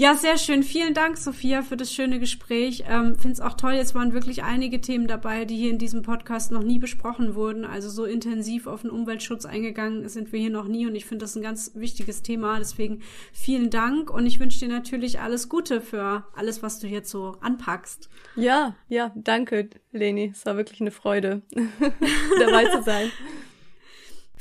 Ja, 0.00 0.14
sehr 0.14 0.38
schön. 0.38 0.62
Vielen 0.62 0.94
Dank, 0.94 1.18
Sophia, 1.18 1.60
für 1.60 1.76
das 1.76 1.92
schöne 1.92 2.18
Gespräch. 2.20 2.84
Ähm, 2.88 3.18
Finde 3.18 3.32
es 3.34 3.40
auch 3.40 3.52
toll. 3.52 3.74
Es 3.74 3.94
waren 3.94 4.14
wirklich 4.14 4.42
einige 4.42 4.80
Themen 4.80 5.06
dabei, 5.06 5.44
die 5.44 5.58
hier 5.58 5.68
in 5.68 5.76
diesem 5.76 6.00
Podcast 6.00 6.52
noch 6.52 6.62
nie 6.62 6.78
besprochen 6.78 7.34
wurden. 7.34 7.66
Also 7.66 7.90
so 7.90 8.06
intensiv 8.06 8.66
auf 8.66 8.80
den 8.80 8.88
Umweltschutz 8.88 9.44
eingegangen 9.44 10.08
sind 10.08 10.32
wir 10.32 10.40
hier 10.40 10.48
noch 10.48 10.68
nie. 10.68 10.86
Und 10.86 10.94
ich 10.94 11.04
finde 11.04 11.24
das 11.24 11.36
ein 11.36 11.42
ganz 11.42 11.72
wichtiges 11.74 12.22
Thema. 12.22 12.58
Deswegen 12.58 13.02
vielen 13.34 13.68
Dank. 13.68 14.08
Und 14.08 14.24
ich 14.24 14.40
wünsche 14.40 14.60
dir 14.60 14.68
natürlich 14.68 15.20
alles 15.20 15.50
Gute 15.50 15.82
für 15.82 16.24
alles, 16.34 16.62
was 16.62 16.78
du 16.78 16.86
jetzt 16.86 17.10
so 17.10 17.36
anpackst. 17.42 18.08
Ja, 18.36 18.74
ja, 18.88 19.12
danke, 19.16 19.68
Leni. 19.92 20.32
Es 20.34 20.46
war 20.46 20.56
wirklich 20.56 20.80
eine 20.80 20.92
Freude, 20.92 21.42
dabei 22.38 22.64
zu 22.74 22.82
sein. 22.82 23.10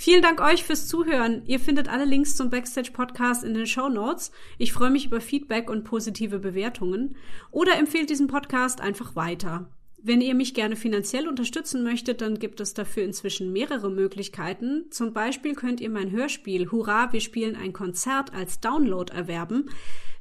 Vielen 0.01 0.21
Dank 0.21 0.39
euch 0.39 0.63
fürs 0.63 0.87
Zuhören. 0.87 1.41
Ihr 1.45 1.59
findet 1.59 1.89
alle 1.89 2.05
Links 2.05 2.37
zum 2.37 2.49
Backstage 2.49 2.91
Podcast 2.93 3.43
in 3.43 3.53
den 3.53 3.67
Show 3.67 3.89
Notes. 3.89 4.31
Ich 4.57 4.71
freue 4.71 4.91
mich 4.91 5.07
über 5.07 5.19
Feedback 5.19 5.69
und 5.69 5.83
positive 5.83 6.39
Bewertungen. 6.39 7.17
Oder 7.51 7.77
empfehlt 7.77 8.09
diesen 8.09 8.27
Podcast 8.27 8.79
einfach 8.79 9.17
weiter. 9.17 9.69
Wenn 10.01 10.21
ihr 10.21 10.35
mich 10.35 10.53
gerne 10.53 10.77
finanziell 10.77 11.27
unterstützen 11.27 11.83
möchtet, 11.83 12.21
dann 12.21 12.39
gibt 12.39 12.61
es 12.61 12.73
dafür 12.73 13.03
inzwischen 13.03 13.51
mehrere 13.51 13.91
Möglichkeiten. 13.91 14.85
Zum 14.89 15.11
Beispiel 15.11 15.53
könnt 15.53 15.81
ihr 15.81 15.89
mein 15.89 16.11
Hörspiel 16.11 16.71
Hurra, 16.71 17.11
wir 17.11 17.19
spielen 17.19 17.57
ein 17.57 17.73
Konzert 17.73 18.33
als 18.33 18.61
Download 18.61 19.13
erwerben. 19.13 19.69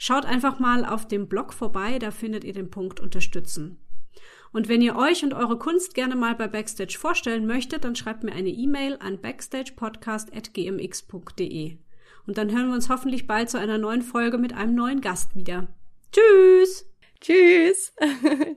Schaut 0.01 0.27
einfach 0.27 0.59
mal 0.59 0.85
auf 0.85 1.07
dem 1.07 1.29
Blog 1.29 1.53
vorbei, 1.53 2.01
da 2.01 2.11
findet 2.11 2.43
ihr 2.43 2.53
den 2.53 2.71
Punkt 2.71 2.99
Unterstützen. 2.99 3.79
Und 4.53 4.69
wenn 4.69 4.83
ihr 4.83 4.97
euch 4.97 5.25
und 5.25 5.35
eure 5.35 5.59
Kunst 5.59 5.95
gerne 5.95 6.17
mal 6.17 6.35
bei 6.35 6.49
Backstage 6.49 6.99
vorstellen 6.99 7.47
möchtet, 7.47 7.85
dann 7.85 7.95
schreibt 7.97 8.25
mir 8.25 8.33
eine 8.33 8.49
E-Mail 8.49 8.97
an 9.01 9.21
backstagepodcast.gmx.de. 9.21 11.77
Und 12.27 12.39
dann 12.39 12.51
hören 12.51 12.69
wir 12.69 12.75
uns 12.75 12.89
hoffentlich 12.89 13.27
bald 13.27 13.51
zu 13.51 13.59
einer 13.59 13.77
neuen 13.79 14.03
Folge 14.03 14.39
mit 14.39 14.55
einem 14.55 14.75
neuen 14.75 15.01
Gast 15.01 15.35
wieder. 15.35 15.67
Tschüss! 16.13 16.87
Tschüss! 17.21 17.93